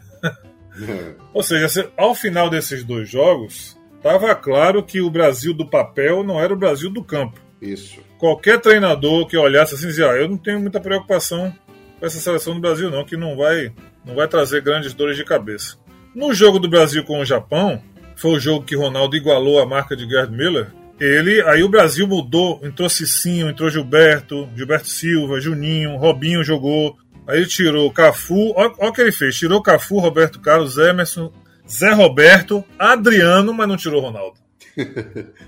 [0.88, 1.14] É.
[1.34, 6.40] Ou seja, ao final desses dois jogos, estava claro que o Brasil do papel não
[6.40, 7.40] era o Brasil do campo.
[7.62, 8.00] Isso.
[8.18, 11.54] Qualquer treinador que olhasse assim dizia: ah, eu não tenho muita preocupação
[12.00, 13.74] com essa seleção do Brasil, não, que não vai,
[14.06, 15.78] não vai trazer grandes dores de cabeça.
[16.14, 17.82] No jogo do Brasil com o Japão,
[18.16, 20.68] foi o jogo que Ronaldo igualou a marca de Gerd Miller.
[21.00, 26.98] Ele, aí o Brasil mudou, entrou Cicinho, entrou Gilberto, Gilberto Silva, Juninho, Robinho jogou.
[27.28, 31.34] Aí ele tirou Cafu, olha o que ele fez: tirou Cafu, Roberto Carlos, Emerson,
[31.68, 34.38] Zé Roberto, Adriano, mas não tirou Ronaldo.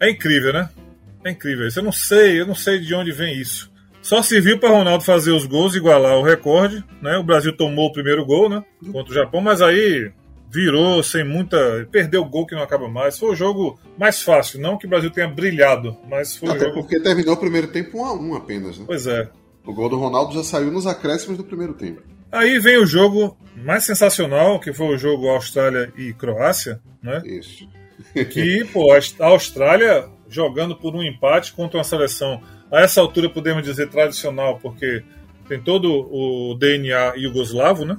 [0.00, 0.68] É incrível, né?
[1.24, 1.80] É incrível isso.
[1.80, 3.68] Eu não sei, eu não sei de onde vem isso.
[4.00, 7.16] Só serviu para Ronaldo fazer os gols, igualar o recorde, né?
[7.18, 8.62] O Brasil tomou o primeiro gol, né?
[8.92, 10.12] Contra o Japão, mas aí
[10.50, 11.86] virou sem muita.
[11.90, 13.18] Perdeu o gol que não acaba mais.
[13.18, 14.60] Foi o jogo mais fácil.
[14.60, 16.74] Não que o Brasil tenha brilhado, mas foi Até o jogo.
[16.82, 18.84] porque terminou o primeiro tempo 1 a 1 apenas, né?
[18.86, 19.28] Pois é.
[19.64, 22.02] O gol do Ronaldo já saiu nos acréscimos do primeiro tempo.
[22.32, 27.22] Aí vem o jogo mais sensacional, que foi o jogo Austrália e Croácia, né?
[27.24, 27.68] Isso.
[28.30, 32.40] Que, pô, a Austrália jogando por um empate contra uma seleção,
[32.70, 35.02] a essa altura podemos dizer tradicional, porque
[35.48, 37.98] tem todo o DNA iugoslavo, né?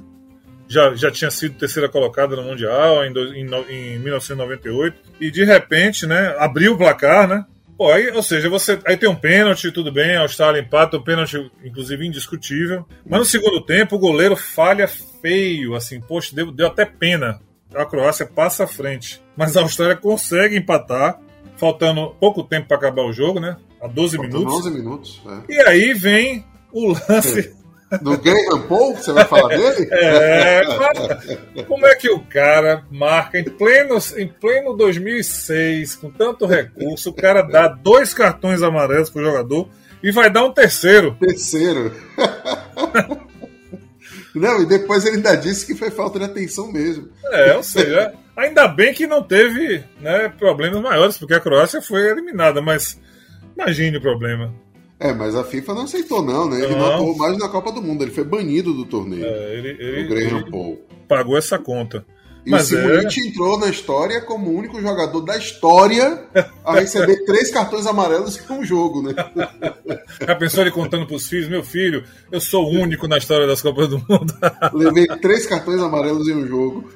[0.70, 6.06] Já, já tinha sido terceira colocada no Mundial em, em, em 1998, e de repente,
[6.06, 7.44] né, abriu o placar, né?
[7.76, 11.02] Pô, aí, ou seja, você aí tem um pênalti, tudo bem, a Austrália empata, o
[11.02, 12.86] pênalti, inclusive, indiscutível.
[13.04, 17.40] Mas no segundo tempo, o goleiro falha feio, assim, poxa, deu, deu até pena.
[17.74, 19.20] A Croácia passa à frente.
[19.36, 21.18] Mas a Austrália consegue empatar,
[21.56, 23.56] faltando pouco tempo para acabar o jogo, né?
[23.80, 24.66] A 12 faltando minutos.
[24.66, 25.22] 11 minutos.
[25.48, 25.52] É.
[25.54, 27.56] E aí vem o lance.
[27.98, 29.88] Do Graham Paul, você vai falar dele?
[29.92, 30.62] É,
[31.66, 37.12] como é que o cara marca em pleno, em pleno 2006, com tanto recurso, o
[37.12, 39.68] cara dá dois cartões amarelos pro jogador
[40.02, 41.16] e vai dar um terceiro.
[41.18, 41.92] Terceiro.
[44.34, 47.08] Não, e depois ele ainda disse que foi falta de atenção mesmo.
[47.32, 52.08] É, ou seja, ainda bem que não teve né, problemas maiores, porque a Croácia foi
[52.08, 53.00] eliminada, mas
[53.56, 54.54] imagine o problema.
[55.00, 56.62] É, mas a FIFA não aceitou, não, né?
[56.62, 59.24] Ele não, não atuou mais na Copa do Mundo, ele foi banido do torneio.
[59.24, 60.78] É, ele, ele, o Graham Paul.
[61.08, 62.04] Pagou essa conta.
[62.44, 63.28] E Mas o Simonite é...
[63.28, 66.24] entrou na história como o único jogador da história
[66.64, 69.14] a receber três cartões amarelos em um jogo, né?
[70.26, 71.48] Já pensou ele contando pros filhos?
[71.48, 74.34] Meu filho, eu sou o único na história das Copas do Mundo.
[74.72, 76.90] Levei três cartões amarelos em um jogo.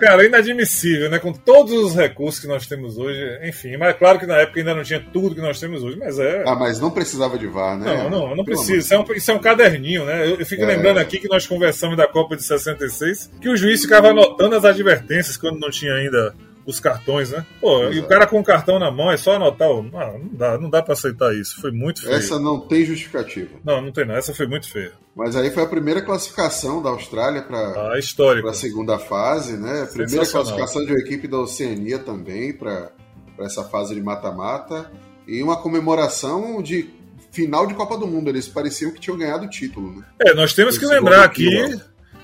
[0.00, 1.18] Cara, inadmissível, né?
[1.18, 3.20] Com todos os recursos que nós temos hoje.
[3.44, 5.96] Enfim, mas é claro que na época ainda não tinha tudo que nós temos hoje,
[5.96, 6.42] mas é.
[6.46, 8.08] Ah, mas não precisava de VAR, né?
[8.08, 8.78] Não, não, não precisa.
[8.78, 10.26] Isso é, um, isso é um caderninho, né?
[10.26, 10.66] Eu, eu fico é...
[10.66, 14.64] lembrando aqui que nós conversamos da Copa de 66, que o juiz ficava anotando as
[14.64, 16.34] advertências quando não tinha ainda
[16.66, 17.46] os cartões, né?
[17.60, 17.94] Pô, Exato.
[17.94, 19.70] e o cara com o cartão na mão é só anotar.
[19.70, 19.88] O...
[19.94, 21.60] Ah, não dá, não dá para aceitar isso.
[21.60, 22.14] Foi muito feio.
[22.14, 23.50] Essa não tem justificativa.
[23.64, 24.16] Não, não tem não.
[24.16, 24.92] Essa foi muito feia.
[25.14, 28.50] Mas aí foi a primeira classificação da Austrália para a histórica.
[28.50, 29.82] a segunda fase, né?
[29.82, 32.90] A primeira classificação de uma equipe da Oceania também para
[33.38, 34.90] essa fase de mata-mata
[35.26, 36.90] e uma comemoração de
[37.30, 38.28] final de Copa do Mundo.
[38.28, 40.04] Eles pareciam que tinham ganhado o título, né?
[40.20, 41.48] É, nós temos que lembrar aqui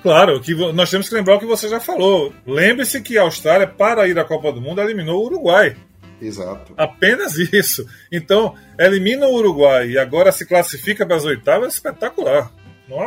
[0.03, 2.33] Claro, que nós temos que lembrar o que você já falou.
[2.47, 5.77] Lembre-se que a Austrália, para ir à Copa do Mundo, eliminou o Uruguai.
[6.21, 6.73] Exato.
[6.77, 7.87] Apenas isso.
[8.11, 12.51] Então, elimina o Uruguai e agora se classifica para as oitavas, espetacular.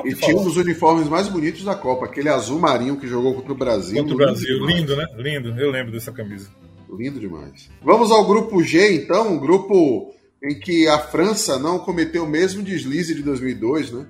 [0.06, 3.52] e tinha um dos uniformes mais bonitos da Copa, aquele azul marinho que jogou contra
[3.52, 3.98] o Brasil.
[3.98, 5.06] Contra o Brasil, lindo, né?
[5.18, 6.50] Lindo, eu lembro dessa camisa.
[6.90, 7.70] Lindo demais.
[7.82, 12.62] Vamos ao grupo G, então, um grupo em que a França não cometeu o mesmo
[12.62, 14.06] deslize de 2002, né?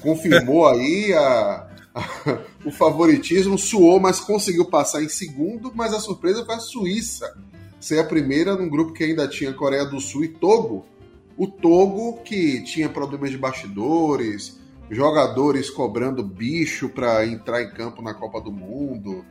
[0.00, 1.68] Confirmou aí a,
[2.64, 7.36] o favoritismo suou, mas conseguiu passar em segundo, mas a surpresa foi a Suíça
[7.80, 10.84] ser a primeira num grupo que ainda tinha Coreia do Sul e Togo.
[11.36, 14.58] O Togo, que tinha problemas de bastidores,
[14.90, 19.24] jogadores cobrando bicho para entrar em campo na Copa do Mundo,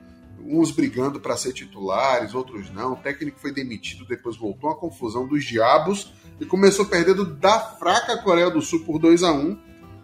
[0.45, 2.93] uns brigando para ser titulares, outros não.
[2.93, 8.17] O técnico foi demitido, depois voltou a confusão dos diabos e começou perdendo da fraca
[8.21, 9.57] Coreia do Sul por 2 a 1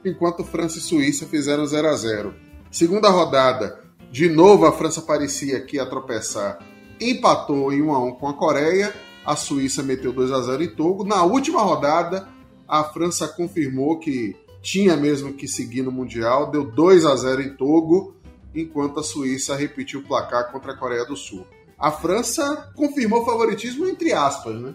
[0.03, 5.59] enquanto França e Suíça fizeram 0 a 0 Segunda rodada, de novo a França parecia
[5.59, 6.57] que ia tropeçar.
[7.01, 8.93] Empatou em 1 a 1 com a Coreia,
[9.25, 11.03] a Suíça meteu 2 a 0 em Togo.
[11.03, 12.29] Na última rodada,
[12.65, 17.49] a França confirmou que tinha mesmo que seguir no Mundial, deu 2 a 0 em
[17.55, 18.15] Togo,
[18.55, 21.45] enquanto a Suíça repetiu o placar contra a Coreia do Sul.
[21.77, 24.73] A França confirmou favoritismo entre aspas, né?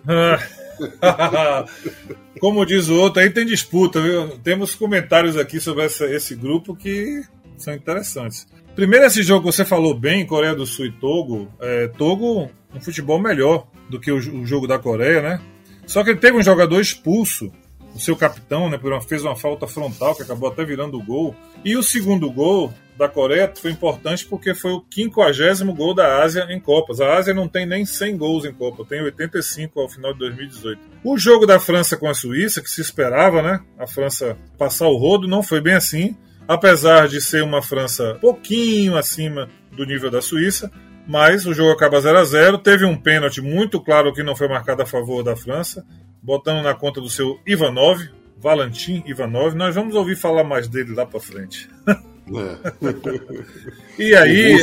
[2.40, 4.36] Como diz o outro, aí tem disputa, viu?
[4.40, 7.24] Temos comentários aqui sobre essa, esse grupo que
[7.62, 8.46] são interessantes.
[8.74, 11.48] Primeiro, esse jogo você falou bem, Coreia do Sul e Togo.
[11.60, 15.40] É, Togo, um futebol melhor do que o, o jogo da Coreia, né?
[15.86, 17.50] Só que ele teve um jogador expulso
[17.96, 18.78] o seu capitão, né,
[19.08, 21.34] fez uma falta frontal que acabou até virando o gol.
[21.64, 26.46] E o segundo gol da Coreia foi importante porque foi o 50 gol da Ásia
[26.50, 27.00] em Copas.
[27.00, 30.78] A Ásia não tem nem 100 gols em Copa, tem 85 ao final de 2018.
[31.02, 34.96] O jogo da França com a Suíça, que se esperava, né, a França passar o
[34.98, 36.14] rodo, não foi bem assim.
[36.48, 40.70] Apesar de ser uma França pouquinho acima do nível da Suíça,
[41.06, 44.48] mas o jogo acaba 0 a 0 Teve um pênalti muito claro que não foi
[44.48, 45.84] marcado a favor da França
[46.22, 48.00] botando na conta do seu Ivanov,
[48.36, 49.54] Valentim Ivanov.
[49.54, 51.68] Nós vamos ouvir falar mais dele lá para frente.
[51.88, 52.02] É.
[54.02, 54.56] e aí.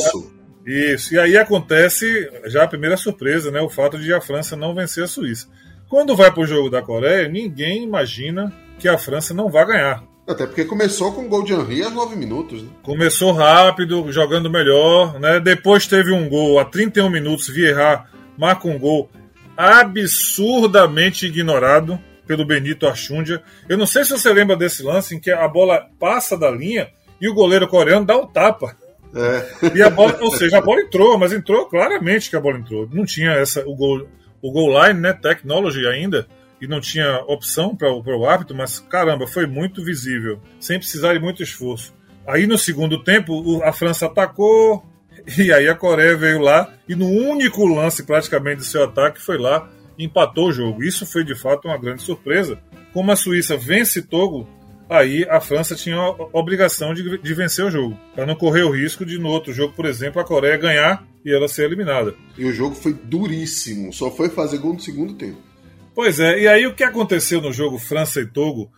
[0.65, 3.59] Isso, e aí acontece já a primeira surpresa, né?
[3.59, 5.47] O fato de a França não vencer a Suíça.
[5.89, 10.03] Quando vai para o jogo da Coreia, ninguém imagina que a França não vai ganhar.
[10.27, 12.63] Até porque começou com o gol de Henry aos 9 minutos.
[12.63, 12.69] Né?
[12.81, 15.19] Começou rápido, jogando melhor.
[15.19, 15.39] Né?
[15.39, 17.47] Depois teve um gol a 31 minutos.
[17.47, 18.05] Vieira
[18.37, 19.09] marca um gol
[19.55, 23.43] absurdamente ignorado pelo Benito Archundia.
[23.67, 26.89] Eu não sei se você lembra desse lance em que a bola passa da linha
[27.19, 28.75] e o goleiro coreano dá um tapa.
[29.15, 29.77] É.
[29.77, 32.87] E a bola, ou seja, a bola entrou, mas entrou claramente que a bola entrou.
[32.91, 34.07] Não tinha essa o gol,
[34.41, 36.27] o goal line, né, technology ainda,
[36.63, 41.19] e não tinha opção para o árbitro, mas caramba, foi muito visível, sem precisar de
[41.19, 41.93] muito esforço.
[42.25, 44.81] Aí no segundo tempo, a França atacou,
[45.37, 49.37] e aí a Coreia veio lá e no único lance praticamente do seu ataque foi
[49.37, 50.83] lá empatou o jogo.
[50.83, 52.57] Isso foi de fato uma grande surpresa.
[52.93, 54.47] Como a Suíça vence Togo,
[54.89, 58.71] aí a França tinha a obrigação de, de vencer o jogo, para não correr o
[58.71, 62.15] risco de no outro jogo, por exemplo, a Coreia ganhar e ela ser eliminada.
[62.37, 65.52] E o jogo foi duríssimo, só foi fazer gol no segundo tempo.
[65.95, 68.71] Pois é, e aí o que aconteceu no jogo França e Togo?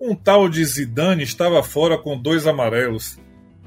[0.00, 3.18] Um tal de Zidane estava fora com dois amarelos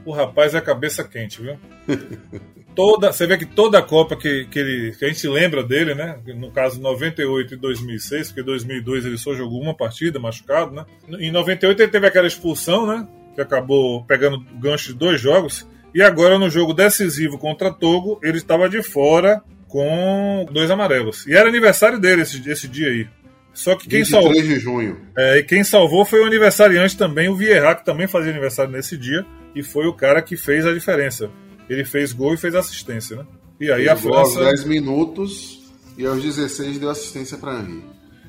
[0.06, 1.58] o rapaz é cabeça quente, viu?
[2.76, 5.94] toda, você vê que toda a Copa que, que, ele, que a gente lembra dele,
[5.94, 6.20] né?
[6.36, 10.86] No caso 98 e 2006, porque 2002 ele só jogou uma partida machucado, né?
[11.20, 13.08] Em 98 ele teve aquela expulsão, né?
[13.36, 15.68] Que acabou pegando o gancho de dois jogos.
[15.94, 21.26] E agora no jogo decisivo contra Togo, ele estava de fora com dois amarelos.
[21.26, 23.08] E era aniversário dele esse, esse dia aí.
[23.54, 24.34] Só que quem salvou.
[24.34, 25.00] de junho.
[25.18, 28.98] É, e quem salvou foi o aniversariante também, o Vieira, que também fazia aniversário nesse
[28.98, 31.30] dia e foi o cara que fez a diferença.
[31.70, 33.26] Ele fez gol e fez assistência, né?
[33.60, 34.40] E aí a França.
[34.40, 35.62] Aos 10 minutos
[35.98, 37.84] e aos 16 deu assistência para Henry.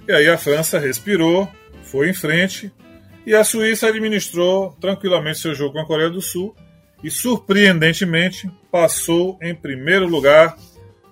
[0.07, 1.49] E aí a França respirou,
[1.82, 2.72] foi em frente
[3.26, 6.55] e a Suíça administrou tranquilamente seu jogo com a Coreia do Sul
[7.03, 10.57] e surpreendentemente passou em primeiro lugar.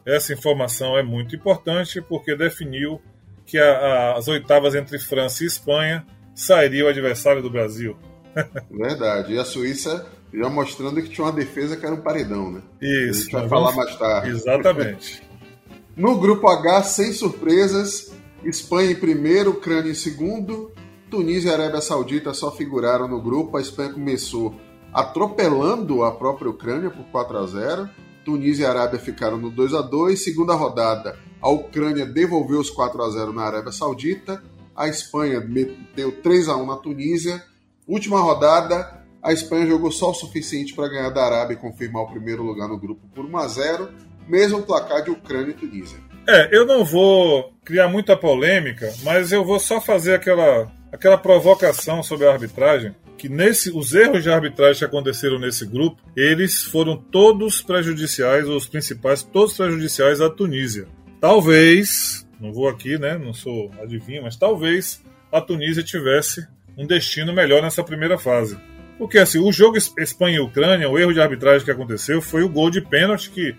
[0.07, 3.01] Essa informação é muito importante porque definiu
[3.47, 7.97] que a, a, as oitavas entre França e Espanha sairia o adversário do Brasil.
[8.71, 9.35] Verdade.
[9.35, 12.63] E a Suíça já mostrando que tinha uma defesa que era um paredão, né?
[12.81, 13.21] Isso.
[13.21, 14.31] A gente vai falar mais tarde.
[14.31, 15.23] Exatamente.
[15.97, 18.13] no grupo H, sem surpresas,
[18.45, 20.73] Espanha em primeiro, Ucrânia em segundo,
[21.11, 23.57] Tunísia e Arábia Saudita só figuraram no grupo.
[23.57, 24.55] A Espanha começou
[24.93, 27.91] atropelando a própria Ucrânia por 4 a 0.
[28.25, 30.23] Tunísia e Arábia ficaram no 2 a 2.
[30.23, 34.43] Segunda rodada, a Ucrânia devolveu os 4 a 0 na Arábia Saudita.
[34.75, 37.43] A Espanha meteu 3 a 1 na Tunísia
[37.91, 42.07] Última rodada, a Espanha jogou só o suficiente para ganhar da Arábia e confirmar o
[42.07, 43.89] primeiro lugar no grupo por 1 a 0,
[44.29, 45.99] mesmo placar de Ucrânia e Tunísia.
[46.29, 52.01] É, eu não vou criar muita polêmica, mas eu vou só fazer aquela, aquela provocação
[52.01, 56.97] sobre a arbitragem, que nesse os erros de arbitragem que aconteceram nesse grupo, eles foram
[56.97, 60.87] todos prejudiciais, os principais, todos prejudiciais à Tunísia.
[61.21, 66.49] Talvez, não vou aqui, né, não sou adivinho, mas talvez a Tunísia tivesse
[66.79, 68.59] um destino melhor nessa primeira fase.
[68.97, 72.49] Porque assim, o jogo Espanha e Ucrânia, o erro de arbitragem que aconteceu foi o
[72.49, 73.55] gol de pênalti que,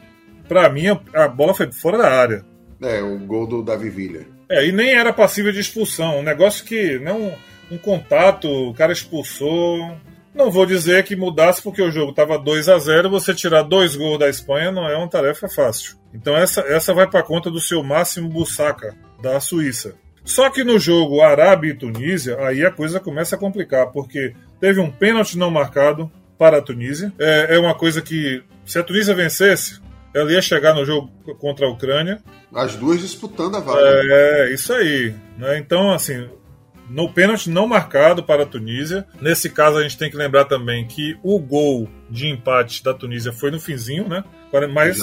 [0.47, 2.43] para mim, a bola foi fora da área.
[2.82, 4.26] É, o gol do Davi Villa.
[4.49, 6.18] É, e nem era passível de expulsão.
[6.18, 7.32] Um negócio que, não
[7.72, 9.97] um contato, o cara expulsou.
[10.34, 13.95] Não vou dizer que mudasse porque o jogo estava 2 a 0 você tirar dois
[13.95, 15.97] gols da Espanha não é uma tarefa fácil.
[16.13, 19.95] Então essa, essa vai para conta do seu Máximo Bussaca, da Suíça.
[20.24, 24.80] Só que no jogo Arábia e Tunísia, aí a coisa começa a complicar, porque teve
[24.80, 27.11] um pênalti não marcado para a Tunísia.
[27.19, 29.82] É, é uma coisa que, se a Tunísia vencesse,
[30.13, 31.09] ela ia chegar no jogo
[31.39, 32.22] contra a Ucrânia.
[32.53, 33.82] As duas disputando a vaga.
[33.84, 35.15] É, isso aí.
[35.38, 35.57] Né?
[35.57, 36.30] Então, assim,
[36.92, 39.06] no pênalti não marcado para a Tunísia.
[39.20, 43.32] Nesse caso, a gente tem que lembrar também que o gol de empate da Tunísia
[43.32, 44.24] foi no finzinho, né?
[44.74, 45.00] Mas,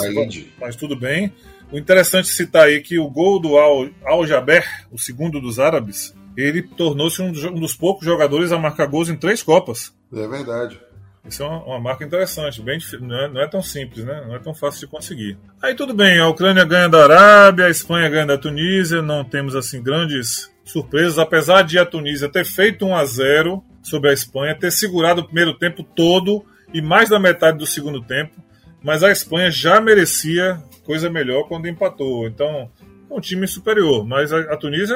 [0.60, 1.32] mas tudo bem.
[1.72, 6.14] O interessante citar aí que o gol do Al, Al Jaber, o segundo dos árabes,
[6.36, 9.94] ele tornou-se um, um, dos poucos jogadores a marcar gols em três Copas.
[10.12, 10.80] É verdade.
[11.26, 14.24] Isso é uma, uma marca interessante, bem não é, não é, tão simples, né?
[14.26, 15.38] Não é tão fácil de conseguir.
[15.60, 19.54] Aí tudo bem, a Ucrânia ganha da Arábia, a Espanha ganha da Tunísia, não temos
[19.54, 24.54] assim grandes surpresas, apesar de a Tunísia ter feito 1 a 0 sobre a Espanha,
[24.54, 28.36] ter segurado o primeiro tempo todo e mais da metade do segundo tempo,
[28.82, 32.26] mas a Espanha já merecia coisa melhor quando empatou.
[32.26, 32.70] Então,
[33.10, 34.94] é um time superior, mas a, a Tunísia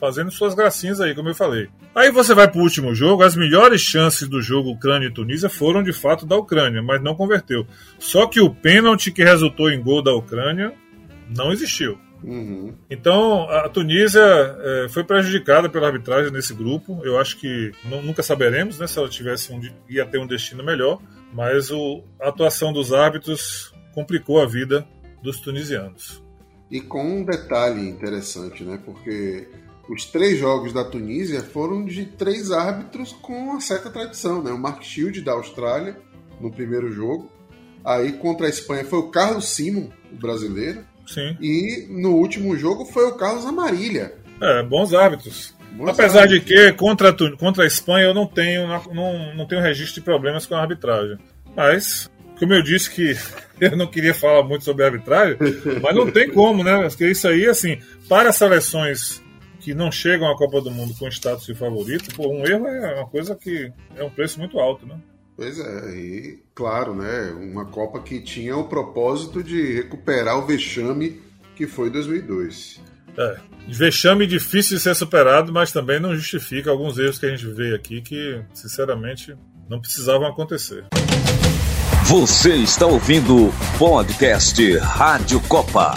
[0.00, 1.68] fazendo suas gracinhas aí, como eu falei.
[1.94, 5.48] Aí você vai para o último jogo, as melhores chances do jogo Ucrânia e Tunísia
[5.48, 7.64] foram de fato da Ucrânia, mas não converteu.
[8.00, 10.74] Só que o pênalti que resultou em gol da Ucrânia
[11.34, 11.98] não existiu.
[12.24, 12.74] Uhum.
[12.88, 17.00] Então a Tunísia é, foi prejudicada pela arbitragem nesse grupo.
[17.04, 20.64] Eu acho que não, nunca saberemos né, se ela tivesse um, ia ter um destino
[20.64, 21.00] melhor,
[21.32, 24.86] mas o, a atuação dos árbitros complicou a vida
[25.22, 26.22] dos tunisianos.
[26.70, 28.80] E com um detalhe interessante, né?
[28.84, 29.46] Porque
[29.88, 34.50] os três jogos da Tunísia foram de três árbitros com uma certa tradição, né?
[34.50, 35.96] O Mark Shield da Austrália
[36.40, 37.30] no primeiro jogo,
[37.84, 41.36] aí contra a Espanha foi o Carlos Simon, o brasileiro, Sim.
[41.40, 44.12] e no último jogo foi o Carlos Amarilha.
[44.40, 45.54] É, bons árbitros.
[45.72, 46.44] Bons Apesar árbitros.
[46.44, 50.00] de que contra a, contra a Espanha eu não tenho, não, não tenho registro de
[50.02, 51.18] problemas com a arbitragem.
[51.56, 53.16] Mas, como eu disse que
[53.60, 55.36] eu não queria falar muito sobre a arbitragem,
[55.82, 56.88] mas não tem como, né?
[56.88, 57.78] Porque isso aí, assim,
[58.08, 59.22] para seleções
[59.60, 62.96] que não chegam à Copa do Mundo com status de favorito, pô, um erro é
[62.96, 64.96] uma coisa que é um preço muito alto, né?
[65.36, 67.32] Pois é, e claro, né?
[67.32, 71.20] Uma Copa que tinha o propósito de recuperar o vexame
[71.56, 72.80] que foi 2002.
[73.16, 73.36] É,
[73.68, 77.74] vexame difícil de ser superado, mas também não justifica alguns erros que a gente vê
[77.74, 79.36] aqui que, sinceramente,
[79.68, 80.84] não precisavam acontecer.
[82.06, 85.94] Você está ouvindo o podcast Rádio Copa.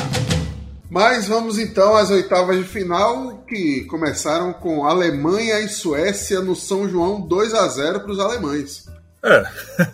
[0.89, 6.87] Mas vamos então às oitavas de final, que começaram com Alemanha e Suécia no São
[6.87, 8.85] João 2 a 0 para os alemães.
[9.27, 9.87] É,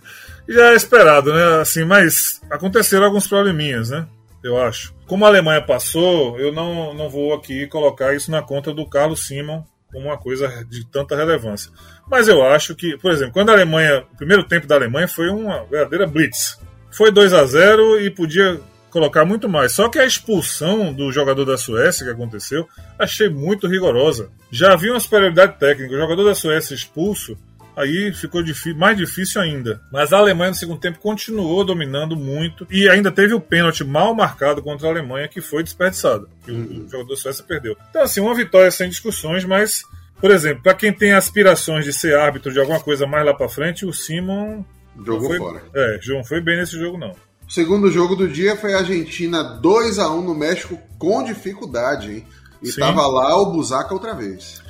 [0.48, 1.62] já é esperado, né?
[1.62, 4.06] Assim, mas aconteceram alguns probleminhas, né?
[4.44, 4.94] Eu acho.
[5.08, 9.26] Como a Alemanha passou, eu não, não vou aqui colocar isso na conta do Carlos
[9.26, 11.72] Simon como uma coisa de tanta relevância.
[12.10, 15.30] Mas eu acho que, por exemplo, quando a Alemanha, o primeiro tempo da Alemanha foi
[15.30, 16.60] uma verdadeira blitz.
[16.92, 18.60] Foi 2 a 0 e podia
[18.90, 19.72] colocar muito mais.
[19.72, 22.68] Só que a expulsão do jogador da Suécia que aconteceu,
[22.98, 24.30] achei muito rigorosa.
[24.52, 25.96] Já havia uma superioridade técnica.
[25.96, 27.38] O jogador da Suécia expulso,
[27.76, 28.42] aí ficou
[28.76, 29.82] mais difícil ainda.
[29.92, 34.14] Mas a Alemanha no segundo tempo continuou dominando muito e ainda teve o pênalti mal
[34.14, 36.30] marcado contra a Alemanha que foi desperdiçado.
[36.48, 37.76] E o, o jogador Suécia perdeu.
[37.90, 39.84] Então, assim, uma vitória sem discussões, mas,
[40.20, 43.50] por exemplo, para quem tem aspirações de ser árbitro de alguma coisa mais lá para
[43.50, 44.64] frente, o Simon.
[45.06, 45.64] Jogou foi, fora.
[45.74, 47.12] É, não foi bem nesse jogo, não.
[47.48, 52.12] O segundo jogo do dia foi a Argentina 2 a 1 no México com dificuldade,
[52.12, 52.28] hein?
[52.62, 52.80] E Sim.
[52.80, 54.63] tava lá o Busaca outra vez.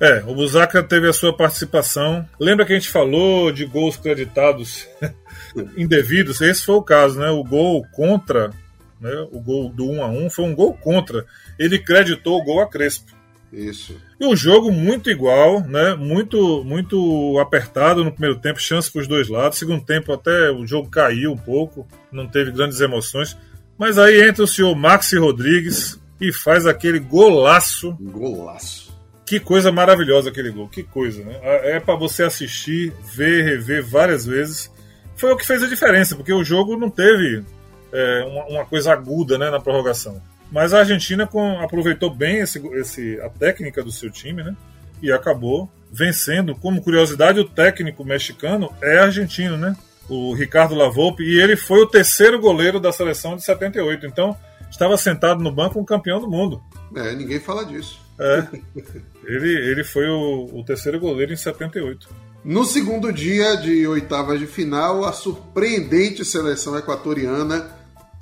[0.00, 2.26] É, o Busaca teve a sua participação.
[2.40, 4.88] Lembra que a gente falou de gols creditados
[5.76, 6.40] indevidos?
[6.40, 7.28] Esse foi o caso, né?
[7.28, 8.50] O gol contra,
[8.98, 9.28] né?
[9.30, 11.26] o gol do 1 a 1 foi um gol contra.
[11.58, 13.12] Ele creditou o gol a Crespo.
[13.52, 13.94] Isso.
[14.18, 15.94] E o jogo muito igual, né?
[15.94, 19.58] Muito, muito apertado no primeiro tempo, chance para os dois lados.
[19.58, 23.36] Segundo tempo até o jogo caiu um pouco, não teve grandes emoções.
[23.76, 27.92] Mas aí entra o senhor Maxi Rodrigues e faz aquele golaço.
[28.00, 28.89] Golaço.
[29.30, 31.38] Que coisa maravilhosa aquele gol, que coisa, né?
[31.62, 34.68] É para você assistir, ver, rever várias vezes.
[35.14, 37.44] Foi o que fez a diferença, porque o jogo não teve
[37.92, 40.20] é, uma, uma coisa aguda né, na prorrogação.
[40.50, 44.56] Mas a Argentina com, aproveitou bem esse, esse, a técnica do seu time, né?
[45.00, 46.56] E acabou vencendo.
[46.56, 49.76] Como curiosidade, o técnico mexicano é argentino, né?
[50.08, 54.06] O Ricardo Lavolpe, e ele foi o terceiro goleiro da seleção de 78.
[54.06, 54.36] Então,
[54.68, 56.60] estava sentado no banco um campeão do mundo.
[56.96, 57.99] É, ninguém fala disso.
[58.20, 58.46] É.
[59.24, 62.08] ele, ele foi o, o terceiro goleiro em 78.
[62.44, 67.68] No segundo dia de oitavas de final, a surpreendente seleção equatoriana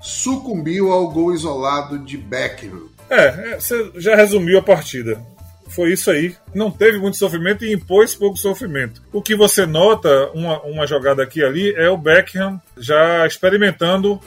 [0.00, 2.88] sucumbiu ao gol isolado de Beckham.
[3.10, 5.20] É, é, você já resumiu a partida.
[5.68, 6.34] Foi isso aí.
[6.54, 9.02] Não teve muito sofrimento e impôs pouco sofrimento.
[9.12, 14.20] O que você nota, uma, uma jogada aqui e ali, é o Beckham já experimentando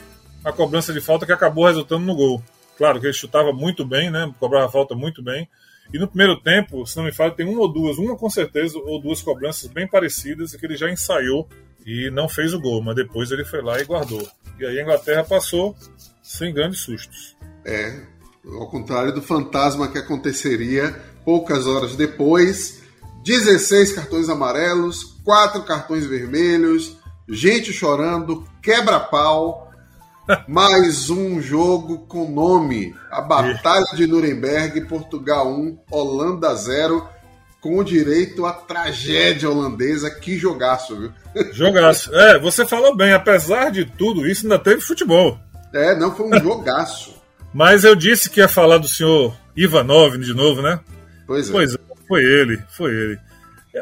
[0.44, 2.42] a cobrança de falta que acabou resultando no gol.
[2.76, 4.32] Claro que ele chutava muito bem, né?
[4.38, 5.48] Cobrava falta muito bem.
[5.92, 8.78] E no primeiro tempo, se não me falha, tem uma ou duas, uma com certeza,
[8.78, 11.48] ou duas cobranças bem parecidas que ele já ensaiou
[11.84, 14.26] e não fez o gol, mas depois ele foi lá e guardou.
[14.58, 15.76] E aí a Inglaterra passou
[16.22, 17.36] sem grandes sustos.
[17.64, 18.00] É,
[18.44, 22.82] ao contrário do fantasma que aconteceria poucas horas depois,
[23.24, 26.96] 16 cartões amarelos, 4 cartões vermelhos,
[27.28, 29.71] gente chorando, quebra-pau.
[30.46, 37.06] Mais um jogo com nome: A Batalha de Nuremberg, Portugal 1, Holanda 0,
[37.60, 40.10] com direito à tragédia holandesa.
[40.10, 41.12] Que jogaço, viu?
[41.52, 42.14] Jogaço.
[42.14, 45.38] É, você falou bem, apesar de tudo isso, ainda teve futebol.
[45.72, 47.20] É, não foi um jogaço.
[47.52, 50.80] Mas eu disse que ia falar do senhor Ivanov de novo, né?
[51.26, 51.52] Pois é.
[51.52, 53.18] Pois é, foi ele, foi ele.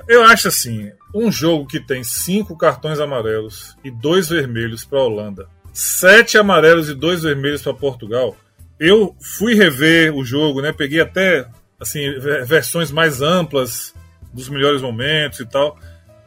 [0.09, 5.05] Eu acho assim, um jogo que tem cinco cartões amarelos e dois vermelhos para a
[5.05, 8.36] Holanda, sete amarelos e dois vermelhos para Portugal.
[8.78, 10.72] Eu fui rever o jogo, né?
[10.72, 11.46] Peguei até
[11.78, 13.94] assim versões mais amplas
[14.32, 15.78] dos melhores momentos e tal.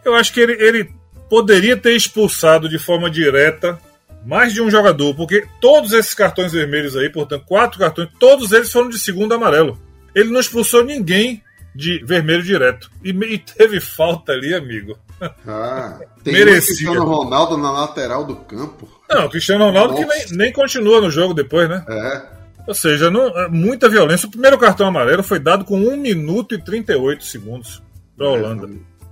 [0.04, 0.92] Eu acho que ele, ele
[1.30, 3.80] poderia ter expulsado de forma direta
[4.26, 8.72] mais de um jogador, porque todos esses cartões vermelhos aí, portanto, quatro cartões, todos eles
[8.72, 9.78] foram de segundo amarelo.
[10.16, 11.44] Ele não expulsou ninguém
[11.76, 12.92] de vermelho direto.
[13.04, 14.98] E, e teve falta ali, amigo.
[15.48, 16.76] Ah, tem Merecia.
[16.76, 18.88] Cristiano Ronaldo na lateral do campo.
[19.10, 20.06] Não, o Cristiano Ronaldo Nossa.
[20.06, 21.84] que nem, nem continua no jogo depois, né?
[21.88, 22.34] É.
[22.66, 24.28] Ou seja, não, é muita violência.
[24.28, 27.82] O primeiro cartão amarelo foi dado com 1 minuto e 38 segundos
[28.16, 28.68] para a é, Holanda.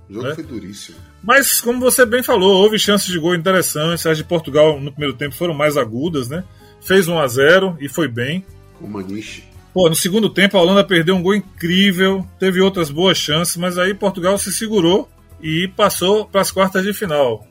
[0.08, 0.34] O jogo né?
[0.34, 0.98] foi duríssimo.
[1.22, 4.06] Mas, como você bem falou, houve chances de gol interessantes.
[4.06, 6.44] As de Portugal no primeiro tempo foram mais agudas, né?
[6.80, 8.44] Fez 1 a 0 e foi bem.
[8.78, 9.51] Com o Maniche.
[9.72, 13.78] Pô, no segundo tempo a Holanda perdeu um gol incrível, teve outras boas chances, mas
[13.78, 15.08] aí Portugal se segurou
[15.40, 17.46] e passou para as quartas de final.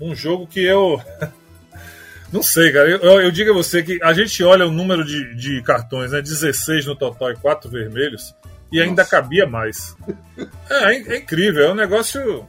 [0.00, 1.00] Um jogo que eu.
[2.32, 2.88] Não sei, cara.
[2.88, 6.20] Eu, eu, digo a você que a gente olha o número de, de cartões, né?
[6.20, 8.34] 16 no total e 4 vermelhos,
[8.72, 9.10] e ainda Nossa.
[9.10, 9.96] cabia mais.
[10.68, 12.44] É, é, é, incrível, é um negócio.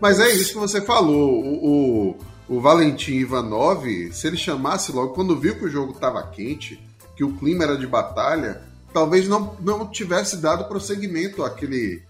[0.00, 1.44] Mas é isso que você falou.
[1.44, 2.14] O,
[2.48, 6.80] o, o Valentim Ivanov, se ele chamasse logo, quando viu que o jogo estava quente,
[7.20, 8.62] que o clima era de batalha,
[8.94, 12.00] talvez não, não tivesse dado prosseguimento àquele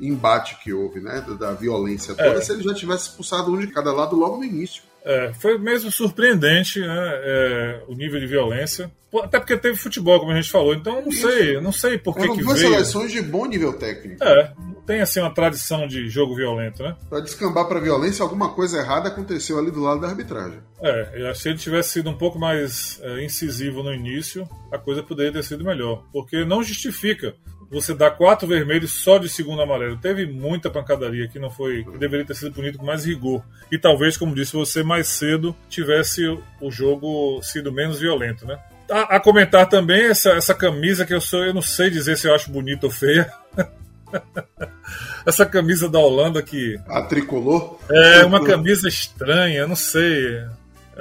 [0.00, 1.24] embate que houve, né?
[1.38, 2.40] Da, violência toda, é.
[2.40, 4.82] se ele já tivesse expulsado um de cada lado logo no início.
[5.04, 8.90] É, foi mesmo surpreendente né, é, o nível de violência.
[9.22, 10.74] Até porque teve futebol, como a gente falou.
[10.74, 11.30] Então não Isso.
[11.30, 12.56] sei, não sei por que, que veio.
[12.56, 14.24] seleções de bom nível técnico.
[14.24, 14.52] É,
[14.86, 16.96] tem assim uma tradição de jogo violento, né?
[17.08, 20.60] Para descambar para violência, alguma coisa errada aconteceu ali do lado da arbitragem.
[20.80, 25.32] É, se ele tivesse sido um pouco mais é, incisivo no início, a coisa poderia
[25.32, 27.34] ter sido melhor, porque não justifica
[27.70, 29.96] você dar quatro vermelhos só de segundo amarelo.
[29.96, 33.42] Teve muita pancadaria que não foi, que deveria ter sido punido com mais rigor.
[33.70, 36.24] E talvez, como disse você mais cedo, tivesse
[36.60, 38.58] o jogo sido menos violento, né?
[38.88, 42.28] A, a comentar também essa, essa camisa que eu sou, eu não sei dizer se
[42.28, 43.30] eu acho bonita ou feia.
[45.26, 46.78] Essa camisa da Holanda que.
[46.88, 47.78] A tricolor?
[47.90, 50.44] É, uma camisa estranha, não sei.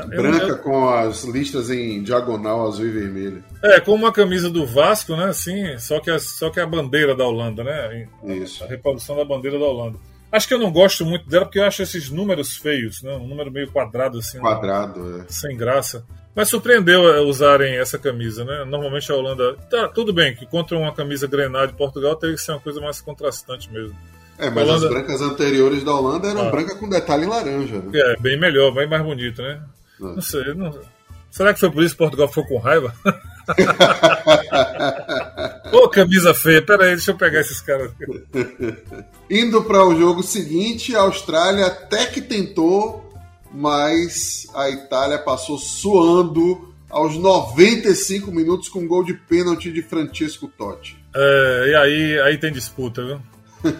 [0.08, 0.58] Branca eu...
[0.58, 3.43] com as listas em diagonal azul e vermelho.
[3.64, 5.26] É, como uma camisa do Vasco, né?
[5.26, 8.08] Assim, só que, a, só que a bandeira da Holanda, né?
[8.26, 8.64] Isso.
[8.64, 9.97] A, a reprodução da bandeira da Holanda.
[10.32, 13.16] Acho que eu não gosto muito dela porque eu acho esses números feios, né?
[13.16, 14.39] Um número meio quadrado assim.
[14.39, 15.26] Quadrado, né?
[15.30, 15.32] é.
[15.32, 16.06] Sem graça.
[16.36, 18.66] Mas surpreendeu é, usarem essa camisa, né?
[18.66, 19.56] Normalmente a Holanda.
[19.70, 22.82] Tá, tudo bem que contra uma camisa Grenade de Portugal teve que ser uma coisa
[22.82, 23.96] mais contrastante mesmo.
[24.38, 24.88] É, mas Holanda...
[24.88, 26.52] as brancas anteriores da Holanda eram ah.
[26.52, 27.78] branca com detalhe laranja.
[27.78, 27.92] Né?
[27.94, 29.62] É, bem melhor, bem mais bonito, né?
[29.98, 30.16] Não, é.
[30.16, 30.78] não sei, não...
[31.32, 32.94] Será que foi por isso que Portugal ficou com raiva?
[35.72, 37.92] Ô, camisa feia, pera aí, deixa eu pegar esses caras.
[39.30, 43.05] Indo para o jogo seguinte, a Austrália até que tentou
[43.56, 50.47] mas a Itália passou suando aos 95 minutos com um gol de pênalti de Francesco
[50.47, 50.97] Totti.
[51.16, 53.22] É, e aí, aí tem disputa, viu?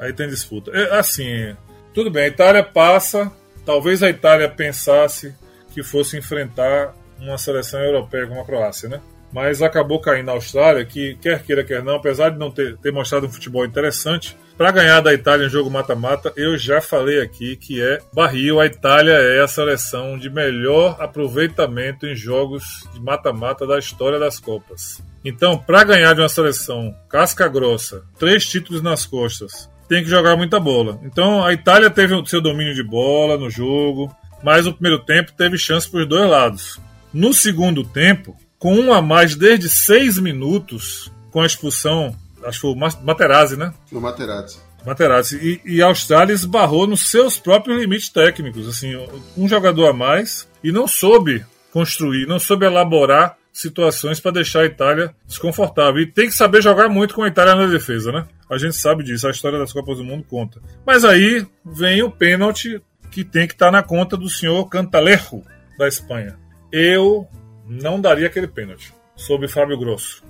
[0.00, 0.70] aí tem disputa.
[0.72, 1.54] É, assim,
[1.94, 3.30] tudo bem, a Itália passa.
[3.64, 5.34] Talvez a Itália pensasse
[5.72, 9.00] que fosse enfrentar uma seleção europeia como a Croácia, né?
[9.36, 12.90] Mas acabou caindo na Austrália, que quer queira, quer não, apesar de não ter, ter
[12.90, 17.54] mostrado um futebol interessante, para ganhar da Itália em jogo mata-mata, eu já falei aqui
[17.54, 18.58] que é barril.
[18.58, 24.40] A Itália é a seleção de melhor aproveitamento em jogos de mata-mata da história das
[24.40, 25.02] Copas.
[25.22, 30.34] Então, para ganhar de uma seleção casca grossa, três títulos nas costas, tem que jogar
[30.34, 30.98] muita bola.
[31.02, 34.10] Então, a Itália teve o seu domínio de bola no jogo,
[34.42, 36.80] mas no primeiro tempo teve chance para os dois lados.
[37.12, 42.62] No segundo tempo, com um a mais desde seis minutos, com a expulsão acho que
[42.62, 43.72] foi o Materazzi, né?
[43.92, 44.58] O Materazzi.
[44.84, 45.60] Materazzi.
[45.66, 48.68] E, e a Austrália esbarrou nos seus próprios limites técnicos.
[48.68, 48.94] Assim,
[49.36, 54.66] um jogador a mais e não soube construir, não soube elaborar situações para deixar a
[54.66, 56.00] Itália desconfortável.
[56.00, 58.26] E tem que saber jogar muito com a Itália na defesa, né?
[58.50, 60.60] A gente sabe disso, a história das Copas do Mundo conta.
[60.86, 62.80] Mas aí vem o pênalti
[63.10, 65.42] que tem que estar tá na conta do senhor Cantalejo,
[65.78, 66.38] da Espanha.
[66.70, 67.26] Eu
[67.68, 70.22] não daria aquele pênalti sobre Fábio Grosso.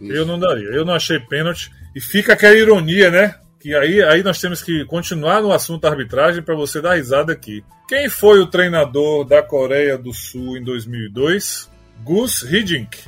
[0.00, 0.12] Isso.
[0.12, 0.68] Eu não daria.
[0.68, 1.70] Eu não achei pênalti.
[1.94, 3.34] E fica aquela ironia, né?
[3.58, 7.32] que aí, aí nós temos que continuar no assunto da arbitragem para você dar risada
[7.32, 7.64] aqui.
[7.88, 11.68] Quem foi o treinador da Coreia do Sul em 2002?
[12.04, 12.98] Gus Hiddink.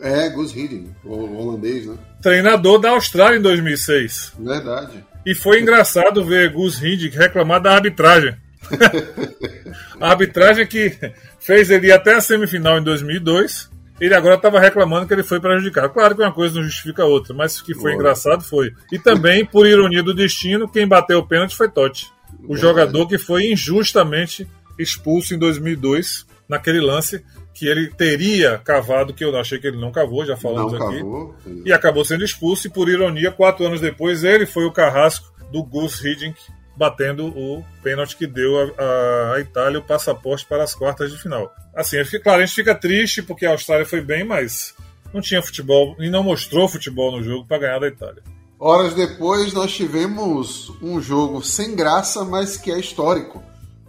[0.00, 1.96] É, Gus Hiddink, o holandês, né?
[2.20, 4.34] Treinador da Austrália em 2006.
[4.38, 5.04] Verdade.
[5.24, 8.36] E foi engraçado ver Gus Hiddink reclamar da arbitragem.
[10.00, 10.96] a arbitragem que
[11.38, 15.40] fez ele ir até a semifinal em 2002 ele agora estava reclamando que ele foi
[15.40, 15.92] prejudicado.
[15.92, 18.72] Claro que uma coisa não justifica a outra, mas que foi engraçado foi.
[18.90, 22.10] E também, por ironia do destino, quem bateu o pênalti foi Totti,
[22.48, 24.48] o jogador que foi injustamente
[24.78, 29.92] expulso em 2002, naquele lance que ele teria cavado, que eu achei que ele não
[29.92, 30.98] cavou, já falamos não aqui.
[30.98, 31.34] Cavou.
[31.64, 35.62] E acabou sendo expulso, e por ironia, quatro anos depois, ele foi o carrasco do
[35.62, 36.36] Gus Hiddink,
[36.76, 41.54] batendo o pênalti que deu a, a, Itália o passaporte para as quartas de final.
[41.74, 44.74] Assim, claro, a gente fica triste porque a Austrália foi bem, mas
[45.12, 48.22] não tinha futebol e não mostrou futebol no jogo para ganhar da Itália.
[48.58, 53.42] Horas depois, nós tivemos um jogo sem graça, mas que é histórico.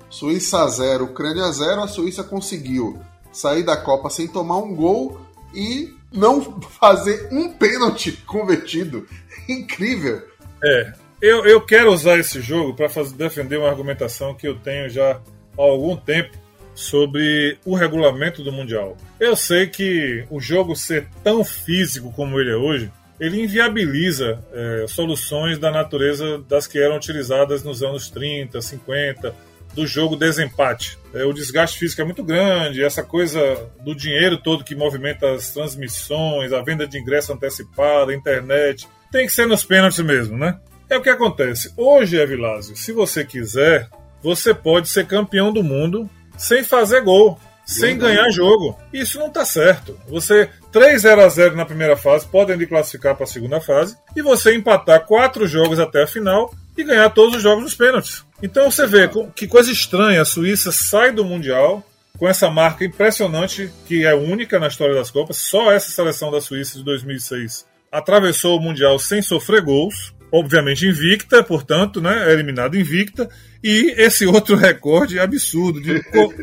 [0.09, 1.81] Suíça 0, Ucrânia 0.
[1.81, 2.99] A Suíça conseguiu
[3.31, 5.21] sair da Copa sem tomar um gol
[5.53, 9.07] e não fazer um pênalti convertido.
[9.47, 10.23] Incrível.
[10.63, 15.11] É, eu, eu quero usar esse jogo para defender uma argumentação que eu tenho já
[15.11, 15.21] há
[15.61, 16.37] algum tempo
[16.73, 18.97] sobre o regulamento do Mundial.
[19.19, 24.85] Eu sei que o jogo ser tão físico como ele é hoje, ele inviabiliza é,
[24.87, 29.33] soluções da natureza das que eram utilizadas nos anos 30, 50,
[29.73, 30.97] do jogo desempate.
[31.13, 35.51] É, o desgaste físico é muito grande, essa coisa do dinheiro todo que movimenta as
[35.51, 40.59] transmissões, a venda de ingresso antecipada, a internet, tem que ser nos pênaltis mesmo, né?
[40.89, 41.73] É o que acontece.
[41.75, 43.89] Hoje, Evilásio, se você quiser,
[44.21, 48.77] você pode ser campeão do mundo sem fazer gol, sem ganhar jogo.
[48.93, 49.97] Isso não está certo.
[50.07, 53.97] Você 3 0 a 0 na primeira fase, podem lhe classificar para a segunda fase,
[54.15, 58.23] e você empatar quatro jogos até a final e ganhar todos os jogos nos pênaltis.
[58.43, 61.83] Então você vê que coisa estranha, a Suíça sai do Mundial
[62.17, 65.37] com essa marca impressionante que é única na história das Copas.
[65.37, 71.43] Só essa seleção da Suíça de 2006 atravessou o Mundial sem sofrer gols obviamente invicta,
[71.43, 73.29] portanto, né, eliminado invicta,
[73.63, 76.01] e esse outro recorde absurdo de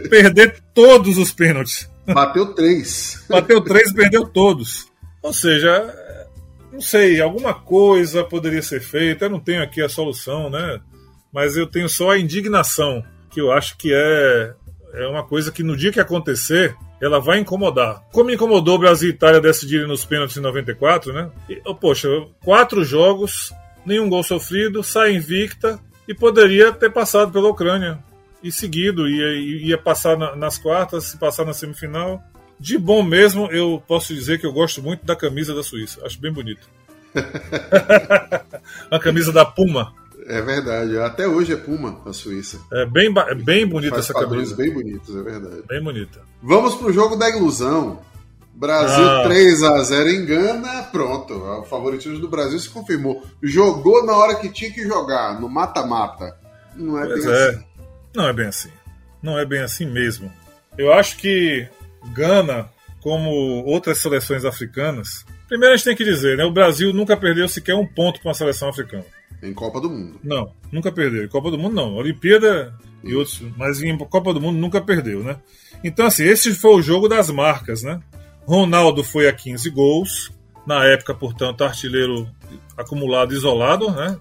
[0.08, 1.90] perder todos os pênaltis.
[2.06, 3.24] Bateu três.
[3.28, 4.90] Bateu três e perdeu todos.
[5.22, 5.94] Ou seja,
[6.72, 9.26] não sei, alguma coisa poderia ser feita.
[9.26, 10.80] Eu não tenho aqui a solução, né?
[11.32, 14.54] Mas eu tenho só a indignação, que eu acho que é,
[14.94, 18.02] é uma coisa que no dia que acontecer, ela vai incomodar.
[18.12, 21.30] Como incomodou o Brasil e Itália decidirem nos pênaltis em 94, né?
[21.48, 22.08] E, oh, poxa,
[22.44, 23.52] quatro jogos,
[23.84, 27.98] nenhum gol sofrido, sai invicta e poderia ter passado pela Ucrânia
[28.42, 32.22] e seguido, ia, ia passar na, nas quartas, se passar na semifinal.
[32.58, 36.20] De bom mesmo, eu posso dizer que eu gosto muito da camisa da Suíça, acho
[36.20, 36.68] bem bonito.
[38.90, 39.92] a camisa da Puma.
[40.26, 42.60] É verdade, até hoje é Puma a Suíça.
[42.72, 43.12] É bem,
[43.44, 44.54] bem bonita essa camisa.
[44.54, 45.62] bem bonitos, é verdade.
[45.68, 46.20] Bem bonita.
[46.42, 48.00] Vamos pro jogo da ilusão.
[48.54, 49.22] Brasil ah.
[49.24, 51.34] 3 a 0 em Gana, pronto.
[51.34, 53.22] O favoritismo do Brasil se confirmou.
[53.42, 56.36] Jogou na hora que tinha que jogar, no mata-mata.
[56.76, 57.48] Não é pois bem é.
[57.48, 57.64] assim.
[58.14, 58.70] Não é bem assim.
[59.22, 60.32] Não é bem assim mesmo.
[60.76, 61.66] Eu acho que
[62.12, 62.68] Gana,
[63.00, 63.30] como
[63.64, 66.44] outras seleções africanas, primeiro a gente tem que dizer, né?
[66.44, 69.04] O Brasil nunca perdeu sequer um ponto para uma seleção africana.
[69.42, 70.20] Em Copa do Mundo.
[70.22, 71.24] Não, nunca perdeu.
[71.24, 71.96] Em Copa do Mundo não.
[71.96, 72.72] Olimpíada
[73.02, 75.36] e outros, mas em Copa do Mundo nunca perdeu, né?
[75.82, 78.00] Então, assim, esse foi o jogo das marcas, né?
[78.46, 80.32] Ronaldo foi a 15 gols,
[80.66, 82.28] na época, portanto, artilheiro
[82.76, 84.16] acumulado isolado, né?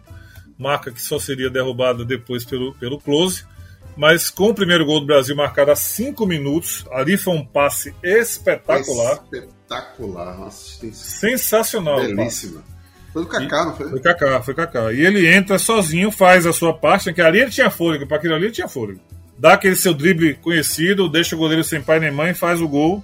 [0.58, 3.44] Marca que só seria derrubada depois pelo, pelo Close.
[3.98, 7.94] Mas com o primeiro gol do Brasil marcado a 5 minutos, ali foi um passe
[8.02, 9.24] espetacular.
[9.32, 11.98] Espetacular, nossa, sensacional.
[11.98, 12.64] Belíssima.
[13.12, 13.90] Foi do Kaká, não foi?
[13.90, 14.94] Foi Kaká, foi Kaká.
[14.94, 18.34] E ele entra sozinho, faz a sua parte, que ali ele tinha fôlego, para aquilo
[18.34, 19.02] ali ele tinha fôlego.
[19.38, 23.04] Dá aquele seu drible conhecido, deixa o goleiro sem pai nem mãe, faz o gol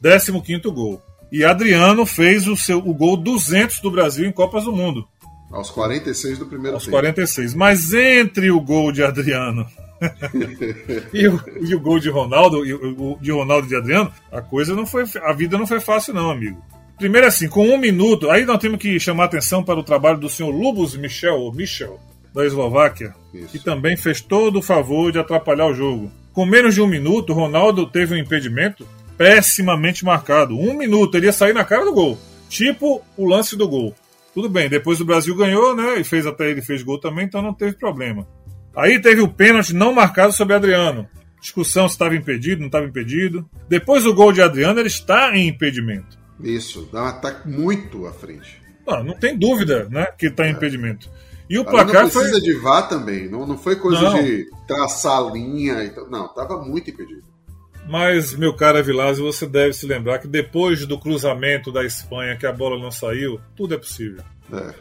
[0.00, 1.02] 15 gol.
[1.30, 5.06] E Adriano fez o, seu, o gol 200 do Brasil em Copas do Mundo.
[5.50, 6.96] Aos 46 do primeiro Aos tempo.
[6.96, 7.54] 46.
[7.54, 9.66] Mas entre o gol de Adriano
[11.12, 14.40] e, o, e, o, gol de Ronaldo, e o, de Ronaldo e de Adriano, a
[14.40, 15.04] coisa não foi.
[15.22, 16.62] A vida não foi fácil, não, amigo.
[16.96, 20.28] Primeiro assim, com um minuto, aí nós temos que chamar atenção para o trabalho do
[20.28, 21.98] senhor Lubos Michel, ou Michel,
[22.34, 23.48] da Eslováquia, Isso.
[23.48, 26.10] que também fez todo o favor de atrapalhar o jogo.
[26.32, 28.86] Com menos de um minuto, Ronaldo teve um impedimento
[29.18, 30.56] pessimamente marcado.
[30.56, 32.16] Um minuto, ele ia sair na cara do gol.
[32.48, 33.94] Tipo o lance do gol.
[34.32, 35.98] Tudo bem, depois o Brasil ganhou, né?
[35.98, 38.26] E fez até ele fez gol também, então não teve problema.
[38.74, 41.08] Aí teve o pênalti não marcado sobre Adriano.
[41.40, 43.48] Discussão se estava impedido, não estava impedido.
[43.68, 46.16] Depois o gol de Adriano, ele está em impedimento.
[46.40, 48.62] Isso, dá um ataque muito à frente.
[48.86, 50.52] Não, não tem dúvida, né, que está em é.
[50.52, 51.10] impedimento.
[51.50, 52.40] E o placar não precisa foi.
[52.40, 54.22] de vá também, não, não foi coisa Não.
[54.22, 56.08] de traçar linha e tal.
[56.10, 57.22] Não, tava muito impedido.
[57.88, 62.46] Mas, meu caro Evilásio, você deve se lembrar que depois do cruzamento da Espanha, que
[62.46, 64.22] a bola não saiu, tudo é possível.
[64.52, 64.74] É.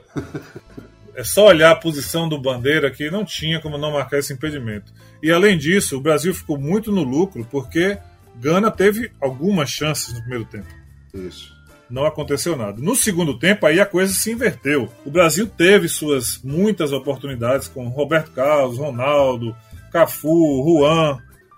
[1.16, 4.94] É só olhar a posição do Bandeira que não tinha como não marcar esse impedimento.
[5.24, 7.98] E além disso, o Brasil ficou muito no lucro porque
[8.36, 10.68] Gana teve algumas chances no primeiro tempo.
[11.12, 11.58] Isso.
[11.90, 12.80] Não aconteceu nada.
[12.80, 14.92] No segundo tempo, aí a coisa se inverteu.
[15.04, 19.56] O Brasil teve suas muitas oportunidades com Roberto Carlos, Ronaldo,
[19.92, 21.18] Cafu, Juan.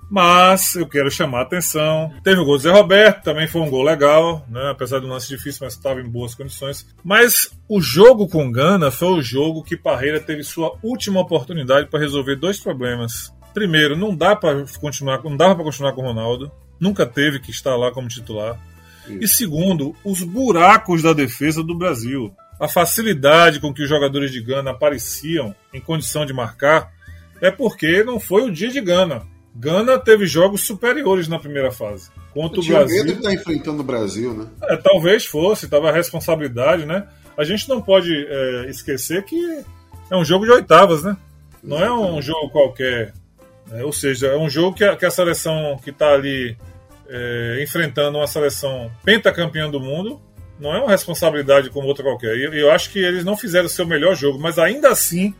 [0.09, 2.11] Mas eu quero chamar a atenção.
[2.23, 4.71] Teve o gol do Zé Roberto, também foi um gol legal, né?
[4.71, 6.87] apesar um lance difícil, mas estava em boas condições.
[7.03, 11.99] Mas o jogo com Gana foi o jogo que Parreira teve sua última oportunidade para
[11.99, 13.31] resolver dois problemas.
[13.53, 16.51] Primeiro, não dá para continuar, não dava para continuar com o Ronaldo.
[16.79, 18.59] Nunca teve que estar lá como titular.
[19.19, 22.33] E segundo, os buracos da defesa do Brasil.
[22.59, 26.91] A facilidade com que os jogadores de Gana apareciam em condição de marcar
[27.41, 29.25] é porque não foi o dia de Gana.
[29.55, 32.09] Gana teve jogos superiores na primeira fase.
[32.33, 33.15] Contra o tinha medo de Brasil.
[33.15, 34.47] estar enfrentando o Brasil, né?
[34.63, 37.07] É, talvez fosse, tava a responsabilidade, né?
[37.37, 39.63] A gente não pode é, esquecer que
[40.09, 41.17] é um jogo de oitavas, né?
[41.63, 43.13] Não é um jogo qualquer.
[43.67, 43.83] né?
[43.83, 46.57] ou seja, é um jogo que a, que a seleção que está ali
[47.07, 50.21] é, enfrentando uma seleção pentacampeã do mundo
[50.59, 52.37] não é uma responsabilidade como outra qualquer.
[52.37, 55.33] E eu, eu acho que eles não fizeram o seu melhor jogo, mas ainda assim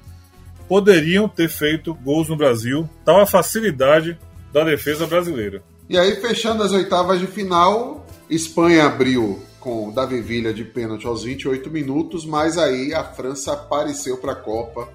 [0.70, 2.88] poderiam ter feito gols no Brasil.
[3.04, 4.18] Tal a facilidade
[4.54, 5.64] da defesa brasileira.
[5.90, 11.24] E aí, fechando as oitavas de final, Espanha abriu com Davi Villa de pênalti aos
[11.24, 14.88] 28 minutos, mas aí a França apareceu para a Copa,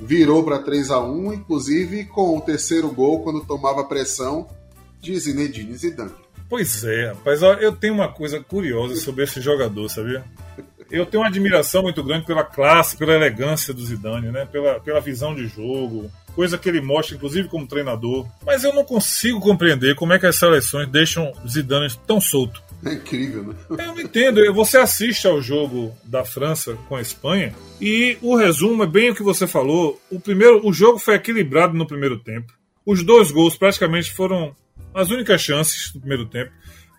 [0.00, 4.48] virou para 3 a 1 inclusive com o terceiro gol, quando tomava pressão,
[5.00, 6.10] de Zinedine Zidane.
[6.48, 10.24] Pois é, rapaz, eu tenho uma coisa curiosa sobre esse jogador, sabia?
[10.90, 14.46] Eu tenho uma admiração muito grande pela classe, pela elegância do Zidane, né?
[14.50, 18.26] Pela, pela visão de jogo, coisa que ele mostra, inclusive como treinador.
[18.44, 22.62] Mas eu não consigo compreender como é que as seleções deixam Zidane tão solto.
[22.84, 23.54] É incrível, né?
[23.68, 24.52] Eu não entendo.
[24.54, 29.14] Você assiste ao jogo da França com a Espanha e o resumo é bem o
[29.14, 30.00] que você falou.
[30.10, 32.52] O primeiro, o jogo foi equilibrado no primeiro tempo.
[32.84, 34.56] Os dois gols praticamente foram
[34.94, 36.50] as únicas chances do primeiro tempo.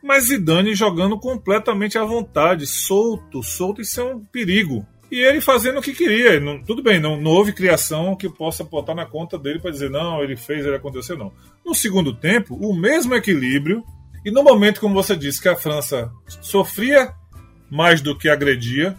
[0.03, 4.85] Mas Zidane jogando completamente à vontade, solto, solto, isso é um perigo.
[5.11, 6.39] E ele fazendo o que queria.
[6.39, 9.89] Não- tudo bem, não, não houve criação que possa botar na conta dele para dizer,
[9.89, 11.33] não, ele fez, ele aconteceu, não.
[11.65, 13.83] No segundo tempo, o mesmo equilíbrio.
[14.23, 16.11] E no momento, como você disse, que a França
[16.41, 17.13] sofria
[17.69, 18.95] mais do que agredia,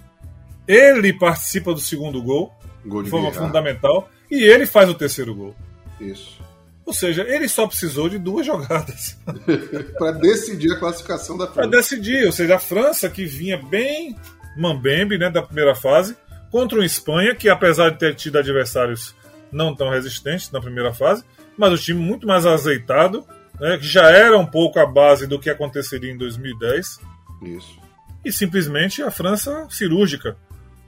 [0.66, 2.52] ele participa do segundo gol,
[2.84, 5.54] Gol de forma fundamental, e ele faz o terceiro gol.
[6.00, 6.41] Isso.
[6.84, 9.16] Ou seja, ele só precisou de duas jogadas.
[9.98, 11.70] Para decidir a classificação da para França.
[11.70, 12.26] decidir.
[12.26, 14.16] Ou seja, a França que vinha bem
[14.56, 16.16] mambembe né, da primeira fase,
[16.50, 19.14] contra uma Espanha que, apesar de ter tido adversários
[19.50, 21.24] não tão resistentes na primeira fase,
[21.56, 23.26] mas o time muito mais azeitado,
[23.60, 27.00] né, que já era um pouco a base do que aconteceria em 2010,
[27.42, 27.78] Isso.
[28.24, 30.36] e simplesmente a França cirúrgica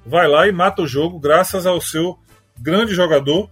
[0.05, 2.19] vai lá e mata o jogo graças ao seu
[2.59, 3.51] grande jogador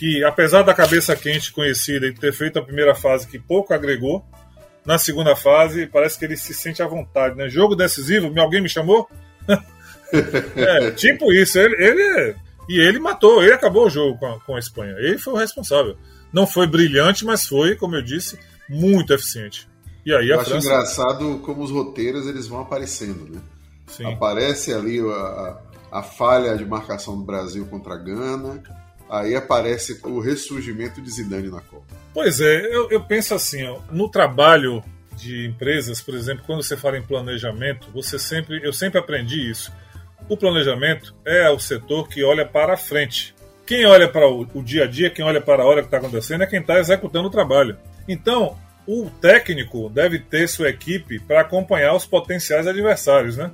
[0.00, 4.24] que apesar da cabeça quente conhecida e ter feito a primeira fase que pouco agregou
[4.82, 7.50] na segunda fase parece que ele se sente à vontade né?
[7.50, 9.06] Jogo decisivo alguém me chamou?
[10.56, 12.34] É tipo isso ele, ele é-
[12.68, 14.94] e ele matou ele acabou o jogo com a, com a Espanha.
[14.98, 15.96] Ele foi o responsável.
[16.32, 19.68] Não foi brilhante mas foi como eu disse muito eficiente.
[20.06, 23.40] E aí Eu a acho França engraçado como os roteiros eles vão aparecendo, né?
[23.86, 24.04] sim.
[24.12, 28.62] Aparece ali a, a- a falha de marcação do Brasil contra a Gana,
[29.10, 31.84] aí aparece o ressurgimento de Zidane na Copa.
[32.14, 34.82] Pois é, eu, eu penso assim, ó, no trabalho
[35.16, 39.72] de empresas, por exemplo, quando você fala em planejamento, você sempre, eu sempre aprendi isso.
[40.28, 43.34] O planejamento é o setor que olha para a frente.
[43.66, 45.98] Quem olha para o, o dia a dia, quem olha para a hora que está
[45.98, 47.76] acontecendo, é quem está executando o trabalho.
[48.08, 48.56] Então,
[48.86, 53.50] o técnico deve ter sua equipe para acompanhar os potenciais adversários, né?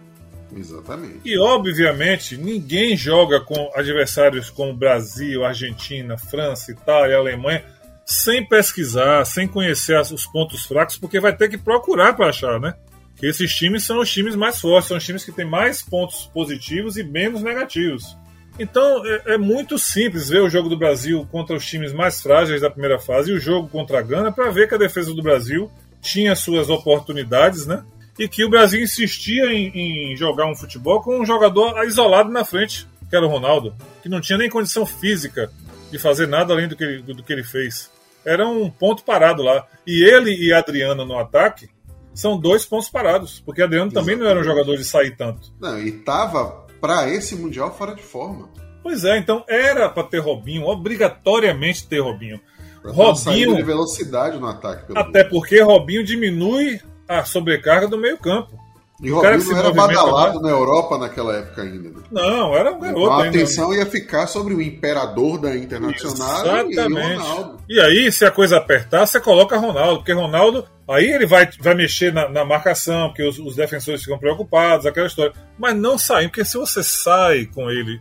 [0.55, 1.21] Exatamente.
[1.25, 7.65] E, obviamente, ninguém joga com adversários como Brasil, Argentina, França, Itália, Alemanha,
[8.05, 12.75] sem pesquisar, sem conhecer os pontos fracos, porque vai ter que procurar para achar, né?
[13.17, 16.31] Que esses times são os times mais fortes, são os times que têm mais pontos
[16.33, 18.17] positivos e menos negativos.
[18.59, 22.61] Então é, é muito simples ver o jogo do Brasil contra os times mais frágeis
[22.61, 25.23] da primeira fase e o jogo contra a Gana para ver que a defesa do
[25.23, 25.71] Brasil
[26.01, 27.85] tinha suas oportunidades, né?
[28.19, 32.45] E que o Brasil insistia em, em jogar um futebol com um jogador isolado na
[32.45, 35.51] frente, que era o Ronaldo, que não tinha nem condição física
[35.91, 37.91] de fazer nada além do que ele, do que ele fez.
[38.25, 39.67] Era um ponto parado lá.
[39.87, 41.69] E ele e Adriano no ataque
[42.13, 45.53] são dois pontos parados, porque Adriano também não era um jogador de sair tanto.
[45.61, 48.49] Não, e tava para esse Mundial fora de forma.
[48.83, 52.41] Pois é, então era para ter Robinho, obrigatoriamente ter Robinho.
[52.85, 54.93] Robinho de velocidade no ataque.
[54.95, 55.31] Até mundo.
[55.31, 58.67] porque Robinho diminui a sobrecarga do meio-campo.
[59.01, 61.91] E o Robinho não era badalado na Europa naquela época ainda.
[61.91, 62.03] Né?
[62.11, 63.01] Não, era um garoto.
[63.01, 63.85] Então a atenção ainda.
[63.85, 66.77] ia ficar sobre o imperador da Internacional Exatamente.
[66.77, 67.61] e Ronaldo.
[67.69, 70.67] E aí, se a coisa apertar, você coloca Ronaldo, porque Ronaldo.
[70.89, 75.07] Aí ele vai, vai mexer na, na marcação, porque os, os, defensores ficam preocupados, aquela
[75.07, 75.33] história.
[75.59, 78.01] Mas não sair, porque se você sai com ele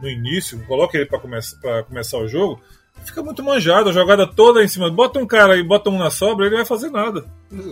[0.00, 2.60] no início, coloca ele para começar, começar o jogo,
[3.04, 4.90] fica muito manjado, a jogada toda em cima.
[4.90, 7.24] Bota um cara e bota um na sobra, ele vai fazer nada.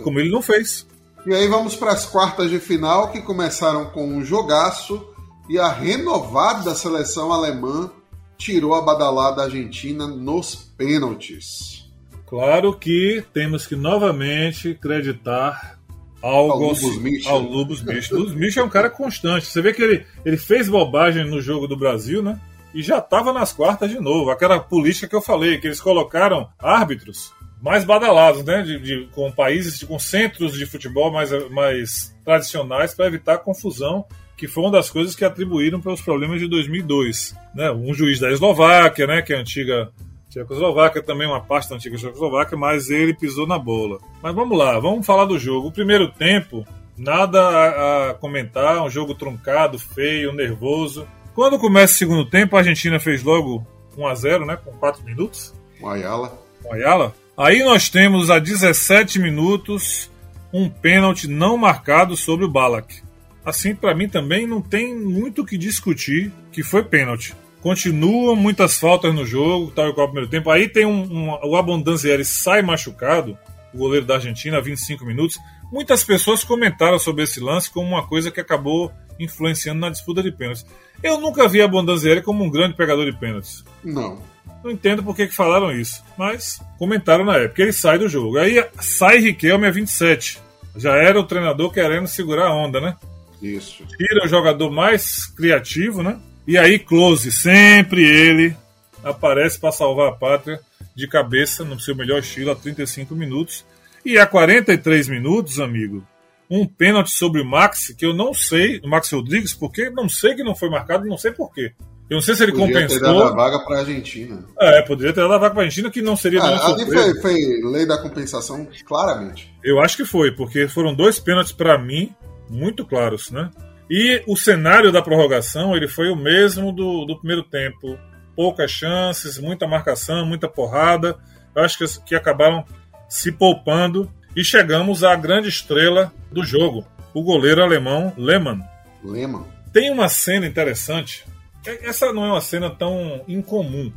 [0.03, 0.87] Como ele não fez.
[1.25, 5.07] E aí vamos para as quartas de final que começaram com um jogaço
[5.49, 7.91] e a renovada seleção alemã
[8.37, 11.85] tirou a badalada argentina nos pênaltis.
[12.25, 15.77] Claro que temos que novamente acreditar
[16.21, 17.31] algo ao Lubos Michel.
[17.31, 18.17] Ao Lubos Michel.
[18.17, 19.45] Lubos Michel é um cara constante.
[19.45, 22.39] Você vê que ele, ele fez bobagem no jogo do Brasil, né?
[22.73, 24.29] E já estava nas quartas de novo.
[24.29, 28.61] Aquela política que eu falei, que eles colocaram árbitros mais badalados, né?
[28.63, 34.47] De, de, com países, com centros de futebol mais, mais tradicionais para evitar confusão, que
[34.47, 37.35] foi uma das coisas que atribuíram para os problemas de 2002.
[37.53, 37.71] Né?
[37.71, 39.21] Um juiz da Eslováquia, né?
[39.21, 39.91] Que é a antiga
[40.31, 43.99] Tchecoslováquia, também uma parte da antiga Tchecoslováquia, mas ele pisou na bola.
[44.23, 45.67] Mas vamos lá, vamos falar do jogo.
[45.67, 46.65] O primeiro tempo,
[46.97, 51.05] nada a comentar, um jogo truncado, feio, nervoso.
[51.33, 53.65] Quando começa o segundo tempo, a Argentina fez logo
[53.97, 54.57] 1 a 0 né?
[54.57, 55.53] Com 4 minutos.
[55.79, 56.39] O Ayala.
[56.63, 57.15] O Ayala.
[57.37, 60.11] Aí nós temos a 17 minutos
[60.53, 63.01] um pênalti não marcado sobre o Balak.
[63.43, 67.33] Assim, para mim também não tem muito o que discutir que foi pênalti.
[67.61, 70.49] Continuam muitas faltas no jogo, tal e qual o primeiro tempo.
[70.49, 73.37] Aí tem um, um o Abondanzieri sai machucado,
[73.73, 75.39] o goleiro da Argentina, 25 minutos.
[75.71, 80.31] Muitas pessoas comentaram sobre esse lance como uma coisa que acabou influenciando na disputa de
[80.31, 80.65] pênaltis.
[81.01, 83.63] Eu nunca vi a Abondanzieri como um grande pegador de pênaltis.
[83.83, 84.21] Não.
[84.63, 87.61] Não entendo por que, que falaram isso, mas comentaram na época.
[87.61, 88.37] Ele sai do jogo.
[88.37, 90.39] Aí sai Riquelme a 27.
[90.75, 92.95] Já era o treinador querendo segurar a onda, né?
[93.41, 93.83] Isso.
[93.97, 96.19] Tira o jogador mais criativo, né?
[96.45, 98.55] E aí Close, sempre ele
[99.03, 100.59] aparece para salvar a pátria
[100.95, 103.65] de cabeça no seu melhor estilo a 35 minutos.
[104.03, 106.05] E a 43 minutos, amigo,
[106.49, 110.35] um pênalti sobre o Max, que eu não sei, o Max Rodrigues, porque não sei
[110.35, 111.73] que não foi marcado, não sei porquê.
[112.09, 112.99] Eu não sei se ele poderia compensou.
[112.99, 114.45] Ter dado a vaga para a Argentina.
[114.59, 116.41] É, poderia ter dado a vaga para a Argentina, que não seria.
[116.41, 119.53] Ah, ali foi, foi lei da compensação, claramente.
[119.63, 122.13] Eu acho que foi, porque foram dois pênaltis para mim
[122.49, 123.49] muito claros, né?
[123.89, 127.97] E o cenário da prorrogação ele foi o mesmo do, do primeiro tempo.
[128.35, 131.17] Poucas chances, muita marcação, muita porrada.
[131.55, 132.65] Eu acho que, que acabaram
[133.11, 138.63] se poupando e chegamos à grande estrela do jogo, o goleiro alemão Lehmann.
[139.03, 139.45] Lehmann.
[139.73, 141.25] Tem uma cena interessante
[141.65, 143.91] é, essa não é uma cena tão incomum.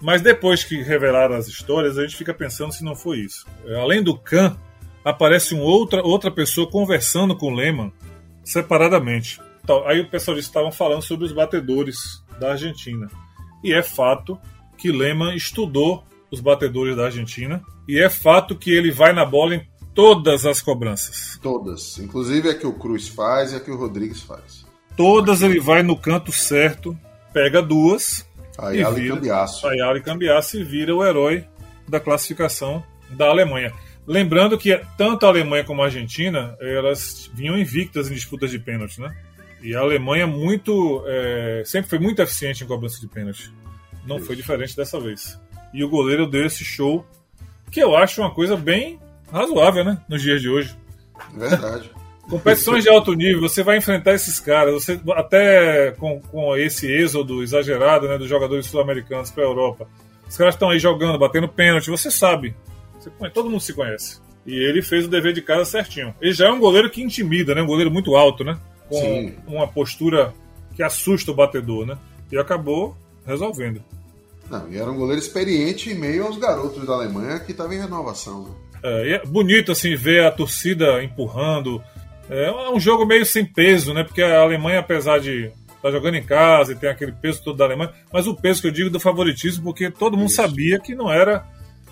[0.00, 3.46] Mas depois que revelaram as histórias, a gente fica pensando se não foi isso.
[3.66, 4.56] É, além do Khan,
[5.04, 7.92] aparece um outra, outra pessoa conversando com o Lehmann
[8.42, 9.40] separadamente.
[9.86, 13.08] Aí o pessoal disse que estavam falando sobre os batedores da Argentina.
[13.62, 14.38] E é fato
[14.76, 17.62] que Lehmann estudou os batedores da Argentina.
[17.88, 21.38] E é fato que ele vai na bola em todas as cobranças.
[21.42, 21.98] Todas.
[21.98, 24.64] Inclusive a que o Cruz faz e a que o Rodrigues faz.
[24.96, 26.98] Todas ele vai no canto certo,
[27.32, 28.26] pega duas.
[28.58, 29.66] Ayala e, e Cambiaço.
[29.66, 31.46] Ayala e Cambiaço e vira o herói
[31.88, 33.72] da classificação da Alemanha.
[34.06, 39.00] Lembrando que tanto a Alemanha como a Argentina, elas vinham invictas em disputas de pênalti,
[39.00, 39.14] né?
[39.62, 43.52] E a Alemanha muito é, sempre foi muito eficiente em cobrança de pênalti.
[44.04, 44.26] Não Isso.
[44.26, 45.40] foi diferente dessa vez.
[45.72, 47.06] E o goleiro deu esse show,
[47.72, 49.00] que eu acho uma coisa bem
[49.32, 49.98] razoável, né?
[50.08, 50.76] Nos dias de hoje.
[51.34, 51.90] Verdade.
[52.28, 57.42] Competições de alto nível, você vai enfrentar esses caras, você até com, com esse êxodo
[57.42, 59.88] exagerado né, dos jogadores sul-americanos para a Europa.
[60.28, 62.54] Os caras estão aí jogando, batendo pênalti, você sabe.
[62.98, 64.20] Você, todo mundo se conhece.
[64.46, 66.14] E ele fez o dever de casa certinho.
[66.20, 67.62] Ele já é um goleiro que intimida, né?
[67.62, 68.58] Um goleiro muito alto, né?
[68.88, 69.34] Com Sim.
[69.46, 70.32] uma postura
[70.74, 71.98] que assusta o batedor, né?
[72.30, 72.96] E acabou
[73.26, 73.82] resolvendo.
[74.50, 77.80] Não, e era um goleiro experiente em meio aos garotos da Alemanha que estavam em
[77.80, 78.44] renovação.
[78.44, 78.50] Né?
[78.82, 81.82] É, é bonito assim ver a torcida empurrando,
[82.28, 84.04] é um jogo meio sem peso, né?
[84.04, 87.56] Porque a Alemanha, apesar de estar tá jogando em casa e tem aquele peso todo
[87.56, 90.36] da Alemanha, mas o peso que eu digo do favoritismo, porque todo mundo Isso.
[90.36, 91.46] sabia que não era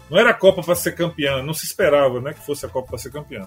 [0.09, 2.89] não era a Copa para ser campeã, não se esperava, né, que fosse a Copa
[2.89, 3.47] para ser campeã.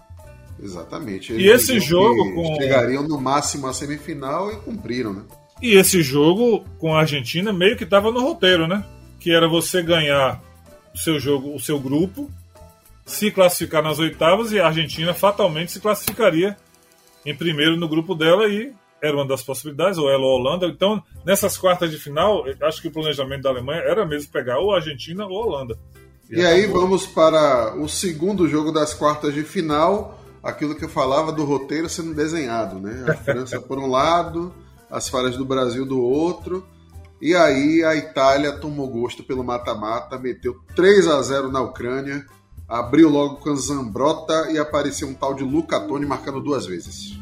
[0.61, 1.33] Exatamente.
[1.33, 5.23] Eles e esse jogo com chegariam no máximo à semifinal e cumpriram, né?
[5.61, 8.83] E esse jogo com a Argentina meio que estava no roteiro, né?
[9.19, 10.41] Que era você ganhar
[10.93, 12.29] o seu jogo, o seu grupo,
[13.05, 16.57] se classificar nas oitavas e a Argentina fatalmente se classificaria
[17.25, 20.65] em primeiro no grupo dela e era uma das possibilidades, ou ela ou a Holanda.
[20.65, 24.71] Então, nessas quartas de final, acho que o planejamento da Alemanha era mesmo pegar ou
[24.71, 25.77] a Argentina ou a Holanda.
[26.29, 30.89] E, e aí vamos para o segundo jogo das quartas de final, aquilo que eu
[30.89, 33.03] falava do roteiro sendo desenhado, né?
[33.09, 34.53] A França por um lado,
[34.93, 36.65] as falhas do Brasil do outro.
[37.19, 42.25] E aí a Itália tomou gosto pelo mata-mata, meteu 3 a 0 na Ucrânia,
[42.69, 47.17] abriu logo com Zambrota e apareceu um tal de Luca Toni marcando duas vezes.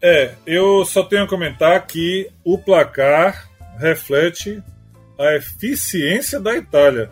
[0.00, 3.48] É, eu só tenho a comentar que o placar
[3.78, 4.62] reflete
[5.18, 7.10] a eficiência da Itália,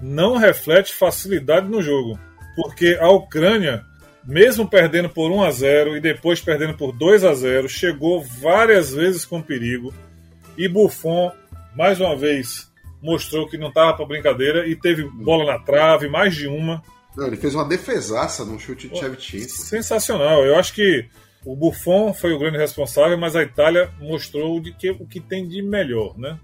[0.00, 2.18] não reflete facilidade no jogo,
[2.56, 3.84] porque a Ucrânia,
[4.24, 8.92] mesmo perdendo por 1 a 0 e depois perdendo por 2 a 0, chegou várias
[8.92, 9.92] vezes com perigo
[10.56, 11.32] e Buffon
[11.74, 12.70] mais uma vez
[13.02, 16.82] mostrou que não estava para brincadeira e teve bola na trave, mais de uma.
[17.16, 19.48] Não, ele fez uma defesaça no chute de Chevchenko.
[19.48, 20.44] Sensacional.
[20.44, 21.08] Eu acho que
[21.44, 25.48] o Buffon foi o grande responsável, mas a Itália mostrou de que, o que tem
[25.48, 26.38] de melhor, né?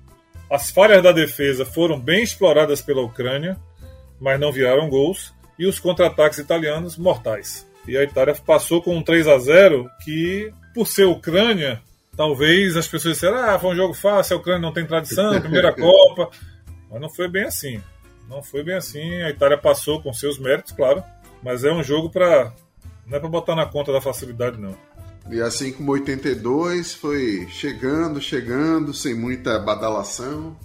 [0.50, 3.58] As falhas da defesa foram bem exploradas pela Ucrânia,
[4.20, 7.65] mas não viraram gols, e os contra-ataques italianos mortais.
[7.86, 11.80] E a Itália passou com um 3 a 0 que, por ser Ucrânia,
[12.16, 15.72] talvez as pessoas disseram: ah, foi um jogo fácil, a Ucrânia não tem tradição, primeira
[15.72, 16.30] Copa.
[16.90, 17.80] Mas não foi bem assim.
[18.28, 19.22] Não foi bem assim.
[19.22, 21.02] A Itália passou com seus méritos, claro,
[21.42, 22.52] mas é um jogo para.
[23.06, 24.76] Não é para botar na conta da facilidade, não.
[25.30, 30.56] E assim como 82 foi chegando, chegando, sem muita badalação.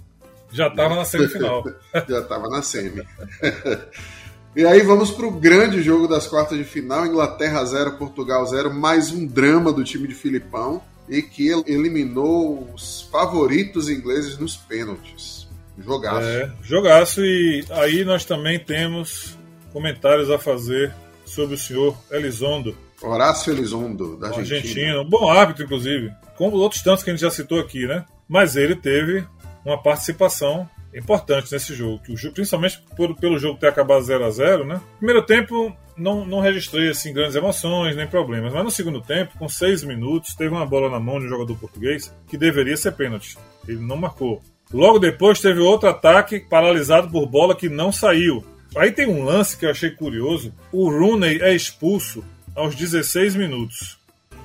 [0.52, 1.64] Já estava na semifinal.
[2.08, 3.02] Já estava na semi.
[4.54, 8.72] e aí vamos para o grande jogo das quartas de final: Inglaterra 0, Portugal 0.
[8.72, 15.48] Mais um drama do time de Filipão e que eliminou os favoritos ingleses nos pênaltis.
[15.78, 16.28] Jogaço.
[16.28, 17.24] É, jogaço.
[17.24, 19.38] E aí nós também temos
[19.72, 22.76] comentários a fazer sobre o senhor Elizondo.
[23.00, 24.56] Horácio Elizondo, da Argentina.
[24.56, 25.04] Argentina.
[25.04, 26.12] Bom árbitro, inclusive.
[26.36, 28.04] Como outros tantos que a gente já citou aqui, né?
[28.28, 29.24] Mas ele teve
[29.64, 30.68] uma participação
[30.98, 32.02] importante nesse jogo.
[32.02, 34.80] Que o jogo principalmente por, pelo jogo ter acabado 0 a 0 né?
[34.98, 38.52] Primeiro tempo, não, não registrei assim, grandes emoções nem problemas.
[38.52, 41.56] Mas no segundo tempo, com seis minutos, teve uma bola na mão de um jogador
[41.56, 43.36] português que deveria ser pênalti.
[43.66, 44.42] Ele não marcou.
[44.72, 48.44] Logo depois teve outro ataque paralisado por bola que não saiu.
[48.74, 50.54] Aí tem um lance que eu achei curioso.
[50.72, 52.24] O Rooney é expulso
[52.54, 53.98] aos 16 minutos.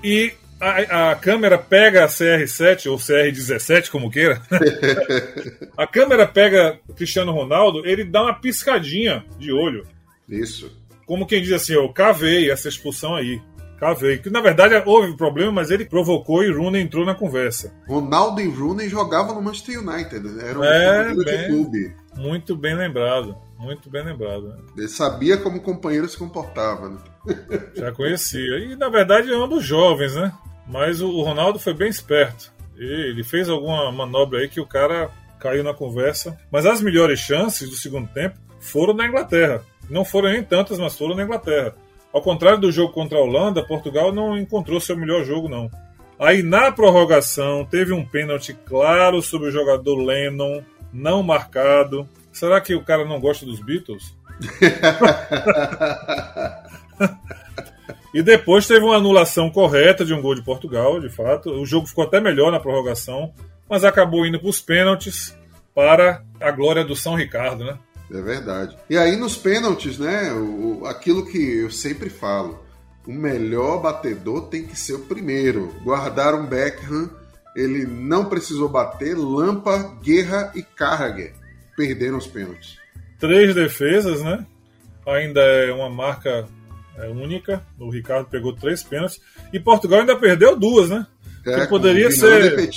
[0.03, 4.41] E a, a, câmera pega a CR7 ou CR17, como queira.
[5.77, 9.85] a câmera pega Cristiano Ronaldo, ele dá uma piscadinha de olho.
[10.27, 10.71] Isso.
[11.05, 13.41] Como quem diz assim, eu cavei essa expulsão aí.
[13.79, 14.17] Cavei.
[14.17, 17.71] Que na verdade houve problema, mas ele provocou e Rooney entrou na conversa.
[17.87, 20.19] Ronaldo e Rooney jogavam no Manchester United.
[20.19, 20.49] Né?
[20.49, 21.95] Era um é, bem, de clube.
[22.15, 23.37] Muito bem lembrado.
[23.59, 24.47] Muito bem lembrado.
[24.47, 24.55] Né?
[24.77, 26.89] Ele sabia como o companheiro se comportava.
[26.89, 26.97] Né?
[27.75, 28.57] Já conhecia.
[28.59, 30.33] E na verdade ambos jovens, né?
[30.67, 32.51] Mas o Ronaldo foi bem esperto.
[32.77, 36.37] Ele fez alguma manobra aí que o cara caiu na conversa.
[36.51, 39.63] Mas as melhores chances do segundo tempo foram na Inglaterra.
[39.89, 41.73] Não foram nem tantas, mas foram na Inglaterra.
[42.13, 45.69] Ao contrário do jogo contra a Holanda, Portugal não encontrou seu melhor jogo, não.
[46.19, 52.09] Aí na prorrogação teve um pênalti claro sobre o jogador Lennon, não marcado.
[52.31, 54.15] Será que o cara não gosta dos Beatles?
[58.13, 61.51] e depois teve uma anulação correta de um gol de Portugal, de fato.
[61.51, 63.33] O jogo ficou até melhor na prorrogação,
[63.69, 65.35] mas acabou indo para os pênaltis
[65.75, 67.77] para a glória do São Ricardo, né?
[68.11, 68.77] É verdade.
[68.89, 70.31] E aí nos pênaltis, né?
[70.33, 72.63] O, aquilo que eu sempre falo:
[73.05, 75.75] o melhor batedor tem que ser o primeiro.
[75.83, 77.09] Guardaram Beckham,
[77.55, 81.33] ele não precisou bater, Lampa, Guerra e Carragher
[81.77, 82.75] perderam os pênaltis.
[83.19, 84.43] Três defesas, né?
[85.05, 86.47] Ainda é uma marca
[86.97, 87.61] é, única.
[87.79, 89.21] O Ricardo pegou três pênaltis.
[89.53, 91.05] E Portugal ainda perdeu duas, né?
[91.45, 92.69] É, que poderia ser.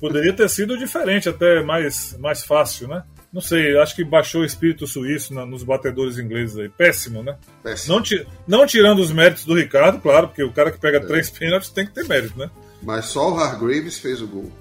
[0.00, 3.04] Poderia ter sido diferente, até mais, mais fácil, né?
[3.32, 6.68] Não sei, acho que baixou o espírito suíço na, nos batedores ingleses aí.
[6.68, 7.36] Péssimo, né?
[7.62, 7.94] Péssimo.
[7.94, 11.00] Não, ti, não, tirando os méritos do Ricardo, claro, porque o cara que pega é.
[11.00, 12.50] três pênaltis tem que ter mérito, né?
[12.82, 14.52] Mas só o Hargraves fez o gol.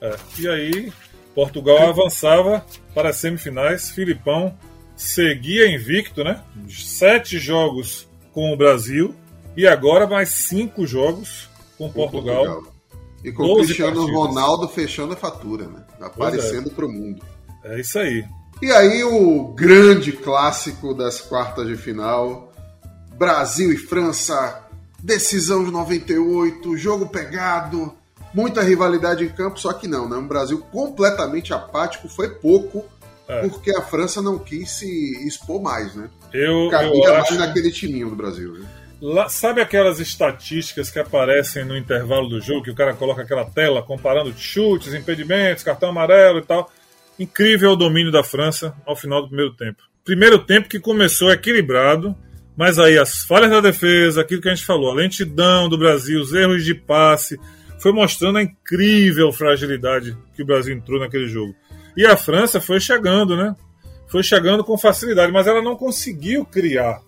[0.00, 0.16] É.
[0.38, 0.92] E aí,
[1.34, 3.90] Portugal avançava para as semifinais.
[3.90, 4.56] Filipão
[4.96, 6.42] seguia invicto, né?
[6.68, 9.14] Sete jogos com o Brasil
[9.56, 12.44] e agora mais cinco jogos com, com Portugal.
[12.44, 12.72] Portugal.
[13.24, 14.20] E com o Cristiano partidas.
[14.20, 15.84] Ronaldo fechando a fatura, né?
[16.00, 16.72] Aparecendo é.
[16.72, 17.22] para o mundo.
[17.64, 18.24] É isso aí.
[18.62, 22.52] E aí o grande clássico das quartas de final,
[23.16, 24.64] Brasil e França,
[24.98, 27.94] decisão de 98, jogo pegado,
[28.34, 30.16] muita rivalidade em campo, só que não, né?
[30.16, 32.84] Um Brasil completamente apático, foi pouco,
[33.28, 33.48] é.
[33.48, 36.08] porque a França não quis se expor mais, né?
[36.32, 37.34] Eu, eu mais acho...
[37.34, 38.54] naquele timinho do Brasil.
[38.54, 38.66] Né?
[39.00, 43.44] Lá, sabe aquelas estatísticas que aparecem no intervalo do jogo, que o cara coloca aquela
[43.44, 46.70] tela comparando chutes, impedimentos, cartão amarelo e tal?
[47.18, 49.82] Incrível o domínio da França ao final do primeiro tempo.
[50.04, 52.16] Primeiro tempo que começou equilibrado,
[52.56, 56.20] mas aí as falhas da defesa, aquilo que a gente falou, a lentidão do Brasil,
[56.20, 57.38] os erros de passe,
[57.78, 61.54] foi mostrando a incrível fragilidade que o Brasil entrou naquele jogo.
[61.98, 63.56] E a França foi chegando, né?
[64.06, 67.00] Foi chegando com facilidade, mas ela não conseguiu criar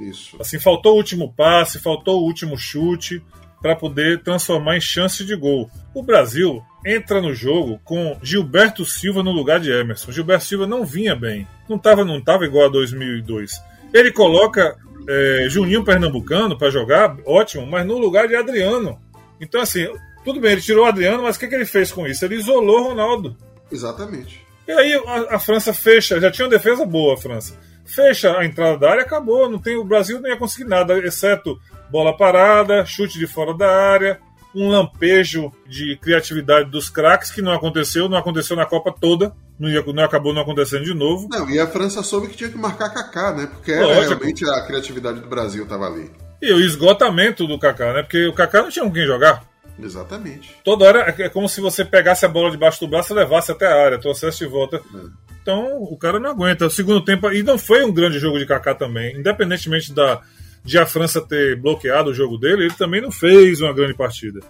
[0.00, 0.34] isso.
[0.40, 3.22] Assim, faltou o último passe, faltou o último chute
[3.60, 5.70] para poder transformar em chance de gol.
[5.94, 10.10] O Brasil entra no jogo com Gilberto Silva no lugar de Emerson.
[10.10, 13.62] Gilberto Silva não vinha bem, não estava não tava igual a 2002.
[13.92, 14.74] Ele coloca
[15.06, 18.98] é, Juninho Pernambucano para jogar, ótimo, mas no lugar de Adriano.
[19.38, 19.86] Então, assim,
[20.24, 22.24] tudo bem, ele tirou o Adriano, mas o que, que ele fez com isso?
[22.24, 23.36] Ele isolou o Ronaldo.
[23.74, 24.46] Exatamente.
[24.66, 28.44] E aí a, a França fecha, já tinha uma defesa boa a França fecha a
[28.44, 29.48] entrada da área, acabou.
[29.48, 31.58] Não tem, o Brasil não ia conseguir nada, exceto
[31.90, 34.18] bola parada, chute de fora da área,
[34.54, 39.68] um lampejo de criatividade dos craques que não aconteceu, não aconteceu na Copa toda, não,
[39.68, 41.28] ia, não acabou não acontecendo de novo.
[41.30, 43.46] Não, e a França soube que tinha que marcar Kaká, né?
[43.46, 46.10] Porque era realmente a criatividade do Brasil estava ali.
[46.42, 48.02] E o esgotamento do Kaká, né?
[48.02, 49.44] Porque o Kaká não tinha com quem jogar.
[49.78, 50.56] Exatamente.
[50.62, 53.66] Toda hora é como se você pegasse a bola debaixo do braço e levasse até
[53.66, 54.76] a área, trouxesse de volta.
[54.76, 54.98] É.
[55.42, 56.66] Então o cara não aguenta.
[56.66, 57.30] O segundo tempo.
[57.30, 59.16] E não foi um grande jogo de Kaká também.
[59.16, 60.20] Independentemente da,
[60.64, 64.40] de a França ter bloqueado o jogo dele, ele também não fez uma grande partida.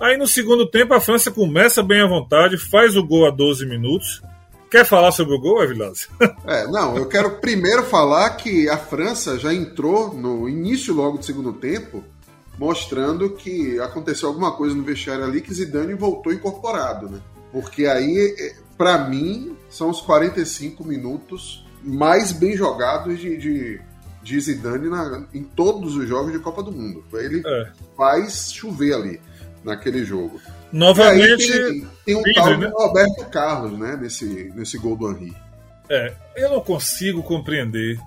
[0.00, 3.64] Aí no segundo tempo a França começa bem à vontade, faz o gol a 12
[3.66, 4.22] minutos.
[4.70, 6.10] Quer falar sobre o gol, Evilásio?
[6.46, 11.24] É, não, eu quero primeiro falar que a França já entrou no início logo do
[11.24, 12.04] segundo tempo,
[12.58, 17.20] mostrando que aconteceu alguma coisa no vestiário ali que Zidane voltou incorporado, né?
[17.52, 23.80] Porque aí, é, para mim, são os 45 minutos mais bem jogados de, de,
[24.22, 27.04] de Zidane na, em todos os jogos de Copa do Mundo.
[27.12, 27.70] Ele é.
[27.96, 29.20] faz chover ali
[29.62, 30.40] naquele jogo.
[30.72, 31.52] Novamente.
[31.52, 32.72] Tem, tem, um livre, tal né?
[32.74, 33.96] Roberto Carlos, né?
[34.00, 35.34] Nesse, nesse gol do Henri.
[35.88, 38.00] É, eu não consigo compreender.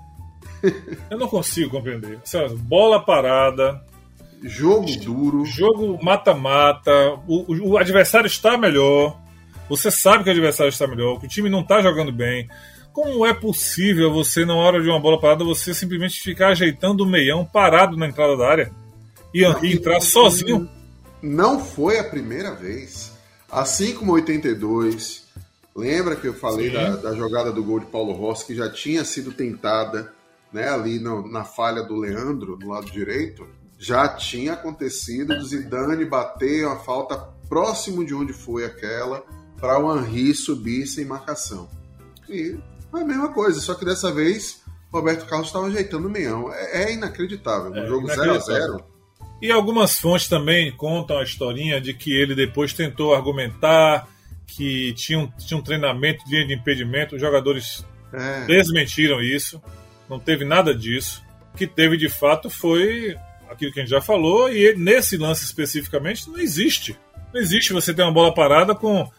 [1.10, 2.20] eu não consigo compreender.
[2.58, 3.82] Bola parada.
[4.44, 5.46] Jogo duro.
[5.46, 6.92] Jogo mata-mata.
[7.28, 9.20] O, o, adversário está melhor.
[9.70, 12.48] Você sabe que o adversário está melhor, que o time não está jogando bem.
[12.94, 17.08] Como é possível você, na hora de uma bola parada, você simplesmente ficar ajeitando o
[17.08, 18.72] meião parado na entrada da área
[19.34, 20.70] e, não, e entrar sozinho?
[21.22, 23.12] Não foi a primeira vez.
[23.52, 25.26] Assim como 82,
[25.76, 29.06] lembra que eu falei da, da, jogada do gol de Paulo Rossi, que já tinha
[29.06, 30.12] sido tentada
[30.52, 33.48] né, ali no, na falha do Leandro, do lado direito?
[33.78, 37.16] Já tinha acontecido do Zidane bater uma falta
[37.48, 39.24] próximo de onde foi aquela
[39.60, 41.70] para o Henry subir sem marcação.
[42.30, 42.58] E
[42.92, 46.52] foi a mesma coisa, só que dessa vez Roberto Carlos estava ajeitando o meião.
[46.54, 47.74] É, é inacreditável.
[47.76, 48.86] É, um jogo 0 a 0
[49.42, 54.08] E algumas fontes também contam a historinha de que ele depois tentou argumentar
[54.46, 57.16] que tinha um, tinha um treinamento de impedimento.
[57.16, 58.46] Os jogadores é.
[58.46, 59.62] desmentiram isso.
[60.10, 61.24] Não teve nada disso.
[61.54, 63.16] O que teve de fato foi
[63.58, 66.98] aquilo que a gente já falou, e nesse lance especificamente não existe.
[67.34, 69.10] Não existe você ter uma bola parada com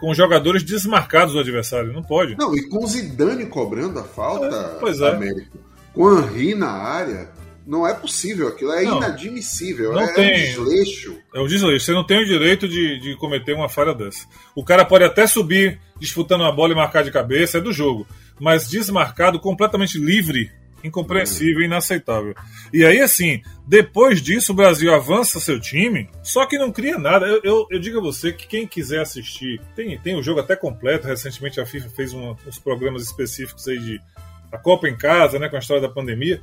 [0.00, 1.92] com jogadores desmarcados do adversário.
[1.92, 2.36] Não pode.
[2.36, 5.10] Não, e com Zidane cobrando a falta é, pois é.
[5.10, 5.58] América,
[5.92, 7.30] com Henri na área,
[7.66, 11.18] não é possível aquilo, é não, inadmissível, não é, tem, um desleixo.
[11.34, 14.26] É um desleixo, você não tem o direito de, de cometer uma falha dessa.
[14.54, 18.06] O cara pode até subir disputando a bola e marcar de cabeça, é do jogo,
[18.40, 20.50] mas desmarcado, completamente livre
[20.82, 22.34] Incompreensível, inaceitável.
[22.72, 27.26] E aí, assim, depois disso, o Brasil avança seu time, só que não cria nada.
[27.26, 30.54] Eu, eu, eu digo a você que quem quiser assistir, tem, tem o jogo até
[30.54, 31.06] completo.
[31.06, 34.00] Recentemente a FIFA fez uma, uns programas específicos aí de
[34.52, 36.40] a Copa em casa, né, com a história da pandemia.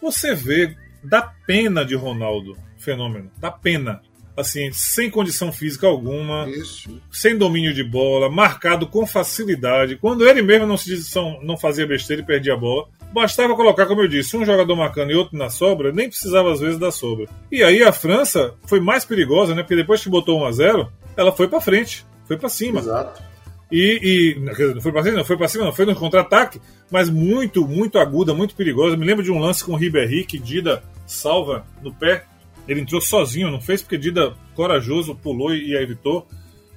[0.00, 4.00] Você vê, dá pena de Ronaldo, fenômeno, dá pena
[4.36, 7.00] assim, sem condição física alguma, Isso.
[7.10, 9.96] sem domínio de bola, marcado com facilidade.
[9.96, 10.98] Quando ele mesmo não, se,
[11.42, 15.10] não fazia besteira e perdia a bola, bastava colocar, como eu disse, um jogador marcando
[15.10, 17.28] e outro na sobra, nem precisava às vezes da sobra.
[17.50, 19.62] E aí a França foi mais perigosa, né?
[19.62, 22.80] Porque depois que botou 1 a 0 ela foi para frente, foi para cima.
[22.80, 23.22] Exato.
[23.70, 26.60] E, e não foi para cima, não foi para cima, não foi no contra-ataque,
[26.90, 28.98] mas muito, muito aguda, muito perigosa.
[28.98, 32.24] Me lembro de um lance com o Ribéry que Dida salva no pé
[32.66, 36.26] ele entrou sozinho, não fez porque Dida, corajoso, pulou e, evitou.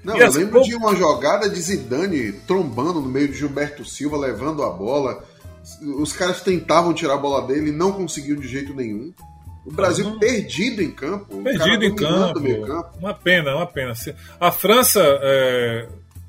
[0.03, 3.84] Não, e eu assim, lembro de uma jogada de Zidane trombando no meio de Gilberto
[3.84, 5.24] Silva, levando a bola.
[5.98, 9.12] Os caras tentavam tirar a bola dele e não conseguiu de jeito nenhum.
[9.66, 10.20] O Brasil uhum.
[10.20, 11.41] perdido em campo.
[11.41, 12.40] Perdido em campo.
[12.66, 12.98] campo.
[12.99, 13.94] Uma pena, uma pena.
[14.40, 15.88] A França é,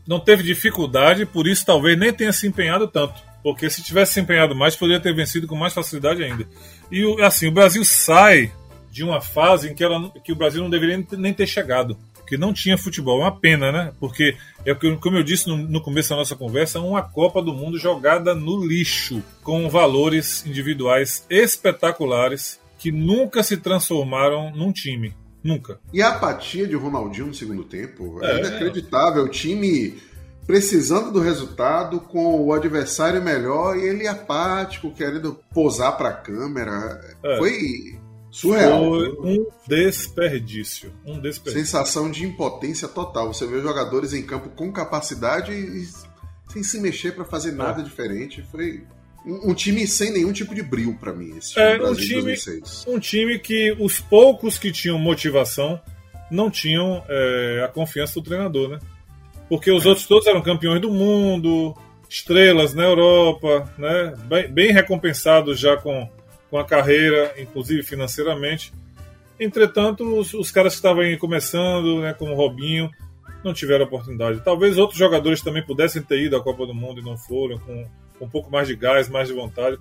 [0.09, 3.23] não teve dificuldade, por isso talvez nem tenha se empenhado tanto.
[3.43, 6.49] Porque se tivesse se empenhado mais, poderia ter vencido com mais facilidade ainda.
[6.91, 8.51] E assim, o Brasil sai
[8.97, 11.99] de uma fase em que, ela, que o Brasil não deveria nem ter chegado.
[12.27, 13.21] Que não tinha futebol.
[13.21, 13.93] É uma pena, né?
[14.01, 17.79] Porque, é como eu disse no, no começo da nossa conversa, uma Copa do Mundo
[17.79, 25.15] jogada no lixo, com valores individuais espetaculares que nunca se transformaram num time.
[25.45, 25.79] Nunca.
[25.93, 29.25] E a apatia de Ronaldinho no segundo tempo é, é inacreditável.
[29.25, 29.99] O time
[30.47, 36.99] precisando do resultado, com o adversário melhor e ele apático, querendo posar para a câmera.
[37.23, 37.37] É.
[37.37, 37.99] Foi
[38.37, 38.91] surreal.
[38.91, 40.93] Foi um desperdício.
[41.07, 41.67] Um desperdício.
[41.67, 43.33] Sensação de impotência total.
[43.33, 45.89] Você vê jogadores em campo com capacidade e
[46.53, 47.85] sem se mexer para fazer nada é.
[47.85, 48.45] diferente.
[48.51, 48.85] Foi
[49.25, 51.37] um, time sem nenhum tipo de brilho para mim.
[51.39, 52.37] Esse time é, um time,
[52.87, 55.81] um time que os poucos que tinham motivação
[56.31, 58.79] não tinham é, a confiança do treinador, né?
[59.49, 61.75] Porque os outros todos eram campeões do mundo,
[62.09, 64.13] estrelas na Europa, né?
[64.27, 66.09] Bem, bem recompensados já com,
[66.57, 68.73] com a carreira, inclusive financeiramente.
[69.39, 72.91] Entretanto, os, os caras que estavam aí começando, né, como o Robinho,
[73.45, 74.41] não tiveram oportunidade.
[74.43, 77.87] Talvez outros jogadores também pudessem ter ido à Copa do Mundo e não foram, com
[78.19, 79.79] com um pouco mais de gás, mais de vontade.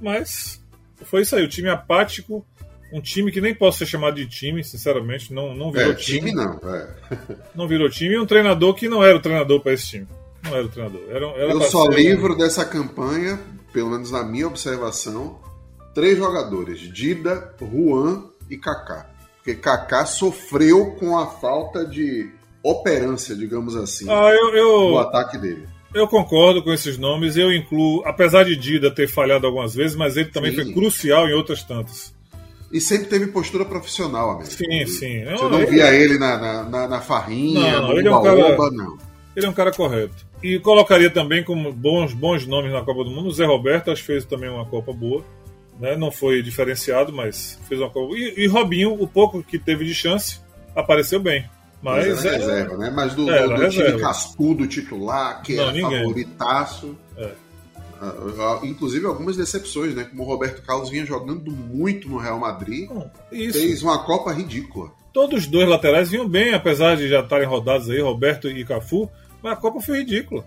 [0.00, 0.62] Mas
[1.04, 2.44] foi isso aí, o time apático,
[2.92, 6.32] um time que nem posso ser chamado de time, sinceramente, não, não virou é, time.
[6.32, 6.88] time não, é.
[7.54, 10.08] Não virou time e um treinador que não era o treinador para esse time.
[10.42, 11.02] Não era o treinador.
[11.08, 13.38] Era, era Eu só livro dessa campanha,
[13.72, 15.38] pelo menos na minha observação,
[15.94, 19.10] três jogadores: Dida, Juan e Kaká.
[19.36, 22.30] Porque Kaká sofreu com a falta de
[22.62, 24.88] operância, digamos assim, ah, eu, eu...
[24.92, 25.68] do ataque dele.
[25.94, 30.16] Eu concordo com esses nomes, eu incluo, apesar de Dida ter falhado algumas vezes, mas
[30.16, 30.56] ele também sim.
[30.56, 32.12] foi crucial em outras tantas.
[32.72, 34.50] E sempre teve postura profissional, amigo.
[34.50, 35.24] Sim, sim.
[35.24, 35.66] Você não, ele...
[35.66, 38.98] via ele na, na, na, na farrinha, não, no ele é um cara, não.
[39.36, 40.26] Ele é um cara correto.
[40.42, 43.28] E colocaria também como bons, bons nomes na Copa do Mundo.
[43.28, 45.24] O Zé Roberto acho que fez também uma Copa boa.
[45.78, 45.96] Né?
[45.96, 48.14] Não foi diferenciado, mas fez uma Copa.
[48.16, 50.40] E, e Robinho, o pouco que teve de chance,
[50.74, 51.48] apareceu bem.
[51.82, 52.90] Mas, é, reserva, né?
[52.90, 56.00] Mas do, do, do time cascudo titular, que não, era ninguém.
[56.00, 56.96] favoritaço.
[57.16, 57.32] É.
[58.00, 60.04] Uh, inclusive algumas decepções, né?
[60.04, 62.90] Como o Roberto Carlos vinha jogando muito no Real Madrid,
[63.30, 63.58] Isso.
[63.58, 64.90] fez uma Copa ridícula.
[65.12, 69.08] Todos os dois laterais vinham bem, apesar de já estarem rodados aí, Roberto e Cafu,
[69.42, 70.44] mas a Copa foi ridícula.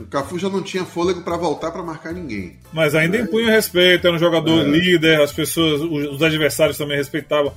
[0.00, 2.58] O Cafu já não tinha fôlego para voltar para marcar ninguém.
[2.72, 3.24] Mas ainda né?
[3.24, 4.64] impunha respeito, era um jogador é.
[4.64, 7.52] líder, as pessoas, os adversários também respeitavam.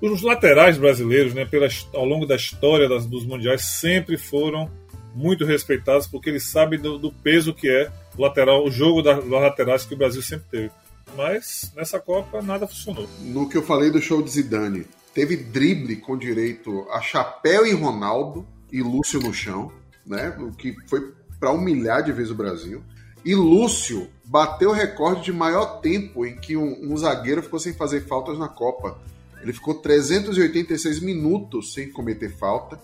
[0.00, 4.70] Os laterais brasileiros, né, pela, ao longo da história das, dos mundiais, sempre foram
[5.14, 9.24] muito respeitados porque eles sabem do, do peso que é o lateral, o jogo das
[9.26, 10.70] laterais que o Brasil sempre teve.
[11.16, 13.08] Mas nessa Copa nada funcionou.
[13.20, 17.72] No que eu falei do show de Zidane, teve drible com direito a Chapéu e
[17.72, 19.70] Ronaldo e Lúcio no chão,
[20.04, 20.36] né?
[20.40, 21.12] O que foi
[21.44, 22.82] para humilhar de vez o Brasil.
[23.22, 27.74] E Lúcio bateu o recorde de maior tempo em que um, um zagueiro ficou sem
[27.74, 28.98] fazer faltas na Copa.
[29.42, 32.80] Ele ficou 386 minutos sem cometer falta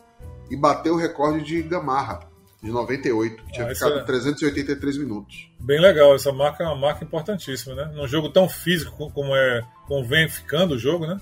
[0.51, 2.21] e bateu o recorde de Gamarra,
[2.63, 4.05] de 98, que tinha ah, ficado é...
[4.05, 5.51] 383 minutos.
[5.59, 7.91] Bem legal, essa marca é uma marca importantíssima, né?
[7.95, 11.19] Num jogo tão físico como é como vem ficando o jogo, né?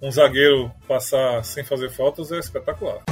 [0.00, 3.02] Um zagueiro passar sem fazer faltas é espetacular.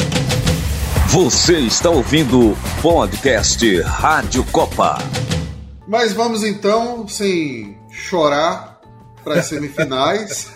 [1.04, 4.98] Você está ouvindo o podcast Rádio Copa.
[5.86, 8.80] Mas vamos então, sem chorar,
[9.22, 10.52] para as semifinais.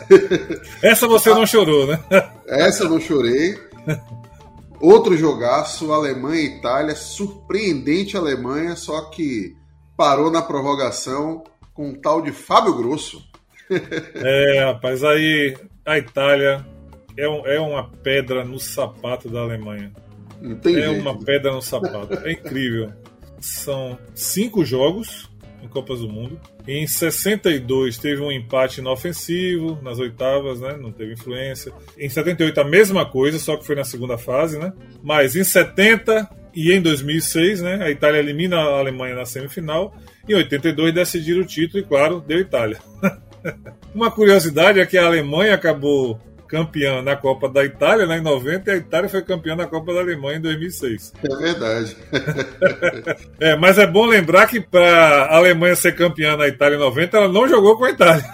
[0.83, 2.01] Essa você não chorou, né?
[2.49, 3.59] Essa eu não chorei.
[4.81, 9.55] Outro jogaço, Alemanha e Itália, surpreendente Alemanha, só que
[9.97, 11.45] parou na prorrogação
[11.75, 13.23] com um tal de Fábio Grosso.
[14.17, 15.57] É, rapaz, aí
[15.87, 16.67] a Itália
[17.17, 19.93] é, um, é uma pedra no sapato da Alemanha.
[20.43, 21.01] É jeito.
[21.01, 22.15] uma pedra no sapato.
[22.25, 22.93] É incrível.
[23.41, 25.31] São cinco jogos
[25.63, 26.41] em Copas do Mundo.
[26.67, 30.77] Em 62 teve um empate inofensivo nas oitavas, né?
[30.81, 31.73] Não teve influência.
[31.99, 34.73] Em 78 a mesma coisa, só que foi na segunda fase, né?
[35.03, 37.83] Mas em 70 e em 2006, né?
[37.83, 39.95] A Itália elimina a Alemanha na semifinal.
[40.29, 42.79] Em 82 decidiram o título e, claro, deu Itália.
[43.95, 46.21] Uma curiosidade é que a Alemanha acabou
[46.51, 49.95] campeã na Copa da Itália né, em 90 e a Itália foi campeã na Copa
[49.95, 51.13] da Alemanha em 2006.
[51.23, 51.97] É verdade.
[53.39, 57.17] é, mas é bom lembrar que para a Alemanha ser campeã na Itália em 90,
[57.17, 58.25] ela não jogou com a Itália.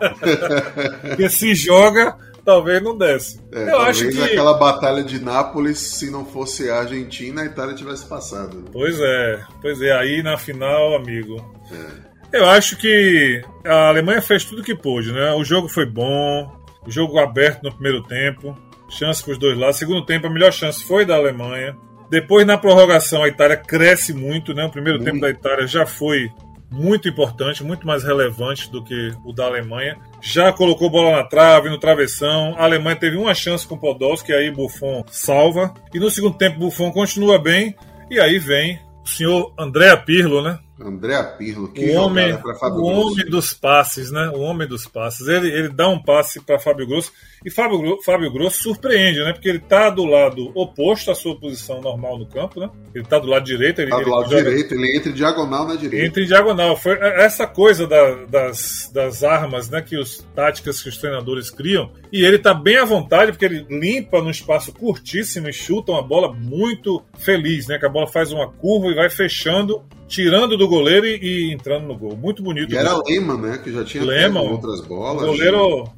[1.00, 3.40] Porque se joga, talvez não desce.
[3.50, 7.74] É, Eu acho que aquela batalha de Nápoles, se não fosse a Argentina, a Itália
[7.74, 8.58] tivesse passado.
[8.58, 8.64] Né?
[8.70, 9.92] Pois é, pois é.
[9.92, 11.42] Aí na final, amigo.
[11.72, 12.38] É.
[12.38, 15.32] Eu acho que a Alemanha fez tudo que pôde, né?
[15.34, 18.56] O jogo foi bom, Jogo aberto no primeiro tempo,
[18.88, 19.76] chance para os dois lados.
[19.76, 21.76] Segundo tempo, a melhor chance foi da Alemanha.
[22.10, 24.64] Depois, na prorrogação, a Itália cresce muito, né?
[24.64, 25.10] O primeiro muito.
[25.10, 26.30] tempo da Itália já foi
[26.70, 29.96] muito importante, muito mais relevante do que o da Alemanha.
[30.20, 32.54] Já colocou bola na trave, no travessão.
[32.58, 35.72] A Alemanha teve uma chance com Podolski, aí Buffon salva.
[35.92, 37.74] E no segundo tempo, Buffon continua bem.
[38.10, 40.58] E aí vem o senhor André Pirlo, né?
[40.80, 44.28] André Pirlo, que o homem, o homem dos passes, né?
[44.30, 45.28] O homem dos passes.
[45.28, 47.12] Ele, ele dá um passe para Fábio Grosso
[47.44, 49.34] e Fábio, Fábio Grosso surpreende, né?
[49.34, 52.70] Porque ele tá do lado oposto à sua posição normal no campo, né?
[52.94, 53.82] Ele tá do lado direito.
[53.82, 56.06] Ele, tá do lado direito, ele entra em diagonal na direita.
[56.06, 56.76] Entra em diagonal.
[56.76, 59.82] Foi essa coisa da, das, das armas, né?
[59.82, 61.92] Que os táticas que os treinadores criam.
[62.10, 66.02] E ele tá bem à vontade, porque ele limpa num espaço curtíssimo e chuta uma
[66.02, 67.78] bola muito feliz, né?
[67.78, 71.86] Que a bola faz uma curva e vai fechando tirando do goleiro e, e, entrando
[71.86, 72.16] no gol.
[72.16, 72.72] Muito bonito.
[72.72, 73.58] E era Lehmann, né?
[73.62, 75.24] Que já tinha Lehmann, outras bolas.
[75.24, 75.88] Um goleiro,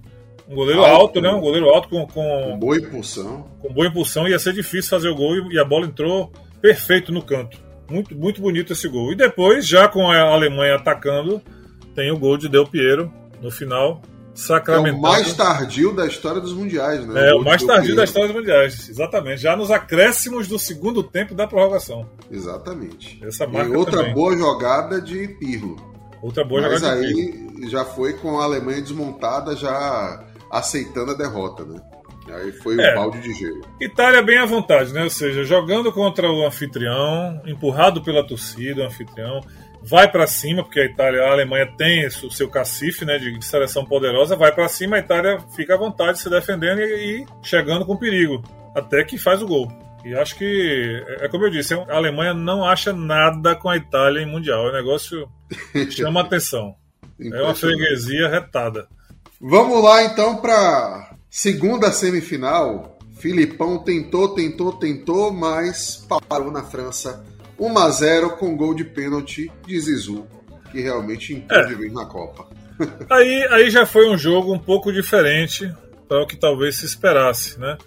[0.49, 1.31] um goleiro alto, alto, né?
[1.31, 3.47] Um goleiro alto com, com, com boa impulsão.
[3.61, 4.29] Com boa impulsão.
[4.29, 7.59] Ia ser difícil fazer o gol e a bola entrou perfeito no canto.
[7.91, 9.13] Muito, muito bonito esse gol.
[9.13, 11.41] E depois, já com a Alemanha atacando,
[11.95, 14.03] tem o gol de Del Piero no final
[14.35, 14.97] sacramentado.
[14.97, 17.31] É o mais tardio da história dos mundiais, né?
[17.31, 19.41] É, o, o mais tardio da história dos mundiais, exatamente.
[19.41, 22.09] Já nos acréscimos do segundo tempo da prorrogação.
[22.31, 23.19] Exatamente.
[23.25, 24.15] Essa marca e outra também.
[24.15, 25.77] boa jogada de Pirlo.
[26.23, 27.71] Outra boa Mas jogada aí de Pirlo.
[27.71, 31.81] já foi com a Alemanha desmontada, já aceitando a derrota, né?
[32.29, 32.93] Aí foi É.
[32.93, 33.61] o balde de gelo.
[33.81, 35.05] Itália bem à vontade, né?
[35.05, 39.41] Ou seja, jogando contra o anfitrião, empurrado pela torcida, o anfitrião,
[39.81, 43.85] vai para cima, porque a Itália, a Alemanha tem o seu cacife, né, de seleção
[43.85, 47.97] poderosa, vai para cima, a Itália fica à vontade se defendendo e, e chegando com
[47.97, 48.43] perigo,
[48.75, 49.69] até que faz o gol.
[50.05, 54.21] E acho que, é como eu disse, a Alemanha não acha nada com a Itália
[54.21, 54.67] em Mundial.
[54.67, 55.29] O negócio
[55.91, 56.75] chama atenção.
[57.21, 58.89] É uma freguesia retada.
[59.41, 62.99] Vamos lá então para segunda semifinal.
[63.19, 67.25] Filipão tentou, tentou, tentou, mas parou na França
[67.59, 70.27] 1 a 0 com gol de pênalti de Zizou,
[70.71, 71.67] que realmente impôs É.
[71.67, 72.47] de vez na Copa.
[73.11, 75.73] Aí, aí já foi um jogo um pouco diferente
[76.07, 77.79] para o que talvez se esperasse, né?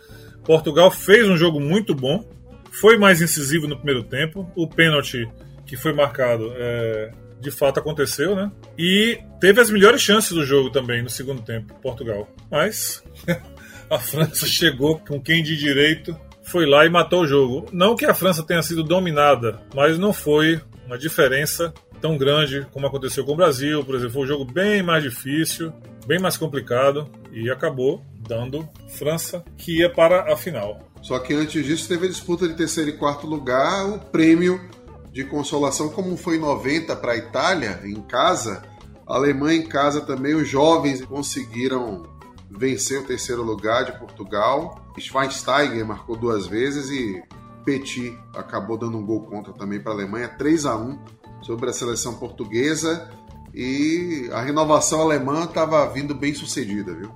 [0.43, 2.27] Portugal fez um jogo muito bom,
[2.71, 5.29] foi mais incisivo no primeiro tempo, o pênalti
[5.67, 8.51] que foi marcado é, de fato aconteceu, né?
[8.77, 12.27] E teve as melhores chances do jogo também no segundo tempo, Portugal.
[12.51, 13.03] Mas
[13.89, 17.65] a França chegou com quem de direito, foi lá e matou o jogo.
[17.71, 22.87] Não que a França tenha sido dominada, mas não foi uma diferença tão grande como
[22.87, 24.13] aconteceu com o Brasil, por exemplo.
[24.13, 25.73] Foi um jogo bem mais difícil,
[26.07, 30.79] bem mais complicado e acabou dando França que ia para a final.
[31.01, 34.68] Só que antes disso teve a disputa de terceiro e quarto lugar, o prêmio
[35.11, 38.63] de consolação, como foi em 90 para a Itália, em casa,
[39.09, 42.03] a Alemanha em casa também, os jovens conseguiram
[42.49, 44.85] vencer o terceiro lugar de Portugal.
[44.99, 47.23] Schweinsteiger marcou duas vezes e
[47.65, 50.99] Petit acabou dando um gol contra também para a Alemanha, 3 a 1
[51.41, 53.09] sobre a seleção portuguesa.
[53.53, 57.11] E a renovação alemã estava vindo bem sucedida, viu?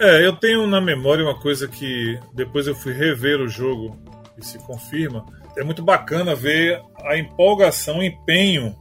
[0.00, 3.94] É, eu tenho na memória uma coisa que depois eu fui rever o jogo
[4.38, 5.24] e se confirma.
[5.56, 8.74] É muito bacana ver a empolgação, o empenho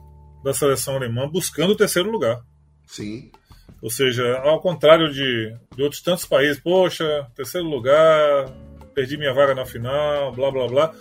[0.44, 2.40] da seleção alemã buscando o terceiro lugar.
[2.86, 3.32] Sim.
[3.82, 8.52] Ou seja, ao contrário de, de outros tantos países, poxa, terceiro lugar,
[8.94, 10.92] perdi minha vaga na final, blá blá blá.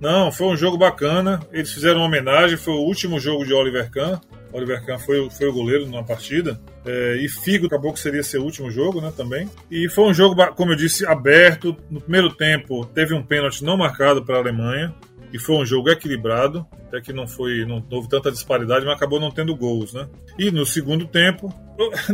[0.00, 1.40] Não, foi um jogo bacana.
[1.52, 4.20] Eles fizeram uma homenagem, foi o último jogo de Oliver Kahn.
[4.52, 6.60] Oliver Kahn foi, o- foi o goleiro na partida.
[6.86, 9.50] É, e Figo acabou que seria seu último jogo, né, também.
[9.68, 11.76] E foi um jogo, como eu disse, aberto.
[11.90, 14.94] No primeiro tempo, teve um pênalti não marcado para a Alemanha.
[15.32, 19.20] E foi um jogo equilibrado, até que não foi, não houve tanta disparidade, mas acabou
[19.20, 20.08] não tendo gols, né?
[20.38, 21.52] E no segundo tempo,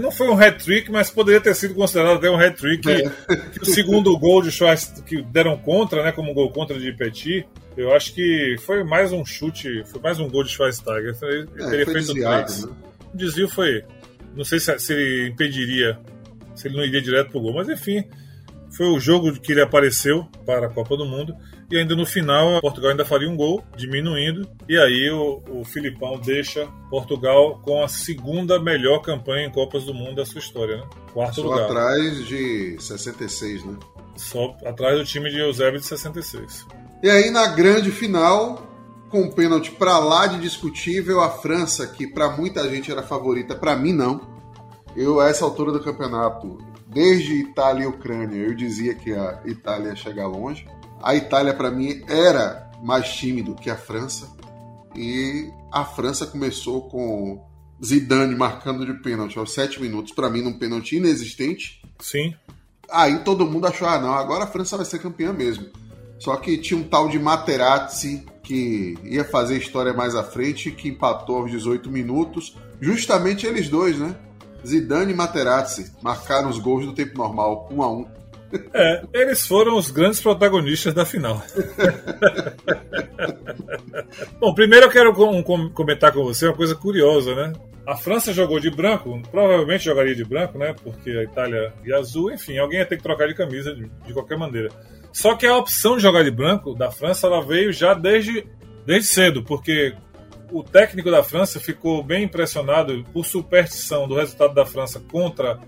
[0.01, 2.82] não foi um hat-trick, mas poderia ter sido considerado até um hat-trick.
[2.82, 7.47] Que o segundo gol de Schwarz que deram contra, né, como gol contra de Petit,
[7.77, 11.16] eu acho que foi mais um chute, foi mais um gol de Schweinsteiger.
[11.23, 12.65] Ele É, teria feito desviado, três.
[12.65, 12.73] né?
[13.12, 13.85] O desvio foi,
[14.35, 15.99] não sei se, se ele impediria,
[16.57, 18.03] se ele não iria direto pro gol, mas enfim,
[18.77, 21.32] foi o jogo que ele apareceu para a Copa do Mundo.
[21.70, 24.49] E ainda no final, Portugal ainda faria um gol, diminuindo.
[24.69, 29.95] E aí o, o Filipão deixa Portugal com a segunda melhor campanha em Copas do
[29.95, 30.85] Mundo da sua história, né?
[31.12, 31.65] Quarto Só lugar.
[31.65, 33.77] atrás de 66, né?
[34.16, 36.66] Só atrás do time de Eusébio de 66.
[37.03, 38.66] E aí na grande final,
[39.11, 43.55] com um pênalti pra lá de discutível, a França, que pra muita gente era favorita,
[43.55, 44.20] pra mim não.
[44.97, 49.89] Eu, a essa altura do campeonato, desde Itália e Ucrânia, eu dizia que a Itália
[49.89, 50.66] ia chegar longe.
[51.05, 54.26] A Itália, pra mim, era mais tímido que a França.
[54.97, 57.44] E a França começou com
[57.85, 61.82] Zidane marcando de pênalti aos 7 minutos, pra mim, num pênalti inexistente.
[62.01, 62.35] Sim,
[62.90, 65.66] Aí todo mundo achou, ah, não, agora a França vai ser campeã mesmo.
[66.18, 70.89] Só que tinha um tal de Materazzi que ia fazer história mais à frente, que
[70.89, 72.56] empatou aos 18 minutos.
[72.81, 74.14] Justamente eles dois, né?
[74.66, 78.06] Zidane e Materazzi marcaram os gols do tempo normal, um a um.
[78.72, 81.42] É, eles foram os grandes protagonistas da final.
[84.38, 87.52] Bom, primeiro eu quero um, comentar com você uma coisa curiosa, né?
[87.86, 90.74] A França jogou de branco, provavelmente jogaria de branco, né?
[90.82, 94.12] Porque a Itália de azul, enfim, alguém ia ter que trocar de camisa de, de
[94.12, 94.70] qualquer maneira.
[95.12, 98.46] Só que a opção de jogar de branco da França ela veio já desde,
[98.86, 99.94] desde cedo, porque
[100.50, 105.60] o técnico da França ficou bem impressionado por superstição do resultado da França contra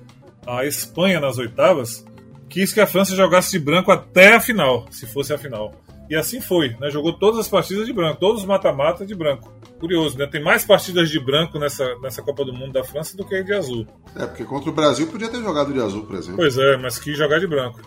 [0.46, 2.04] a Espanha nas oitavas,
[2.48, 5.74] quis que a França jogasse de branco até a final, se fosse a final.
[6.09, 6.89] E assim foi, né?
[6.90, 9.52] Jogou todas as partidas de branco, todos os mata-mata de branco.
[9.81, 10.27] Curioso, né?
[10.27, 13.52] Tem mais partidas de branco nessa, nessa Copa do Mundo da França do que de
[13.52, 13.86] azul.
[14.14, 16.36] É, porque contra o Brasil podia ter jogado de azul, por exemplo.
[16.36, 17.81] Pois é, mas quis jogar de branco.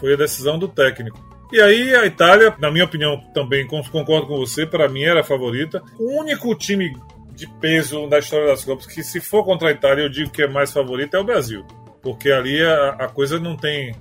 [0.00, 1.18] Foi a decisão do técnico.
[1.52, 5.24] E aí a Itália, na minha opinião, também concordo com você, para mim era a
[5.24, 5.82] favorita.
[5.98, 6.94] O único time
[7.32, 10.42] de peso da história das Copas que se for contra a Itália eu digo que
[10.42, 11.64] é mais favorito é o Brasil.
[12.08, 13.94] Porque ali a, a coisa não tem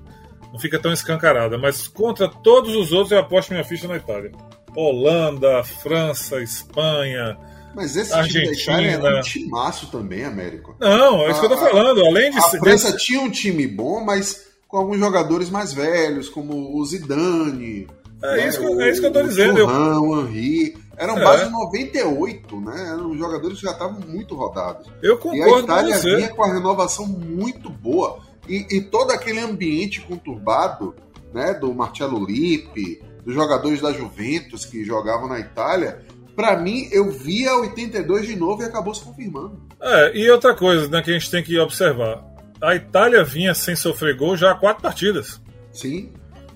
[0.49, 1.57] não fica tão escancarada.
[1.57, 4.31] Mas contra todos os outros, eu aposto minha ficha na Itália.
[4.73, 7.37] Holanda, França, Espanha.
[7.75, 8.45] Mas esse Argentina.
[8.45, 10.73] time da Itália era um timaço também, Américo.
[10.79, 12.05] Não, é isso a, que eu tô falando.
[12.05, 13.05] Além de A França desse...
[13.05, 17.87] tinha um time bom, mas com alguns jogadores mais velhos, como o Zidane.
[18.23, 19.57] É, né, isso, que, é isso que eu tô dizendo.
[19.57, 20.77] Turran, o Henry.
[20.97, 21.23] Eram é.
[21.23, 22.89] base de 98, né?
[22.89, 24.87] Eram jogadores que já estavam muito rodados.
[25.01, 28.19] Eu concordo e a Itália vinha com a renovação muito boa.
[28.49, 30.95] E, e, todo aquele ambiente conturbado,
[31.33, 36.01] né, do Marcello Lippi, dos jogadores da Juventus que jogavam na Itália,
[36.35, 39.61] para mim eu via 82 de novo e acabou se confirmando.
[39.81, 42.23] É, e outra coisa né, que a gente tem que observar:
[42.61, 45.41] a Itália vinha sem sofrer gol já há quatro partidas.
[45.71, 46.11] Sim.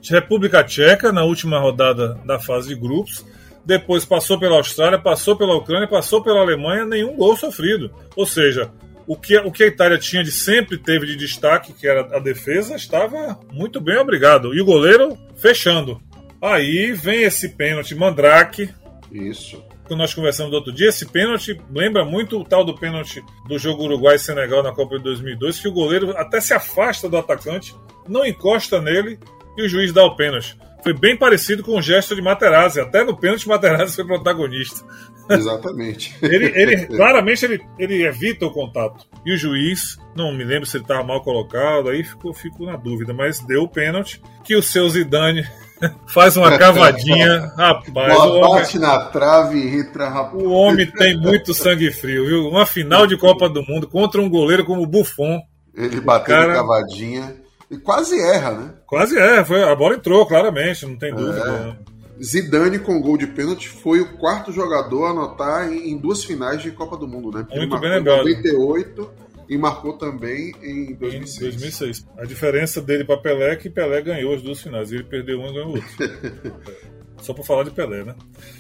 [0.10, 3.24] República Tcheca na última rodada da fase de grupos.
[3.66, 7.92] Depois passou pela Austrália, passou pela Ucrânia, passou pela Alemanha, nenhum gol sofrido.
[8.16, 8.72] Ou seja,
[9.08, 12.20] o que, o que a Itália tinha de sempre teve de destaque, que era a
[12.20, 14.54] defesa, estava muito bem obrigado.
[14.54, 16.02] E o goleiro fechando.
[16.42, 18.70] Aí vem esse pênalti Mandrake.
[19.12, 19.64] Isso.
[19.88, 23.60] Que nós conversamos do outro dia, esse pênalti lembra muito o tal do pênalti do
[23.60, 27.76] jogo Uruguai-Senegal na Copa de 2002, que o goleiro até se afasta do atacante,
[28.08, 29.20] não encosta nele
[29.58, 30.58] e o juiz dá o pênalti.
[30.84, 32.80] Foi bem parecido com o gesto de Materazzi.
[32.80, 34.84] Até no pênalti, Materazzi foi protagonista.
[35.30, 36.16] Exatamente.
[36.22, 39.06] ele, ele, claramente ele, ele evita o contato.
[39.26, 42.76] E o juiz, não me lembro se ele estava mal colocado, aí ficou, fico na
[42.76, 45.48] dúvida, mas deu o pênalti que o seu Zidane
[46.08, 47.52] faz uma cavadinha.
[47.56, 50.44] Rapaz, o homem, bate na trave e ritra, rapaz.
[50.44, 52.48] O homem tem muito sangue frio, viu?
[52.48, 55.40] Uma final de Copa do Mundo contra um goleiro como o Buffon.
[55.74, 56.54] Ele bateu cara...
[56.56, 57.41] cavadinha.
[57.72, 58.74] E quase erra, né?
[58.86, 59.46] Quase erra.
[59.46, 61.40] Foi, a bola entrou, claramente, não tem dúvida.
[61.40, 61.52] É.
[61.52, 61.78] Né?
[62.22, 66.70] Zidane com gol de pênalti foi o quarto jogador a anotar em, duas finais de
[66.70, 67.44] Copa do Mundo, né?
[67.44, 68.28] Porque Muito bem lembrado.
[68.28, 69.12] Em 98
[69.50, 71.38] e marcou também em 2006.
[71.38, 72.06] Em 2006.
[72.18, 74.92] A diferença dele para Pelé é que Pelé ganhou as duas finais.
[74.92, 76.54] Ele perdeu uma e ganhou outra.
[77.22, 78.16] Só para falar de Pelé, né?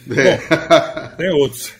[0.09, 0.37] É.
[0.37, 1.73] Bom, tem outros.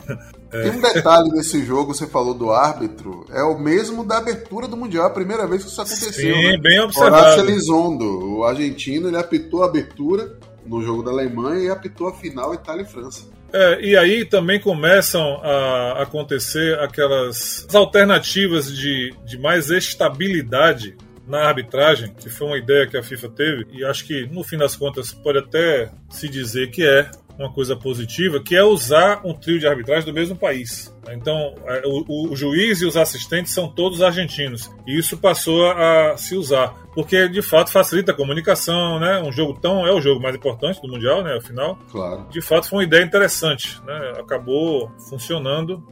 [0.52, 0.64] É.
[0.64, 4.76] Tem um detalhe nesse jogo, você falou do árbitro, é o mesmo da abertura do
[4.76, 6.11] Mundial, a primeira vez que isso aconteceu.
[6.36, 6.57] Sim, né?
[6.57, 7.15] bem observado.
[7.15, 12.14] Horácio Elizondo, o argentino, ele apitou a abertura no jogo da Alemanha e apitou a
[12.14, 13.23] final Itália e França.
[13.53, 20.95] É, e aí também começam a acontecer aquelas alternativas de, de mais estabilidade
[21.28, 24.57] na arbitragem, que foi uma ideia que a FIFA teve, e acho que no fim
[24.57, 29.34] das contas pode até se dizer que é uma coisa positiva, que é usar um
[29.34, 30.95] trio de arbitragem do mesmo país.
[31.10, 34.72] Então, é, o, o, juiz e os assistentes são todos argentinos.
[34.86, 39.22] E isso passou a se usar, porque de fato facilita a comunicação, né?
[39.22, 41.36] Um jogo tão é o jogo mais importante do mundial, né?
[41.38, 42.28] Afinal, claro.
[42.30, 44.14] De fato, foi uma ideia interessante, né?
[44.20, 45.84] Acabou funcionando,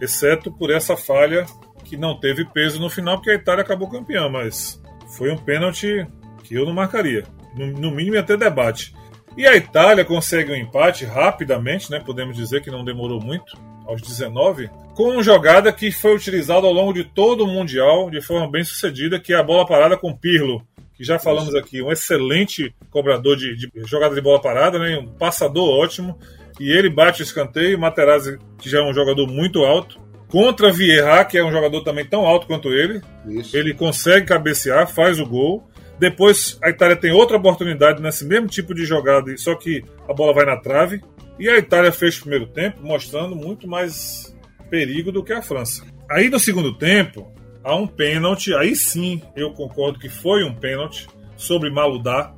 [0.00, 1.46] exceto por essa falha
[1.84, 4.82] que não teve peso no final, porque a Itália acabou campeã, mas
[5.16, 6.06] foi um pênalti
[6.42, 7.24] que eu não marcaria.
[7.56, 8.94] No, no mínimo, até debate.
[9.36, 12.00] E a Itália consegue um empate rapidamente, né?
[12.00, 13.56] Podemos dizer que não demorou muito,
[13.86, 18.20] aos 19, com uma jogada que foi utilizada ao longo de todo o Mundial de
[18.20, 21.90] forma bem sucedida, que é a bola parada com Pirlo, que já falamos aqui, um
[21.90, 24.98] excelente cobrador de, de jogada de bola parada, né?
[24.98, 26.18] Um passador ótimo.
[26.60, 31.24] E ele bate o escanteio, Materazzi, que já é um jogador muito alto, contra Vieira,
[31.24, 33.00] que é um jogador também tão alto quanto ele.
[33.26, 33.56] Isso.
[33.56, 35.68] Ele consegue cabecear, faz o gol.
[35.98, 40.34] Depois a Itália tem outra oportunidade nesse mesmo tipo de jogada, só que a bola
[40.34, 41.00] vai na trave.
[41.38, 44.36] E a Itália fez o primeiro tempo mostrando muito mais
[44.70, 45.84] perigo do que a França.
[46.10, 51.08] Aí no segundo tempo, há um pênalti, aí sim eu concordo que foi um pênalti
[51.36, 52.32] sobre Maludá,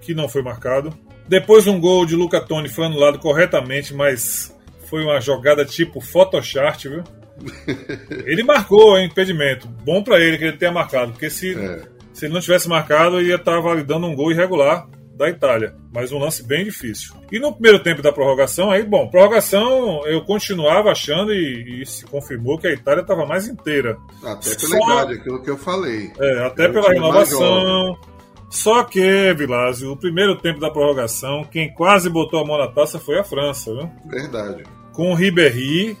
[0.00, 0.92] que não foi marcado.
[1.26, 4.54] Depois um gol de Luca Toni foi anulado corretamente, mas
[4.86, 7.04] foi uma jogada tipo Photoshop, viu?
[8.26, 9.66] ele marcou hein, impedimento.
[9.66, 11.82] Bom para ele que ele tenha marcado, porque se, é.
[12.14, 14.86] Se ele não tivesse marcado, ia estar validando um gol irregular
[15.16, 17.14] da Itália, mas um lance bem difícil.
[17.30, 22.04] E no primeiro tempo da prorrogação, aí, bom, prorrogação eu continuava achando e, e se
[22.04, 23.96] confirmou que a Itália estava mais inteira.
[24.22, 24.92] Até pela Só...
[24.92, 26.12] idade, aquilo que eu falei.
[26.18, 27.96] É, até pela renovação.
[28.50, 33.00] Só que, Vilásio, o primeiro tempo da prorrogação, quem quase botou a mão na taça
[33.00, 33.90] foi a França, viu?
[34.06, 34.62] Verdade.
[34.92, 35.96] Com o Ribéry,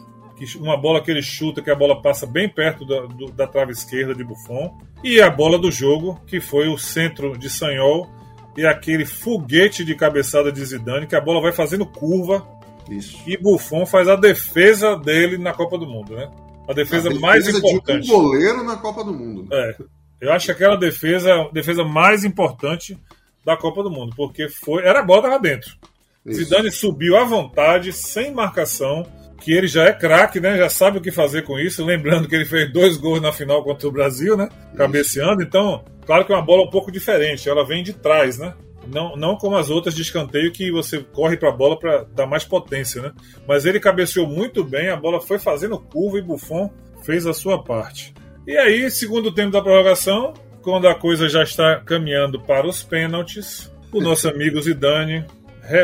[0.56, 3.72] uma bola que ele chuta, que a bola passa bem perto da, do, da trave
[3.72, 8.08] esquerda de Buffon, e a bola do jogo, que foi o centro de Sanhol,
[8.56, 12.46] e aquele foguete de cabeçada de Zidane, que a bola vai fazendo curva.
[12.88, 13.18] Isso.
[13.26, 16.30] E Buffon faz a defesa dele na Copa do Mundo, né?
[16.68, 18.06] A defesa, a defesa mais importante.
[18.06, 19.46] De um goleiro na Copa do Mundo.
[19.50, 19.70] Né?
[19.70, 19.76] É.
[20.20, 22.98] Eu acho que aquela defesa, defesa mais importante
[23.44, 25.76] da Copa do Mundo, porque foi, era a bola tava dentro.
[26.24, 26.44] Isso.
[26.44, 29.06] Zidane subiu à vontade, sem marcação,
[29.44, 30.56] que ele já é craque, né?
[30.56, 31.84] Já sabe o que fazer com isso.
[31.84, 34.48] Lembrando que ele fez dois gols na final contra o Brasil, né?
[34.74, 35.42] Cabeceando.
[35.42, 37.46] Então, claro que é uma bola um pouco diferente.
[37.46, 38.54] Ela vem de trás, né?
[38.86, 42.26] Não, não como as outras de escanteio que você corre para a bola para dar
[42.26, 43.12] mais potência, né?
[43.46, 46.70] Mas ele cabeceou muito bem, a bola foi fazendo curva e Buffon
[47.04, 48.14] fez a sua parte.
[48.46, 53.70] E aí, segundo tempo da prorrogação, quando a coisa já está caminhando para os pênaltis,
[53.92, 55.24] o nosso amigo Zidane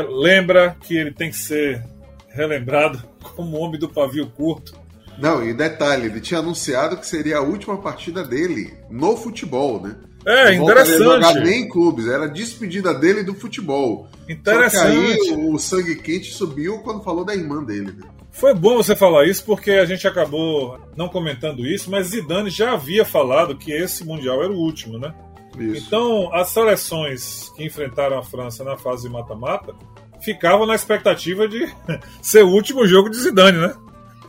[0.09, 1.83] lembra que ele tem que ser
[2.31, 3.03] relembrado
[3.35, 4.75] como homem do pavio curto.
[5.19, 9.97] Não, e detalhe, ele tinha anunciado que seria a última partida dele no futebol, né?
[10.25, 11.03] É, não interessante.
[11.03, 14.09] jogar nem em clubes, era a despedida dele do futebol.
[14.29, 15.17] Interessante.
[15.19, 17.93] Só que aí o sangue quente subiu quando falou da irmã dele.
[17.93, 18.07] Né?
[18.31, 22.73] Foi bom você falar isso porque a gente acabou não comentando isso, mas Zidane já
[22.73, 25.15] havia falado que esse mundial era o último, né?
[25.59, 25.87] Isso.
[25.87, 29.75] Então, as seleções que enfrentaram a França na fase mata-mata
[30.21, 31.69] ficavam na expectativa de
[32.23, 33.75] ser o último jogo de Zidane, né?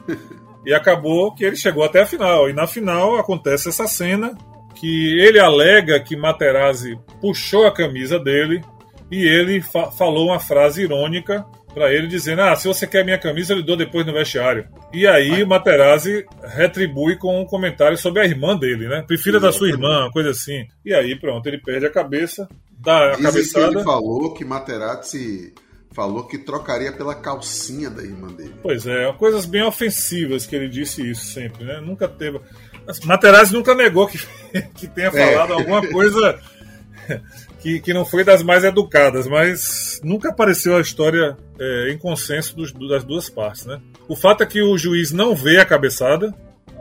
[0.63, 2.49] E acabou que ele chegou até a final.
[2.49, 4.37] E na final acontece essa cena
[4.75, 8.61] que ele alega que Materazzi puxou a camisa dele
[9.09, 13.17] e ele fa falou uma frase irônica para ele dizendo: "Ah, se você quer minha
[13.17, 14.67] camisa, eu lhe dou depois no vestiário".
[14.93, 19.03] E aí o Materazzi retribui com um comentário sobre a irmã dele, né?
[19.05, 20.67] Prefira da sua irmã, uma coisa assim.
[20.85, 22.47] E aí pronto, ele perde a cabeça,
[22.79, 23.69] dá a Dizem cabeçada.
[23.69, 25.53] Que ele falou que Materazzi
[25.91, 28.55] falou que trocaria pela calcinha da irmã dele.
[28.61, 31.81] Pois é, coisas bem ofensivas que ele disse isso sempre, né?
[31.81, 32.39] Nunca teve.
[33.05, 34.19] Materazzi nunca negou que,
[34.75, 35.11] que tenha é.
[35.11, 35.55] falado é.
[35.55, 36.39] alguma coisa
[37.59, 42.55] que, que não foi das mais educadas, mas nunca apareceu a história é, em consenso
[42.55, 43.79] dos, das duas partes, né?
[44.07, 46.33] O fato é que o juiz não vê a cabeçada,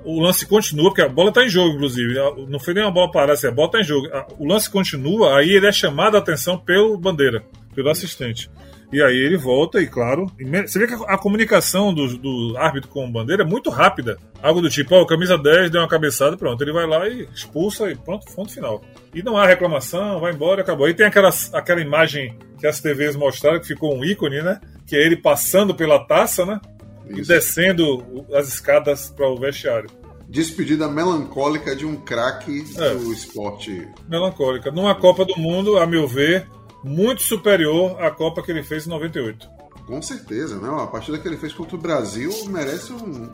[0.04, 2.14] o lance continua, porque a bola está em jogo, inclusive.
[2.48, 4.08] Não foi nem uma bola parada, assim, a bola está em jogo.
[4.38, 8.50] O lance continua, aí ele é chamado a atenção pelo bandeira, pelo assistente.
[8.92, 10.26] E aí ele volta e, claro,
[10.66, 14.18] você vê que a, comunicação do, do árbitro com o bandeira é muito rápida.
[14.42, 16.60] Algo do tipo, ó, oh, camisa 10 deu uma cabeçada, pronto.
[16.62, 18.82] Ele vai lá e expulsa e pronto, ponto final.
[19.14, 20.86] E não há reclamação, vai embora, acabou.
[20.86, 24.60] Aí tem aquela, aquela imagem que as TVs mostraram, que ficou um ícone, né?
[24.86, 26.60] Que é ele passando pela taça, né?
[27.08, 27.20] Isso.
[27.20, 29.88] E descendo as escadas para o vestiário
[30.30, 32.94] despedida melancólica de um craque é.
[32.94, 33.88] do esporte.
[34.08, 34.70] Melancólica.
[34.70, 36.48] Numa Copa do Mundo, a meu ver,
[36.82, 39.48] muito superior à Copa que ele fez em 98.
[39.86, 40.68] Com certeza, né?
[40.82, 43.30] A partida que ele fez contra o Brasil merece um,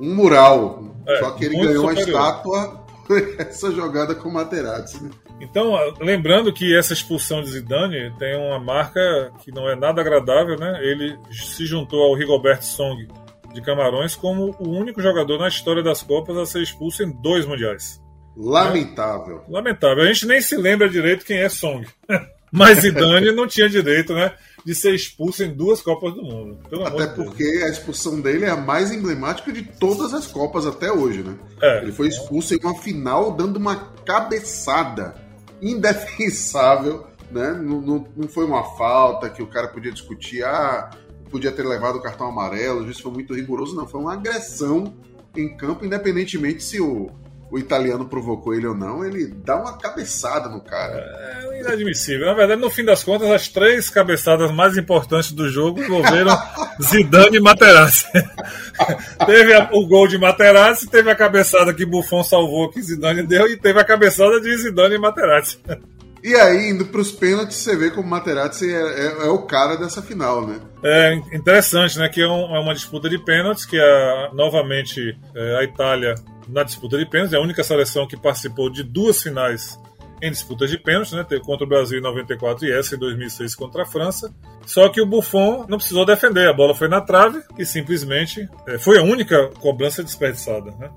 [0.00, 0.84] um mural.
[1.06, 2.20] É, Só que ele ganhou superior.
[2.20, 2.84] a estátua
[3.38, 5.02] essa jogada com o Materazzi.
[5.02, 5.10] Né?
[5.40, 10.58] Então, lembrando que essa expulsão de Zidane tem uma marca que não é nada agradável,
[10.58, 10.78] né?
[10.82, 13.08] Ele se juntou ao Rigobert Song
[13.52, 17.46] de Camarões como o único jogador na história das Copas a ser expulso em dois
[17.46, 18.00] mundiais.
[18.36, 19.44] Lamentável.
[19.48, 19.52] É?
[19.52, 20.02] Lamentável.
[20.02, 21.86] A gente nem se lembra direito quem é Song.
[22.56, 24.32] Mas Zidane não tinha direito, né?
[24.64, 26.58] De ser expulso em duas Copas do Mundo.
[26.86, 31.24] até porque a expulsão dele é a mais emblemática de todas as Copas até hoje,
[31.24, 31.36] né?
[31.60, 31.82] É.
[31.82, 33.74] Ele foi expulso em uma final dando uma
[34.06, 35.16] cabeçada
[35.60, 37.52] indefensável, né?
[37.52, 40.90] Não, não, não foi uma falta que o cara podia discutir, ah,
[41.30, 43.88] podia ter levado o cartão amarelo, o juiz foi muito rigoroso, não.
[43.88, 44.94] Foi uma agressão
[45.36, 47.10] em campo, independentemente se o
[47.54, 50.98] o italiano provocou ele ou não, ele dá uma cabeçada no cara.
[51.52, 52.26] É inadmissível.
[52.26, 56.36] Na verdade, no fim das contas, as três cabeçadas mais importantes do jogo envolveram
[56.82, 58.06] Zidane e Materazzi.
[59.24, 63.46] teve a, o gol de Materazzi, teve a cabeçada que Buffon salvou que Zidane deu
[63.46, 65.60] e teve a cabeçada de Zidane e Materazzi.
[66.24, 69.76] E aí, indo para os pênaltis, você vê como Materazzi é, é, é, o cara
[69.76, 70.58] dessa final, né?
[70.82, 72.08] É interessante, né?
[72.08, 76.16] Que é, um, é uma disputa de pênaltis, que é, novamente é, a Itália
[76.48, 79.78] na disputa de pênaltis, é a única seleção que participou de duas finais
[80.22, 81.26] em disputas de pênalti, né?
[81.44, 84.34] Contra o Brasil em 94 e essa em 2006 contra a França.
[84.64, 88.78] Só que o Buffon não precisou defender, a bola foi na trave e simplesmente é,
[88.78, 90.90] foi a única cobrança desperdiçada, né?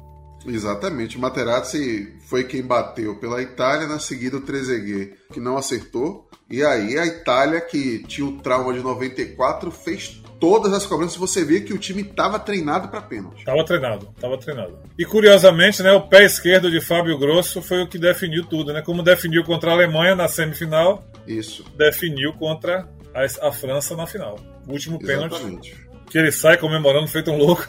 [0.45, 1.19] Exatamente.
[1.19, 6.29] Materazzi foi quem bateu pela Itália, na seguida o Trezeguet, que não acertou.
[6.49, 11.17] E aí a Itália, que tinha o trauma de 94, fez todas as cobranças.
[11.17, 13.39] Você vê que o time estava treinado para pênalti.
[13.39, 14.79] Estava treinado, estava treinado.
[14.97, 18.81] E curiosamente, né, o pé esquerdo de Fábio Grosso foi o que definiu tudo, né?
[18.81, 21.05] Como definiu contra a Alemanha na semifinal.
[21.27, 21.63] Isso.
[21.77, 24.39] Definiu contra a, a França na final.
[24.67, 25.39] O último Exatamente.
[25.39, 27.67] pênalti que ele sai comemorando feito um louco.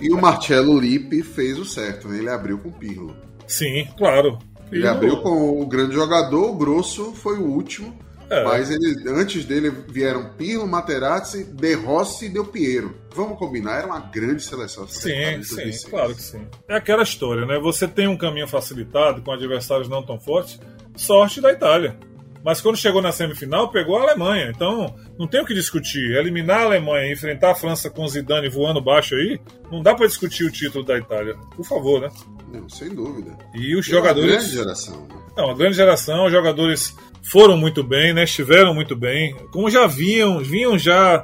[0.00, 2.18] e o Marcelo Lippi fez o certo, né?
[2.18, 3.16] Ele abriu com o Pirlo.
[3.46, 4.38] Sim, claro.
[4.70, 7.98] Ele abriu com o grande jogador, o Grosso foi o último.
[8.32, 8.44] É.
[8.44, 12.96] Mas ele, antes dele vieram Pirlo, Materazzi, De Rossi e Del Piero.
[13.14, 14.88] Vamos combinar, era uma grande seleção.
[14.88, 16.46] Sim, sim, claro que sim.
[16.66, 17.58] É aquela história, né?
[17.58, 20.58] Você tem um caminho facilitado com adversários não tão fortes,
[20.96, 21.94] sorte da Itália.
[22.42, 24.50] Mas quando chegou na semifinal, pegou a Alemanha.
[24.54, 26.16] Então, não tem o que discutir.
[26.16, 29.38] Eliminar a Alemanha e enfrentar a França com Zidane voando baixo aí,
[29.70, 31.36] não dá para discutir o título da Itália.
[31.54, 32.08] Por favor, né?
[32.50, 33.36] Não, sem dúvida.
[33.54, 34.30] E os jogadores.
[34.30, 35.06] Uma grande geração.
[35.06, 35.21] Né?
[35.36, 36.26] Não, uma grande geração.
[36.26, 38.24] Os jogadores foram muito bem, né?
[38.24, 39.34] Estiveram muito bem.
[39.50, 41.22] Como já vinham, vinham já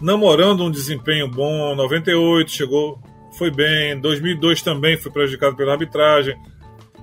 [0.00, 1.74] namorando um desempenho bom.
[1.76, 3.00] 98 chegou,
[3.38, 3.98] foi bem.
[4.00, 6.36] 2002 também foi prejudicado pela arbitragem.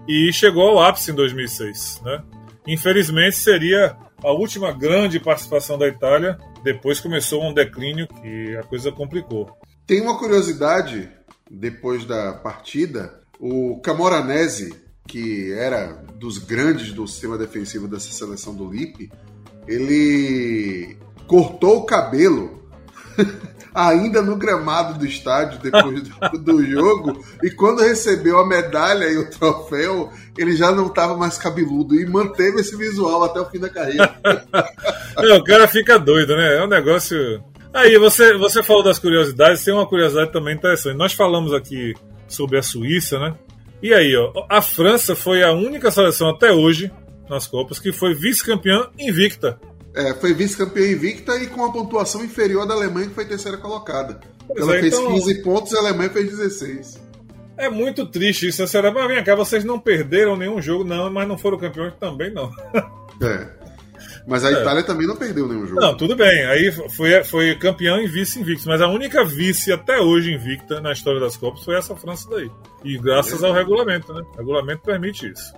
[0.08, 2.24] E chegou ao ápice em 2006, né?
[2.68, 6.38] Infelizmente, seria a última grande participação da Itália.
[6.64, 9.58] Depois começou um declínio que a coisa complicou.
[9.86, 11.10] Tem uma curiosidade
[11.50, 14.74] depois da partida: o Camoranese,
[15.08, 19.12] que era dos grandes do sistema defensivo dessa seleção do Lipe,
[19.68, 20.98] ele
[21.28, 22.62] cortou o cabelo
[23.74, 27.24] ainda no gramado do estádio depois do, do, jogo.
[27.42, 32.06] E quando recebeu a medalha e o troféu, ele já não estava mais cabeludo e
[32.06, 34.14] manteve esse visual até o fim da carreira.
[35.18, 36.58] O cara fica doido, né?
[36.58, 37.44] É um negócio.
[37.74, 40.96] Aí, você, você falou das curiosidades, tem uma curiosidade também interessante.
[40.96, 41.94] Nós falamos aqui
[42.30, 43.36] sobre a Suíça, né?
[43.82, 46.92] E aí, ó, a França foi a única seleção até hoje
[47.30, 49.60] nas Copas que foi vice-campeã invicta.
[49.96, 54.20] É, foi vice-campeã invicta e com a pontuação inferior da Alemanha, que foi terceira colocada.
[54.48, 55.14] Pois Ela é, fez então...
[55.14, 57.02] 15 pontos e a Alemanha fez 16.
[57.58, 59.04] É muito triste isso, sinceramente.
[59.04, 62.52] Mas vem cá, vocês não perderam nenhum jogo, não, mas não foram campeões também, não.
[63.22, 63.61] É.
[64.28, 64.54] Mas a é.
[64.54, 65.82] Itália também não perdeu nenhum jogo.
[65.82, 66.46] Não, tudo bem.
[66.46, 68.68] Aí foi, foi campeão e vice invicto.
[68.68, 72.52] Mas a única vice até hoje invicta na história das Copas foi essa França daí.
[72.84, 73.48] E graças é.
[73.48, 74.22] ao regulamento, né?
[74.34, 75.54] O regulamento permite isso.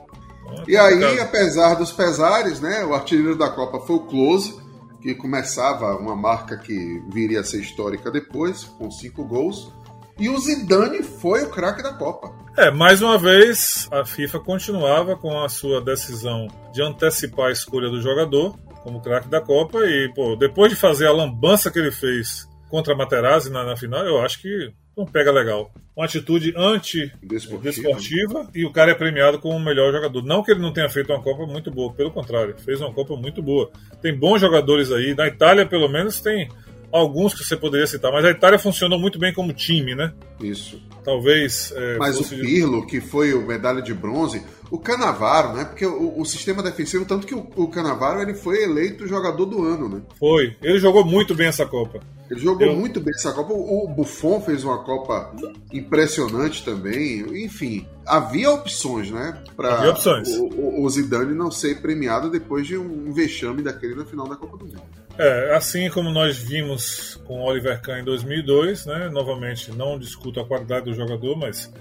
[0.67, 4.61] E aí, apesar dos pesares, né, o artilheiro da Copa foi o Close,
[5.01, 9.73] que começava uma marca que viria a ser histórica depois, com cinco gols.
[10.19, 12.31] E o Zidane foi o craque da Copa.
[12.57, 17.89] É, mais uma vez, a FIFA continuava com a sua decisão de antecipar a escolha
[17.89, 19.79] do jogador como craque da Copa.
[19.79, 23.75] E, pô, depois de fazer a lambança que ele fez contra a Materazzi na, na
[23.75, 25.71] final, eu acho que não pega legal.
[25.95, 30.23] Uma atitude anti-desportiva e o cara é premiado como o melhor jogador.
[30.23, 33.15] Não que ele não tenha feito uma Copa muito boa, pelo contrário, fez uma Copa
[33.15, 33.71] muito boa.
[34.01, 35.15] Tem bons jogadores aí.
[35.15, 36.49] Na Itália, pelo menos, tem
[36.93, 40.13] alguns que você poderia citar, mas a Itália funcionou muito bem como time, né?
[40.43, 40.81] Isso.
[41.03, 41.73] Talvez.
[41.75, 42.87] É, mas o Pirlo, de...
[42.87, 44.41] que foi o medalha de bronze,
[44.71, 45.65] o Canavaro, né?
[45.65, 49.63] Porque o, o sistema defensivo, tanto que o, o, Canavaro ele foi eleito jogador do
[49.63, 50.01] ano, né?
[50.19, 50.55] Foi.
[50.61, 51.99] Ele jogou muito bem essa Copa.
[52.29, 52.75] Ele jogou Eu...
[52.75, 53.53] muito bem essa Copa.
[53.53, 55.31] O, Buffon fez uma Copa
[55.71, 57.19] impressionante também.
[57.45, 59.37] Enfim, havia opções, né?
[59.55, 60.29] Para havia opções.
[60.29, 64.57] O, o, Zidane não ser premiado depois de um vexame daquele na final da Copa
[64.57, 64.81] do Mundo.
[65.17, 69.09] É, assim como nós vimos com o Oliver Kahn em 2002, né?
[69.09, 71.71] Novamente, não discuto a qualidade do jogador, mas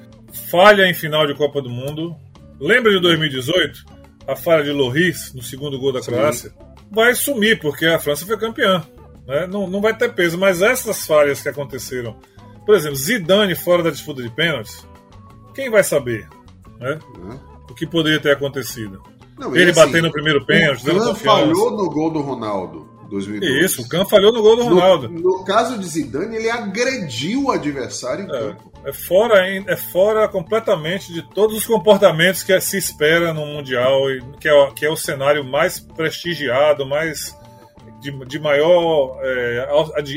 [0.51, 2.17] falha em final de Copa do Mundo.
[2.61, 3.85] Lembra de 2018?
[4.27, 6.13] A falha de Loris no segundo gol da Sim.
[6.13, 6.53] Croácia?
[6.91, 8.85] Vai sumir, porque a França foi campeã.
[9.27, 9.47] Né?
[9.47, 12.17] Não, não vai ter peso, mas essas falhas que aconteceram,
[12.67, 14.87] por exemplo, Zidane fora da disputa de pênaltis,
[15.55, 16.29] quem vai saber
[16.79, 16.99] né?
[17.17, 17.39] Uhum.
[17.71, 19.03] o que poderia ter acontecido?
[19.39, 21.25] Não, Ele assim, batendo no primeiro pênalti, dando confiança.
[21.25, 22.92] falhou no gol do Ronaldo.
[23.13, 23.65] 2002.
[23.65, 25.09] Isso, o Kahn falhou no gol do Ronaldo.
[25.09, 28.73] No, no, caso de Zidane, ele agrediu o adversário em é, campo.
[28.85, 34.01] É fora, é fora completamente de todos os comportamentos que se espera no Mundial,
[34.41, 37.37] que é, que é o cenário mais prestigiado, mais
[38.01, 39.69] de, de maior é,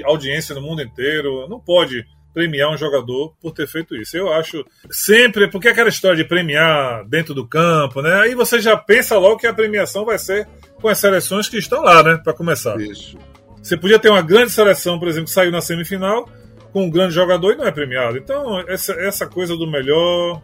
[0.05, 1.47] audiência no mundo inteiro.
[1.49, 2.05] Não pode
[2.35, 4.17] premiar um jogador por ter feito isso.
[4.17, 8.13] Eu acho sempre, porque aquela história de premiar dentro do campo, né?
[8.23, 10.45] Aí você já pensa logo que a premiação vai ser
[10.81, 12.19] com as seleções que estão lá, né?
[12.21, 12.79] Para começar.
[12.79, 13.17] Isso.
[13.63, 16.29] Você podia ter uma grande seleção, por exemplo, que saiu na semifinal
[16.73, 18.17] com um grande jogador e não é premiado.
[18.17, 20.41] Então, essa, essa coisa do melhor,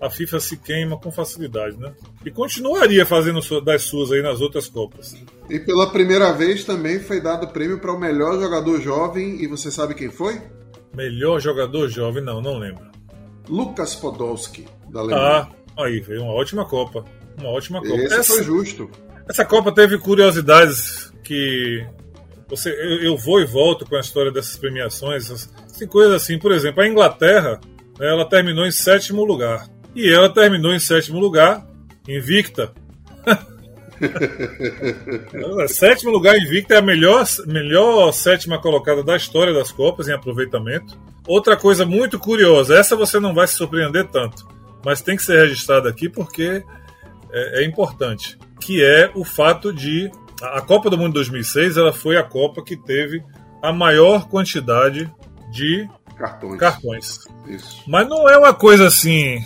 [0.00, 1.92] a FIFA se queima com facilidade, né?
[2.24, 5.16] E continuaria fazendo das suas aí nas outras Copas.
[5.50, 9.68] E pela primeira vez também foi dado prêmio para o melhor jogador jovem, e você
[9.68, 10.40] sabe quem foi?
[10.94, 12.84] Melhor jogador jovem, não, não lembro.
[13.48, 15.48] Lucas Podolski, da Alemanha.
[15.76, 17.04] Ah, aí, veio uma ótima Copa.
[17.38, 17.96] Uma ótima Copa.
[17.96, 18.90] Esse essa, foi justo.
[19.28, 21.86] Essa Copa teve curiosidades que.
[22.48, 25.50] Você, eu, eu vou e volto com a história dessas premiações, essas,
[25.88, 26.38] coisas assim.
[26.38, 27.60] Por exemplo, a Inglaterra,
[27.98, 29.68] né, ela terminou em sétimo lugar.
[29.94, 31.66] E ela terminou em sétimo lugar,
[32.08, 32.72] invicta.
[35.68, 40.98] sétimo lugar invicta é a melhor, melhor sétima colocada da história das Copas em aproveitamento.
[41.26, 44.46] Outra coisa muito curiosa, essa você não vai se surpreender tanto,
[44.84, 46.62] mas tem que ser registrada aqui porque
[47.32, 50.10] é, é importante, que é o fato de
[50.42, 53.24] a Copa do Mundo 2006 ela foi a Copa que teve
[53.62, 55.10] a maior quantidade
[55.50, 56.58] de cartões.
[56.58, 57.20] cartões.
[57.86, 59.42] Mas não é uma coisa assim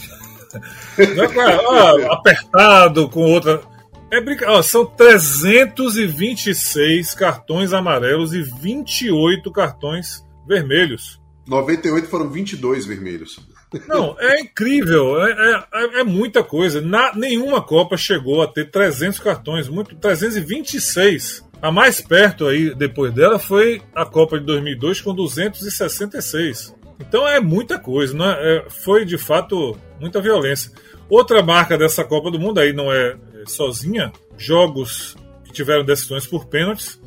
[1.16, 3.60] não é, apertado com outra
[4.10, 4.62] é brinca...
[4.62, 11.20] são 326 cartões amarelos e 28 cartões vermelhos.
[11.46, 13.40] 98 foram 22 vermelhos.
[13.86, 16.80] Não, é incrível, é, é, é muita coisa.
[16.80, 21.46] Na, nenhuma Copa chegou a ter 300 cartões, muito 326.
[21.60, 26.74] A mais perto aí, depois dela, foi a Copa de 2002 com 266.
[27.00, 28.56] Então é muita coisa, não é?
[28.56, 30.72] é foi de fato muita violência.
[31.08, 33.16] Outra marca dessa Copa do Mundo aí não é
[33.46, 37.00] sozinha, jogos que tiveram decisões por pênaltis,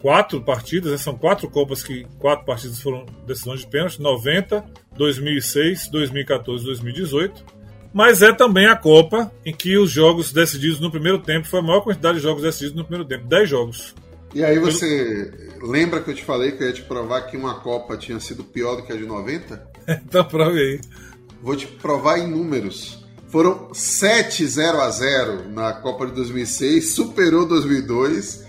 [0.00, 0.98] quatro partidas, né?
[0.98, 4.64] são quatro Copas que quatro partidas foram decisões de pênalti, 90,
[4.96, 7.44] 2006, 2014, 2018.
[7.92, 11.62] Mas é também a Copa em que os jogos decididos no primeiro tempo foi a
[11.62, 13.94] maior quantidade de jogos decididos no primeiro tempo, 10 jogos.
[14.32, 17.60] E aí você lembra que eu te falei que eu ia te provar que uma
[17.60, 19.68] Copa tinha sido pior do que a de 90?
[19.88, 20.80] então prove aí.
[21.42, 22.99] Vou te provar em números.
[23.30, 28.48] Foram 7 0 a 0 na Copa de 2006, superou 2002.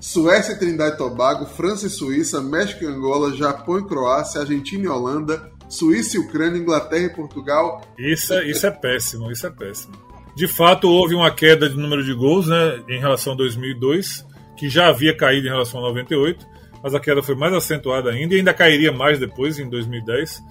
[0.00, 4.88] Suécia Trindade e Tobago, França e Suíça, México e Angola, Japão e Croácia, Argentina e
[4.88, 7.82] Holanda, Suíça e Ucrânia, Inglaterra e Portugal.
[7.96, 9.94] Isso, é, isso é péssimo, isso é péssimo.
[10.34, 14.26] De fato, houve uma queda de número de gols né, em relação a 2002,
[14.56, 16.44] que já havia caído em relação a 98,
[16.82, 20.42] mas a queda foi mais acentuada ainda e ainda cairia mais depois, em 2010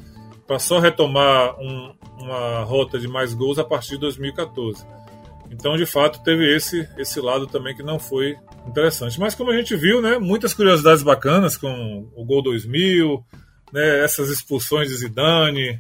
[0.52, 4.86] para só retomar um, uma rota de mais gols a partir de 2014.
[5.52, 9.20] Então, de fato, teve esse, esse lado também que não foi interessante.
[9.20, 13.24] Mas como a gente viu, né, muitas curiosidades bacanas com o gol 2000,
[13.74, 15.78] né, essas expulsões de Zidane,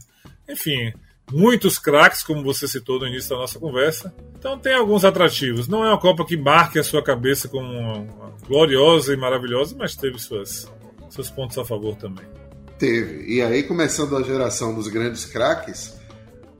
[0.49, 0.91] enfim,
[1.31, 4.13] muitos craques, como você citou no início da nossa conversa.
[4.38, 5.68] Então tem alguns atrativos.
[5.68, 9.95] Não é uma Copa que marque a sua cabeça como uma, gloriosa e maravilhosa, mas
[9.95, 10.69] teve suas,
[11.09, 12.26] seus pontos a favor também.
[12.77, 13.31] Teve.
[13.31, 16.01] E aí, começando a geração dos grandes craques,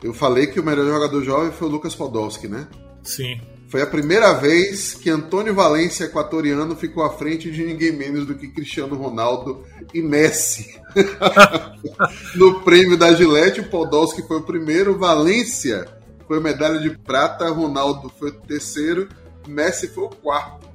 [0.04, 2.68] eu falei que o melhor jogador jovem foi o Lucas Podolski, né?
[3.04, 3.40] Sim.
[3.68, 8.36] Foi a primeira vez que Antônio Valência, equatoriano, ficou à frente de ninguém menos do
[8.36, 9.64] que Cristiano Ronaldo
[9.94, 10.78] e Messi.
[12.36, 15.88] no prêmio da Gillette, o Podolski foi o primeiro, Valência
[16.28, 19.08] foi medalha de prata, Ronaldo foi o terceiro,
[19.48, 20.71] Messi foi o quarto.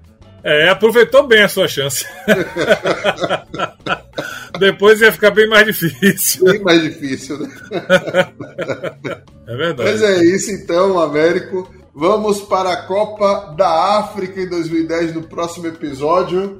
[0.47, 2.06] É, aproveitou bem a sua chance.
[4.60, 6.44] Depois ia ficar bem mais difícil.
[6.44, 7.51] Bem mais difícil, né?
[9.48, 9.90] É verdade.
[9.90, 11.68] Mas é isso então, Américo.
[11.93, 16.59] Vamos para a Copa da África em 2010 no próximo episódio.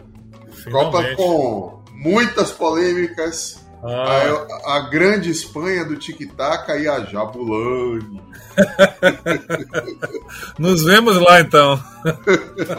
[0.51, 0.93] Finalmente.
[0.93, 3.65] Copa com muitas polêmicas.
[3.85, 4.47] Ah.
[4.65, 8.21] A, a, grande Espanha do tic-tac e a Jabulani.
[10.59, 11.81] Nos vemos lá então.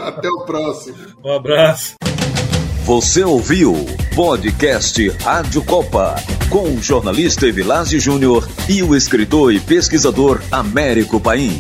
[0.06, 0.98] Até o próximo.
[1.24, 1.96] Um abraço.
[2.84, 3.74] Você ouviu
[4.16, 6.16] podcast Rádio Copa
[6.50, 11.60] com o jornalista Evilásio Júnior e o escritor e pesquisador Américo Paim.